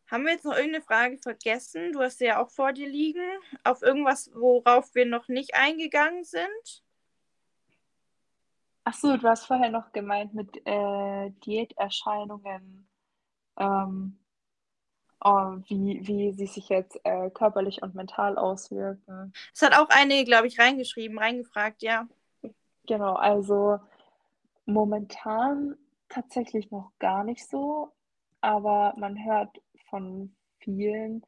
Haben 0.09 0.23
wir 0.23 0.31
jetzt 0.31 0.45
noch 0.45 0.55
irgendeine 0.55 0.83
Frage 0.83 1.17
vergessen? 1.17 1.91
Du 1.91 1.99
hast 1.99 2.19
sie 2.19 2.27
ja 2.27 2.41
auch 2.41 2.49
vor 2.49 2.71
dir 2.71 2.87
liegen. 2.87 3.25
Auf 3.65 3.81
irgendwas, 3.81 4.31
worauf 4.33 4.95
wir 4.95 5.05
noch 5.05 5.27
nicht 5.27 5.53
eingegangen 5.53 6.23
sind? 6.23 6.83
Achso, 8.85 9.17
du 9.17 9.27
hast 9.27 9.47
vorher 9.47 9.69
noch 9.69 9.91
gemeint 9.91 10.33
mit 10.33 10.65
äh, 10.65 11.31
Diäterscheinungen, 11.45 12.87
ähm, 13.57 14.17
oh, 15.19 15.57
wie, 15.67 16.07
wie 16.07 16.31
sie 16.31 16.47
sich 16.47 16.69
jetzt 16.69 17.01
äh, 17.03 17.29
körperlich 17.31 17.81
und 17.83 17.95
mental 17.95 18.37
auswirken. 18.37 19.33
Es 19.53 19.61
hat 19.61 19.77
auch 19.77 19.89
eine, 19.89 20.23
glaube 20.23 20.47
ich, 20.47 20.57
reingeschrieben, 20.57 21.19
reingefragt, 21.19 21.83
ja. 21.83 22.07
Genau, 22.85 23.15
also 23.15 23.79
momentan 24.65 25.77
tatsächlich 26.11 26.71
noch 26.71 26.91
gar 26.99 27.23
nicht 27.23 27.47
so, 27.47 27.91
aber 28.41 28.93
man 28.97 29.23
hört 29.23 29.61
von 29.89 30.35
vielen, 30.59 31.25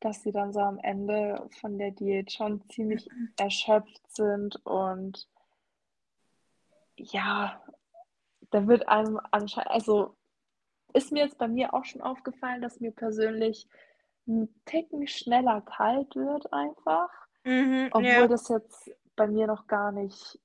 dass 0.00 0.22
sie 0.22 0.32
dann 0.32 0.52
so 0.52 0.60
am 0.60 0.78
Ende 0.78 1.48
von 1.60 1.78
der 1.78 1.92
Diät 1.92 2.32
schon 2.32 2.68
ziemlich 2.68 3.08
mhm. 3.08 3.32
erschöpft 3.38 4.02
sind 4.08 4.56
und 4.66 5.28
ja, 6.96 7.62
da 8.50 8.66
wird 8.66 8.88
einem 8.88 9.20
anscheinend, 9.30 9.70
also 9.70 10.16
ist 10.92 11.12
mir 11.12 11.24
jetzt 11.24 11.38
bei 11.38 11.48
mir 11.48 11.72
auch 11.74 11.84
schon 11.84 12.02
aufgefallen, 12.02 12.60
dass 12.60 12.80
mir 12.80 12.90
persönlich 12.90 13.66
ein 14.26 14.48
Ticken 14.66 15.06
schneller 15.06 15.62
kalt 15.62 16.14
wird 16.14 16.52
einfach, 16.52 17.10
mhm, 17.44 17.88
obwohl 17.92 18.04
ja. 18.04 18.28
das 18.28 18.48
jetzt 18.48 18.90
bei 19.16 19.26
mir 19.26 19.46
noch 19.46 19.66
gar 19.66 19.92
nicht 19.92 20.38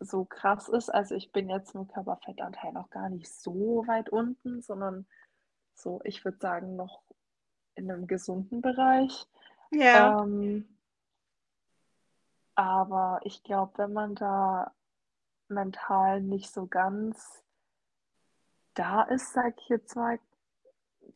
so 0.00 0.24
krass 0.24 0.68
ist. 0.68 0.88
Also 0.90 1.14
ich 1.14 1.32
bin 1.32 1.48
jetzt 1.48 1.74
im 1.74 1.88
Körperfettanteil 1.88 2.72
noch 2.72 2.90
gar 2.90 3.08
nicht 3.08 3.32
so 3.32 3.84
weit 3.86 4.10
unten, 4.10 4.62
sondern 4.62 5.06
so, 5.74 6.00
ich 6.04 6.24
würde 6.24 6.38
sagen, 6.38 6.76
noch 6.76 7.02
in 7.74 7.90
einem 7.90 8.06
gesunden 8.06 8.60
Bereich. 8.60 9.26
Ja. 9.70 10.22
Ähm, 10.22 10.78
aber 12.54 13.20
ich 13.22 13.42
glaube, 13.44 13.78
wenn 13.78 13.92
man 13.92 14.14
da 14.14 14.72
mental 15.48 16.20
nicht 16.20 16.52
so 16.52 16.66
ganz 16.66 17.44
da 18.74 19.02
ist, 19.02 19.32
sag 19.32 19.54
ich 19.58 19.68
jetzt 19.68 19.96
mal, 19.96 20.18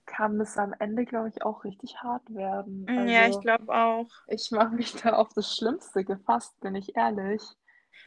kann 0.06 0.40
es 0.40 0.56
am 0.58 0.72
Ende, 0.78 1.04
glaube 1.04 1.28
ich, 1.28 1.42
auch 1.42 1.64
richtig 1.64 2.02
hart 2.02 2.22
werden. 2.34 2.86
Also, 2.88 3.12
ja, 3.12 3.28
ich 3.28 3.40
glaube 3.40 3.72
auch. 3.72 4.08
Ich 4.26 4.50
mache 4.50 4.74
mich 4.74 4.94
da 4.94 5.14
auf 5.14 5.32
das 5.34 5.54
Schlimmste 5.54 6.04
gefasst, 6.04 6.58
bin 6.60 6.74
ich 6.74 6.96
ehrlich. 6.96 7.42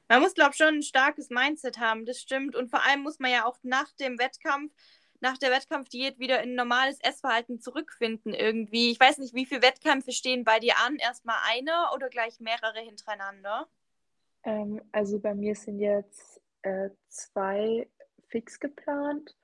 Man 0.07 0.21
muss, 0.21 0.33
glaube 0.33 0.51
ich, 0.51 0.57
schon 0.57 0.75
ein 0.75 0.83
starkes 0.83 1.29
Mindset 1.29 1.79
haben, 1.79 2.05
das 2.05 2.19
stimmt. 2.19 2.55
Und 2.55 2.69
vor 2.69 2.83
allem 2.83 3.01
muss 3.01 3.19
man 3.19 3.31
ja 3.31 3.45
auch 3.45 3.57
nach 3.63 3.91
dem 3.93 4.19
Wettkampf 4.19 4.73
nach 5.21 5.37
der 5.37 5.51
Wettkampfdiät 5.51 6.19
wieder 6.19 6.43
in 6.43 6.55
normales 6.55 6.99
Essverhalten 7.01 7.59
zurückfinden 7.59 8.33
irgendwie. 8.33 8.91
Ich 8.91 8.99
weiß 8.99 9.17
nicht, 9.17 9.33
wie 9.33 9.45
viele 9.45 9.61
Wettkämpfe 9.61 10.11
stehen 10.11 10.43
bei 10.43 10.59
dir 10.59 10.75
an? 10.85 10.97
Erstmal 10.97 11.37
eine 11.47 11.71
oder 11.95 12.09
gleich 12.09 12.39
mehrere 12.39 12.79
hintereinander? 12.79 13.67
Ähm, 14.43 14.81
also 14.91 15.19
bei 15.19 15.33
mir 15.33 15.55
sind 15.55 15.79
jetzt 15.79 16.41
äh, 16.61 16.89
zwei 17.07 17.89
fix 18.27 18.59
geplant 18.59 19.35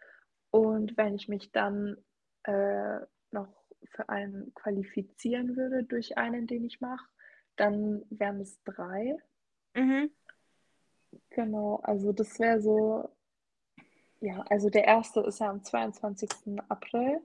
und 0.51 0.97
wenn 0.97 1.15
ich 1.15 1.27
mich 1.27 1.51
dann 1.51 1.97
äh, 2.43 2.99
noch 3.31 3.65
für 3.85 4.09
einen 4.09 4.53
qualifizieren 4.53 5.55
würde 5.55 5.83
durch 5.83 6.17
einen, 6.17 6.45
den 6.45 6.63
ich 6.65 6.81
mache, 6.81 7.07
dann 7.55 8.03
wären 8.09 8.39
es 8.41 8.61
drei. 8.63 9.17
Mhm. 9.73 10.11
Genau, 11.29 11.79
also 11.83 12.11
das 12.11 12.39
wäre 12.39 12.61
so 12.61 13.09
ja, 14.21 14.45
also 14.49 14.69
der 14.69 14.85
erste 14.85 15.21
ist 15.21 15.39
ja 15.39 15.49
am 15.49 15.63
22. 15.63 16.29
April 16.69 17.19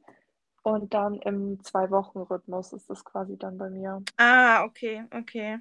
und 0.63 0.95
dann 0.95 1.21
im 1.21 1.63
Zwei-Wochen-Rhythmus 1.63 2.73
ist 2.73 2.89
das 2.89 3.05
quasi 3.05 3.37
dann 3.37 3.59
bei 3.59 3.69
mir. 3.69 4.03
Ah, 4.17 4.65
okay, 4.65 5.05
okay. 5.11 5.59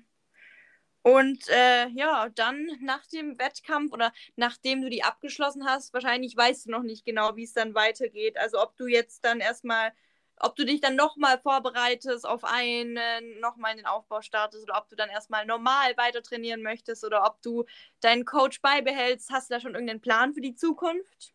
Und 1.02 1.48
äh, 1.50 1.90
ja, 1.90 2.30
dann 2.30 2.68
nach 2.82 3.06
dem 3.08 3.38
Wettkampf 3.38 3.92
oder 3.92 4.14
nachdem 4.38 4.82
du 4.82 4.90
die 4.90 5.04
abgeschlossen 5.04 5.66
hast, 5.66 5.94
wahrscheinlich 5.94 6.36
weißt 6.36 6.66
du 6.66 6.72
noch 6.72 6.84
nicht 6.84 7.06
genau, 7.06 7.36
wie 7.36 7.44
es 7.44 7.54
dann 7.54 7.76
weitergeht. 7.76 8.38
Also 8.40 8.60
ob 8.62 8.76
du 8.78 8.88
jetzt 8.88 9.24
dann 9.26 9.42
erstmal, 9.42 9.92
ob 10.40 10.56
du 10.56 10.66
dich 10.66 10.82
dann 10.82 10.96
nochmal 10.96 11.40
vorbereitest 11.40 12.28
auf 12.28 12.44
einen, 12.44 12.98
nochmal 13.40 13.72
in 13.72 13.78
den 13.78 13.86
Aufbau 13.86 14.22
startest 14.22 14.64
oder 14.64 14.78
ob 14.78 14.90
du 14.90 14.96
dann 14.96 15.10
erstmal 15.10 15.46
normal 15.46 15.96
weiter 15.98 16.22
trainieren 16.22 16.62
möchtest 16.62 17.06
oder 17.06 17.26
ob 17.26 17.42
du 17.42 17.66
deinen 18.02 18.26
Coach 18.26 18.62
beibehältst. 18.62 19.32
Hast 19.32 19.50
du 19.50 19.56
da 19.56 19.60
schon 19.60 19.74
irgendeinen 19.74 20.02
Plan 20.02 20.34
für 20.34 20.42
die 20.42 20.56
Zukunft? 20.56 21.34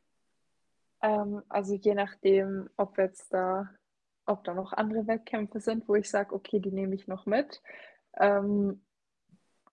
Ähm, 1.02 1.42
also 1.48 1.74
je 1.74 1.94
nachdem, 1.94 2.68
ob 2.76 2.98
jetzt 2.98 3.32
da, 3.32 3.70
ob 4.26 4.44
da 4.44 4.54
noch 4.54 4.72
andere 4.72 5.06
Wettkämpfe 5.06 5.60
sind, 5.60 5.88
wo 5.88 5.94
ich 5.94 6.10
sage, 6.10 6.34
okay, 6.34 6.60
die 6.60 6.72
nehme 6.72 6.94
ich 6.94 7.06
noch 7.08 7.26
mit, 7.26 7.62
ähm, 8.18 8.84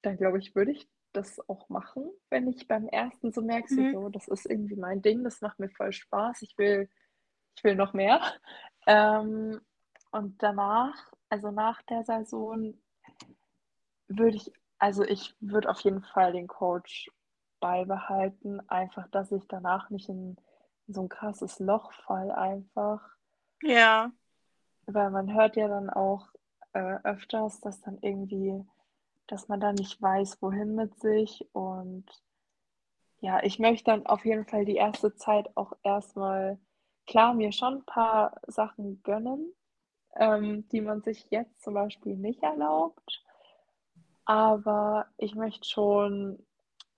dann 0.01 0.17
glaube 0.17 0.39
ich, 0.39 0.55
würde 0.55 0.71
ich 0.71 0.89
das 1.11 1.39
auch 1.49 1.67
machen, 1.69 2.09
wenn 2.29 2.47
ich 2.47 2.67
beim 2.67 2.87
ersten 2.87 3.31
so 3.31 3.41
merke, 3.41 3.73
mhm. 3.73 3.93
so, 3.93 4.09
das 4.09 4.27
ist 4.27 4.45
irgendwie 4.45 4.75
mein 4.75 5.01
Ding, 5.01 5.23
das 5.23 5.41
macht 5.41 5.59
mir 5.59 5.69
voll 5.69 5.91
Spaß, 5.91 6.43
ich 6.43 6.57
will, 6.57 6.89
ich 7.55 7.63
will 7.63 7.75
noch 7.75 7.93
mehr. 7.93 8.21
Ähm, 8.87 9.61
und 10.11 10.41
danach, 10.41 10.95
also 11.29 11.51
nach 11.51 11.81
der 11.83 12.03
Saison, 12.05 12.73
würde 14.07 14.37
ich, 14.37 14.51
also 14.79 15.03
ich 15.03 15.35
würde 15.41 15.69
auf 15.69 15.81
jeden 15.81 16.01
Fall 16.01 16.31
den 16.31 16.47
Coach 16.47 17.11
beibehalten, 17.59 18.61
einfach, 18.69 19.07
dass 19.09 19.31
ich 19.31 19.43
danach 19.47 19.89
nicht 19.89 20.07
in 20.09 20.37
so 20.87 21.01
ein 21.01 21.09
krasses 21.09 21.59
Loch 21.59 21.91
fall 21.91 22.31
einfach. 22.31 23.01
Ja. 23.61 24.11
Weil 24.85 25.11
man 25.11 25.33
hört 25.33 25.57
ja 25.57 25.67
dann 25.67 25.89
auch 25.89 26.29
äh, 26.71 26.99
öfters, 27.03 27.59
dass 27.59 27.81
dann 27.81 27.97
irgendwie, 28.01 28.63
dass 29.27 29.49
man 29.49 29.59
da 29.59 29.73
nicht 29.73 30.01
weiß, 30.01 30.41
wohin 30.41 30.75
mit 30.75 30.97
sich. 30.99 31.45
Und 31.51 32.05
ja, 33.19 33.43
ich 33.43 33.59
möchte 33.59 33.91
dann 33.91 34.05
auf 34.05 34.23
jeden 34.23 34.45
Fall 34.45 34.63
die 34.63 34.75
erste 34.75 35.13
Zeit 35.15 35.49
auch 35.57 35.73
erstmal, 35.83 36.57
klar, 37.07 37.33
mir 37.33 37.51
schon 37.51 37.75
ein 37.75 37.85
paar 37.85 38.39
Sachen 38.47 39.01
gönnen, 39.03 39.53
ähm, 40.15 40.67
die 40.69 40.81
man 40.81 41.01
sich 41.01 41.25
jetzt 41.29 41.61
zum 41.61 41.73
Beispiel 41.73 42.15
nicht 42.15 42.43
erlaubt. 42.43 43.23
Aber 44.25 45.07
ich 45.17 45.35
möchte 45.35 45.67
schon 45.67 46.45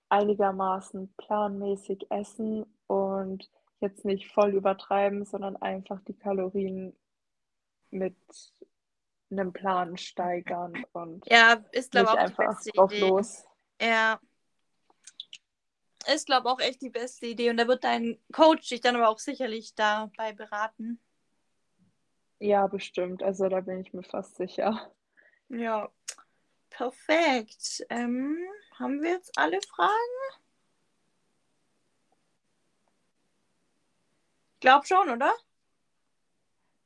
einigermaßen 0.09 1.13
planmäßig 1.17 2.07
essen 2.09 2.65
und 2.87 3.49
jetzt 3.79 4.03
nicht 4.03 4.31
voll 4.31 4.55
übertreiben, 4.55 5.25
sondern 5.25 5.55
einfach 5.57 6.01
die 6.01 6.17
Kalorien 6.17 6.95
mit 7.91 8.15
einem 9.31 9.53
Plan 9.53 9.97
steigern 9.97 10.83
und 10.93 11.25
ja, 11.29 11.63
ist 11.71 11.91
glaube 11.91 12.11
auch 12.11 12.17
einfach 12.17 12.59
drauf 12.75 12.91
Idee. 12.91 13.01
los. 13.01 13.45
Ja. 13.79 14.19
Ist 16.13 16.25
glaube 16.25 16.49
auch 16.49 16.59
echt 16.59 16.81
die 16.81 16.89
beste 16.89 17.27
Idee 17.27 17.49
und 17.49 17.57
da 17.57 17.67
wird 17.67 17.83
dein 17.83 18.17
Coach 18.31 18.67
dich 18.69 18.81
dann 18.81 18.95
aber 18.95 19.09
auch 19.09 19.19
sicherlich 19.19 19.75
dabei 19.75 20.33
beraten. 20.33 20.99
Ja, 22.39 22.67
bestimmt. 22.67 23.21
Also 23.21 23.49
da 23.49 23.61
bin 23.61 23.81
ich 23.81 23.93
mir 23.93 24.03
fast 24.03 24.35
sicher. 24.37 24.91
Ja, 25.49 25.89
perfekt. 26.69 27.85
Ähm, 27.89 28.37
haben 28.77 29.01
wir 29.01 29.11
jetzt 29.11 29.37
alle 29.37 29.59
Fragen? 29.61 30.39
Glaub 34.59 34.85
schon, 34.85 35.09
oder? 35.09 35.31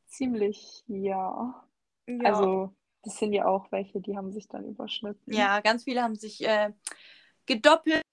Ziemlich, 0.05 0.83
ja. 0.87 1.65
ja. 2.07 2.23
Also, 2.23 2.73
das 3.03 3.17
sind 3.17 3.33
ja 3.33 3.45
auch 3.45 3.71
welche, 3.71 3.99
die 3.99 4.15
haben 4.15 4.31
sich 4.31 4.47
dann 4.47 4.65
überschnitten. 4.65 5.33
Ja, 5.33 5.59
ganz 5.61 5.83
viele 5.85 6.03
haben 6.03 6.15
sich 6.15 6.45
äh, 6.45 6.71
gedoppelt. 7.45 8.03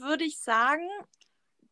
Würde 0.00 0.24
ich 0.24 0.38
sagen, 0.38 0.88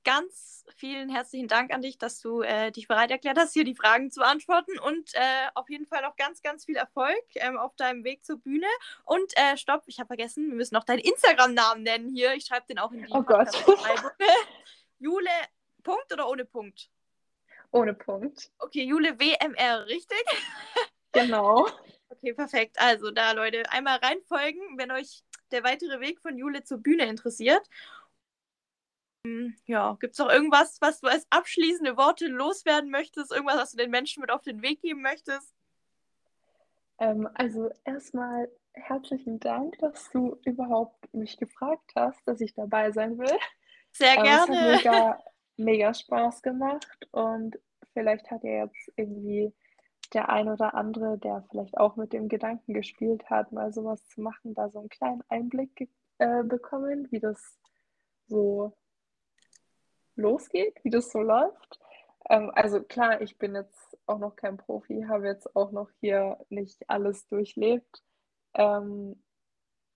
ganz 0.04 0.64
vielen 0.76 1.08
herzlichen 1.08 1.48
Dank 1.48 1.72
an 1.72 1.82
dich, 1.82 1.98
dass 1.98 2.20
du 2.20 2.42
äh, 2.42 2.70
dich 2.70 2.88
bereit 2.88 3.10
erklärt 3.10 3.38
hast, 3.38 3.52
hier 3.52 3.64
die 3.64 3.74
Fragen 3.74 4.10
zu 4.10 4.20
beantworten 4.20 4.78
und 4.78 5.14
äh, 5.14 5.48
auf 5.54 5.68
jeden 5.70 5.86
Fall 5.86 6.02
noch 6.02 6.16
ganz, 6.16 6.42
ganz 6.42 6.64
viel 6.64 6.76
Erfolg 6.76 7.22
ähm, 7.34 7.56
auf 7.56 7.74
deinem 7.76 8.04
Weg 8.04 8.24
zur 8.24 8.38
Bühne. 8.38 8.66
Und 9.04 9.32
äh, 9.36 9.56
stopp, 9.56 9.84
ich 9.86 9.98
habe 9.98 10.08
vergessen, 10.08 10.48
wir 10.48 10.56
müssen 10.56 10.74
noch 10.74 10.84
deinen 10.84 10.98
Instagram-Namen 11.00 11.82
nennen 11.82 12.08
hier. 12.08 12.34
Ich 12.34 12.46
schreibe 12.46 12.66
den 12.66 12.78
auch 12.78 12.92
in 12.92 13.04
die 13.04 13.12
oh 13.12 13.22
Gott. 13.22 13.48
Jule 14.98 15.30
Punkt 15.82 16.12
oder 16.12 16.28
ohne 16.28 16.44
Punkt? 16.44 16.88
Ohne 17.70 17.94
Punkt. 17.94 18.50
Okay, 18.58 18.84
Jule 18.84 19.18
WMR, 19.18 19.86
richtig? 19.86 20.22
Genau. 21.14 21.68
okay, 22.08 22.32
perfekt. 22.32 22.78
Also 22.78 23.10
da, 23.10 23.32
Leute, 23.32 23.70
einmal 23.70 23.98
reinfolgen, 23.98 24.78
wenn 24.78 24.90
euch 24.90 25.22
der 25.50 25.62
weitere 25.62 26.00
Weg 26.00 26.20
von 26.20 26.38
Jule 26.38 26.64
zur 26.64 26.78
Bühne 26.78 27.04
interessiert. 27.04 27.68
Hm, 29.26 29.54
ja, 29.66 29.96
gibt 30.00 30.14
es 30.14 30.18
noch 30.18 30.30
irgendwas, 30.30 30.80
was 30.80 31.00
du 31.00 31.06
als 31.06 31.26
abschließende 31.30 31.96
Worte 31.96 32.26
loswerden 32.26 32.90
möchtest? 32.90 33.32
Irgendwas, 33.32 33.56
was 33.56 33.70
du 33.72 33.76
den 33.76 33.90
Menschen 33.90 34.20
mit 34.20 34.30
auf 34.30 34.42
den 34.42 34.62
Weg 34.62 34.80
geben 34.80 35.02
möchtest? 35.02 35.54
Ähm, 36.98 37.28
also 37.34 37.70
erstmal 37.84 38.50
herzlichen 38.74 39.38
Dank, 39.38 39.78
dass 39.78 40.10
du 40.10 40.38
überhaupt 40.44 41.12
mich 41.14 41.36
gefragt 41.36 41.92
hast, 41.94 42.20
dass 42.26 42.40
ich 42.40 42.54
dabei 42.54 42.90
sein 42.90 43.18
will. 43.18 43.38
Sehr 43.92 44.16
ähm, 44.16 44.22
gerne. 44.24 44.74
Es 44.74 44.84
hat 44.84 44.84
mega, 44.84 45.18
mega 45.56 45.94
Spaß 45.94 46.42
gemacht 46.42 47.08
und 47.12 47.58
vielleicht 47.92 48.30
hat 48.30 48.42
ja 48.42 48.64
jetzt 48.64 48.92
irgendwie 48.96 49.52
der 50.14 50.28
ein 50.28 50.48
oder 50.48 50.74
andere, 50.74 51.16
der 51.18 51.44
vielleicht 51.50 51.76
auch 51.78 51.96
mit 51.96 52.12
dem 52.12 52.28
Gedanken 52.28 52.74
gespielt 52.74 53.30
hat, 53.30 53.52
mal 53.52 53.72
sowas 53.72 54.06
zu 54.08 54.20
machen, 54.20 54.54
da 54.54 54.68
so 54.68 54.80
einen 54.80 54.88
kleinen 54.88 55.22
Einblick 55.28 55.88
äh, 56.18 56.42
bekommen, 56.42 57.08
wie 57.10 57.20
das 57.20 57.58
so 58.26 58.76
losgeht, 60.16 60.78
wie 60.84 60.90
das 60.90 61.10
so 61.10 61.20
läuft. 61.20 61.80
Ähm, 62.28 62.50
also 62.54 62.82
klar, 62.82 63.20
ich 63.20 63.38
bin 63.38 63.54
jetzt 63.54 63.98
auch 64.06 64.18
noch 64.18 64.36
kein 64.36 64.56
Profi, 64.56 65.04
habe 65.08 65.26
jetzt 65.26 65.54
auch 65.56 65.70
noch 65.70 65.90
hier 66.00 66.38
nicht 66.48 66.88
alles 66.88 67.26
durchlebt. 67.28 68.02
Ähm, 68.54 69.22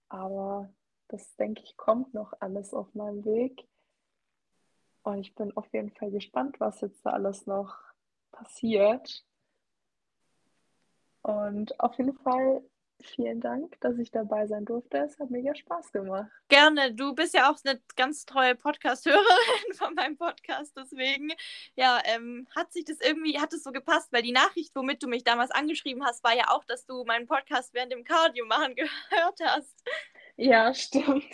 aber 0.09 0.73
das, 1.09 1.37
denke 1.37 1.62
ich, 1.62 1.77
kommt 1.77 2.14
noch 2.14 2.33
alles 2.41 2.75
auf 2.75 2.95
meinem 2.95 3.25
Weg. 3.25 3.67
Und 5.03 5.19
ich 5.19 5.35
bin 5.35 5.57
auf 5.57 5.73
jeden 5.73 5.91
Fall 5.91 6.11
gespannt, 6.11 6.59
was 6.59 6.81
jetzt 6.81 7.05
da 7.07 7.11
alles 7.11 7.47
noch 7.47 7.79
passiert. 8.33 9.25
Und 11.23 11.79
auf 11.81 11.97
jeden 11.99 12.17
Fall 12.19 12.62
vielen 13.03 13.40
Dank, 13.40 13.80
dass 13.80 13.99
ich 13.99 14.11
dabei 14.11 14.47
sein 14.47 14.64
durfte. 14.64 14.99
Es 14.99 15.18
hat 15.18 15.30
mega 15.30 15.55
Spaß 15.55 15.92
gemacht. 15.92 16.30
Gerne. 16.49 16.94
Du 16.94 17.14
bist 17.14 17.34
ja 17.34 17.51
auch 17.51 17.59
eine 17.64 17.80
ganz 17.97 18.24
treue 18.24 18.55
Podcast-Hörerin 18.55 19.24
von 19.74 19.94
meinem 19.94 20.16
Podcast. 20.16 20.72
Deswegen, 20.76 21.32
ja, 21.74 22.01
ähm, 22.05 22.47
hat 22.55 22.72
sich 22.72 22.84
das 22.84 22.99
irgendwie, 23.01 23.38
hat 23.38 23.53
es 23.53 23.62
so 23.62 23.72
gepasst, 23.72 24.12
weil 24.12 24.22
die 24.22 24.32
Nachricht, 24.32 24.74
womit 24.74 25.03
du 25.03 25.09
mich 25.09 25.24
damals 25.24 25.51
angeschrieben 25.51 26.05
hast, 26.05 26.24
war 26.24 26.36
ja 26.36 26.51
auch, 26.51 26.64
dass 26.64 26.86
du 26.86 27.05
meinen 27.05 27.26
Podcast 27.26 27.74
während 27.74 27.92
dem 27.92 28.05
Cardio 28.05 28.47
machen 28.47 28.74
gehört 28.76 29.40
hast. 29.42 29.82
Ja, 30.36 30.72
stimmt. 30.74 31.24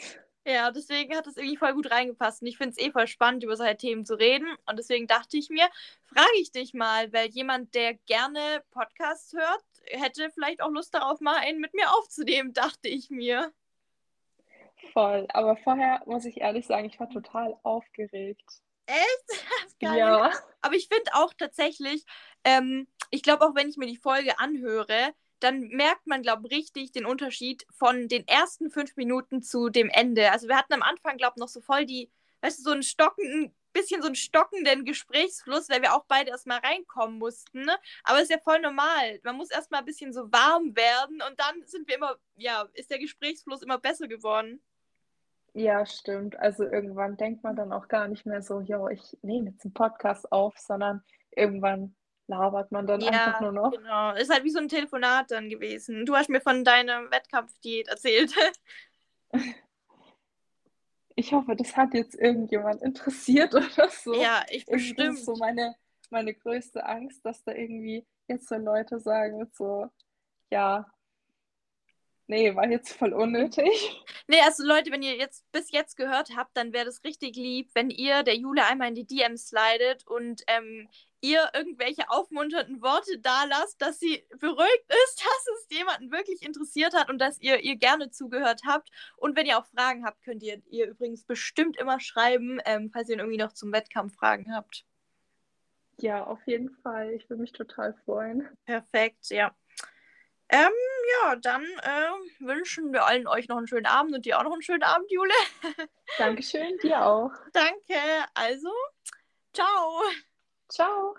Ja, 0.44 0.72
deswegen 0.72 1.14
hat 1.14 1.26
es 1.28 1.36
irgendwie 1.36 1.56
voll 1.56 1.72
gut 1.72 1.90
reingepasst. 1.90 2.42
Und 2.42 2.48
ich 2.48 2.56
finde 2.56 2.74
es 2.76 2.84
eh 2.84 2.90
voll 2.90 3.06
spannend, 3.06 3.44
über 3.44 3.56
solche 3.56 3.76
Themen 3.76 4.04
zu 4.04 4.14
reden. 4.14 4.48
Und 4.66 4.76
deswegen 4.76 5.06
dachte 5.06 5.36
ich 5.36 5.50
mir, 5.50 5.68
frage 6.04 6.36
ich 6.40 6.50
dich 6.50 6.74
mal, 6.74 7.12
weil 7.12 7.28
jemand, 7.30 7.74
der 7.74 7.94
gerne 7.94 8.62
Podcasts 8.72 9.32
hört, 9.34 9.62
hätte 9.86 10.30
vielleicht 10.30 10.62
auch 10.62 10.70
Lust 10.70 10.94
darauf, 10.94 11.20
mal 11.20 11.36
einen 11.36 11.60
mit 11.60 11.74
mir 11.74 11.90
aufzunehmen, 11.92 12.52
dachte 12.52 12.88
ich 12.88 13.10
mir. 13.10 13.52
Voll. 14.92 15.26
Aber 15.32 15.56
vorher 15.56 16.02
muss 16.06 16.24
ich 16.24 16.40
ehrlich 16.40 16.66
sagen, 16.66 16.86
ich 16.86 16.98
war 16.98 17.08
total 17.08 17.56
aufgeregt. 17.62 18.62
Echt? 18.86 19.46
Geil. 19.80 19.98
Ja. 19.98 20.32
Aber 20.60 20.74
ich 20.74 20.88
finde 20.88 21.10
auch 21.14 21.32
tatsächlich, 21.34 22.04
ähm, 22.44 22.86
ich 23.10 23.22
glaube 23.22 23.44
auch, 23.44 23.54
wenn 23.54 23.68
ich 23.68 23.76
mir 23.76 23.86
die 23.86 23.96
Folge 23.96 24.38
anhöre, 24.38 25.14
dann 25.40 25.68
merkt 25.68 26.06
man, 26.06 26.22
glaube 26.22 26.46
ich, 26.46 26.56
richtig 26.56 26.92
den 26.92 27.04
Unterschied 27.04 27.66
von 27.70 28.08
den 28.08 28.26
ersten 28.28 28.70
fünf 28.70 28.96
Minuten 28.96 29.42
zu 29.42 29.70
dem 29.70 29.88
Ende. 29.88 30.30
Also 30.30 30.48
wir 30.48 30.56
hatten 30.56 30.74
am 30.74 30.82
Anfang, 30.82 31.16
glaube 31.16 31.34
ich, 31.36 31.40
noch 31.40 31.48
so 31.48 31.60
voll 31.60 31.84
die, 31.84 32.10
weißt 32.42 32.60
du, 32.60 32.62
so 32.62 32.70
einen 32.70 32.82
stockenden, 32.82 33.54
bisschen 33.72 34.02
so 34.02 34.06
einen 34.06 34.14
stockenden 34.14 34.84
Gesprächsfluss, 34.84 35.68
weil 35.68 35.82
wir 35.82 35.94
auch 35.94 36.04
beide 36.06 36.30
erstmal 36.30 36.58
reinkommen 36.58 37.18
mussten. 37.18 37.62
Ne? 37.62 37.76
Aber 38.04 38.18
es 38.18 38.24
ist 38.24 38.30
ja 38.30 38.38
voll 38.38 38.60
normal. 38.60 39.20
Man 39.22 39.36
muss 39.36 39.50
erstmal 39.50 39.80
ein 39.80 39.86
bisschen 39.86 40.12
so 40.12 40.30
warm 40.32 40.76
werden 40.76 41.20
und 41.28 41.38
dann 41.38 41.66
sind 41.66 41.88
wir 41.88 41.96
immer, 41.96 42.16
ja, 42.36 42.68
ist 42.74 42.90
der 42.90 42.98
Gesprächsfluss 42.98 43.62
immer 43.62 43.78
besser 43.78 44.08
geworden. 44.08 44.62
Ja, 45.54 45.84
stimmt. 45.84 46.38
Also 46.38 46.64
irgendwann 46.64 47.16
denkt 47.16 47.42
man 47.42 47.56
dann 47.56 47.72
auch 47.72 47.88
gar 47.88 48.08
nicht 48.08 48.24
mehr 48.24 48.42
so, 48.42 48.60
jo, 48.60 48.88
ich 48.88 49.18
nehme 49.22 49.50
jetzt 49.50 49.64
einen 49.64 49.74
Podcast 49.74 50.32
auf, 50.32 50.56
sondern 50.58 51.02
irgendwann 51.30 51.94
labert 52.26 52.72
man 52.72 52.86
dann 52.86 53.00
ja, 53.00 53.10
einfach 53.10 53.40
nur 53.40 53.52
noch. 53.52 53.70
Genau, 53.72 54.14
ist 54.14 54.32
halt 54.32 54.44
wie 54.44 54.50
so 54.50 54.58
ein 54.58 54.68
Telefonat 54.68 55.30
dann 55.30 55.50
gewesen. 55.50 56.06
Du 56.06 56.16
hast 56.16 56.30
mir 56.30 56.40
von 56.40 56.64
deiner 56.64 57.10
Wettkampfdiät 57.10 57.88
erzählt. 57.88 58.32
Ich 61.16 61.32
hoffe, 61.32 61.56
das 61.56 61.76
hat 61.76 61.94
jetzt 61.94 62.14
irgendjemand 62.14 62.82
interessiert 62.82 63.54
oder 63.54 63.88
so. 63.88 64.14
Ja, 64.14 64.44
ich 64.50 64.66
bestimmt. 64.66 64.98
Das 64.98 65.18
ist 65.18 65.24
so 65.26 65.36
meine, 65.36 65.74
meine 66.10 66.34
größte 66.34 66.84
Angst, 66.84 67.24
dass 67.24 67.42
da 67.44 67.52
irgendwie 67.52 68.06
jetzt 68.28 68.48
so 68.48 68.56
Leute 68.56 68.98
sagen, 68.98 69.50
so, 69.52 69.88
ja, 70.50 70.86
Nee, 72.32 72.56
war 72.56 72.66
jetzt 72.66 72.94
voll 72.94 73.12
unnötig. 73.12 74.02
Nee, 74.26 74.40
also 74.40 74.64
Leute, 74.64 74.90
wenn 74.90 75.02
ihr 75.02 75.16
jetzt 75.16 75.44
bis 75.52 75.70
jetzt 75.70 75.98
gehört 75.98 76.30
habt, 76.34 76.56
dann 76.56 76.72
wäre 76.72 76.86
das 76.86 77.04
richtig 77.04 77.36
lieb, 77.36 77.68
wenn 77.74 77.90
ihr 77.90 78.22
der 78.22 78.36
Jule 78.36 78.64
einmal 78.64 78.88
in 78.88 78.94
die 78.94 79.06
DMs 79.06 79.48
slidet 79.48 80.06
und 80.06 80.42
ähm, 80.46 80.88
ihr 81.20 81.50
irgendwelche 81.52 82.08
aufmunternden 82.08 82.80
Worte 82.80 83.18
da 83.18 83.44
lasst, 83.44 83.82
dass 83.82 83.98
sie 83.98 84.24
beruhigt 84.38 84.84
ist, 84.88 85.20
dass 85.26 85.46
es 85.58 85.76
jemanden 85.76 86.10
wirklich 86.10 86.40
interessiert 86.40 86.94
hat 86.94 87.10
und 87.10 87.18
dass 87.18 87.38
ihr 87.38 87.60
ihr 87.60 87.76
gerne 87.76 88.10
zugehört 88.10 88.62
habt. 88.66 88.88
Und 89.18 89.36
wenn 89.36 89.44
ihr 89.44 89.58
auch 89.58 89.66
Fragen 89.66 90.06
habt, 90.06 90.22
könnt 90.22 90.42
ihr 90.42 90.62
ihr 90.70 90.88
übrigens 90.88 91.24
bestimmt 91.24 91.76
immer 91.76 92.00
schreiben, 92.00 92.60
ähm, 92.64 92.88
falls 92.90 93.10
ihr 93.10 93.18
irgendwie 93.18 93.36
noch 93.36 93.52
zum 93.52 93.72
Wettkampf 93.72 94.14
Fragen 94.14 94.54
habt. 94.54 94.86
Ja, 95.98 96.24
auf 96.24 96.40
jeden 96.46 96.70
Fall. 96.82 97.12
Ich 97.12 97.28
würde 97.28 97.42
mich 97.42 97.52
total 97.52 97.92
freuen. 98.06 98.48
Perfekt, 98.64 99.28
ja. 99.28 99.54
Ähm, 100.52 100.70
ja, 101.22 101.36
dann 101.36 101.62
äh, 101.62 102.44
wünschen 102.44 102.92
wir 102.92 103.06
allen 103.06 103.26
euch 103.26 103.48
noch 103.48 103.56
einen 103.56 103.66
schönen 103.66 103.86
Abend 103.86 104.14
und 104.14 104.26
dir 104.26 104.38
auch 104.38 104.44
noch 104.44 104.52
einen 104.52 104.62
schönen 104.62 104.82
Abend, 104.82 105.10
Jule. 105.10 105.32
Dankeschön, 106.18 106.76
dir 106.82 107.04
auch. 107.04 107.32
Danke. 107.54 107.98
Also, 108.34 108.70
ciao. 109.54 110.02
Ciao. 110.68 111.16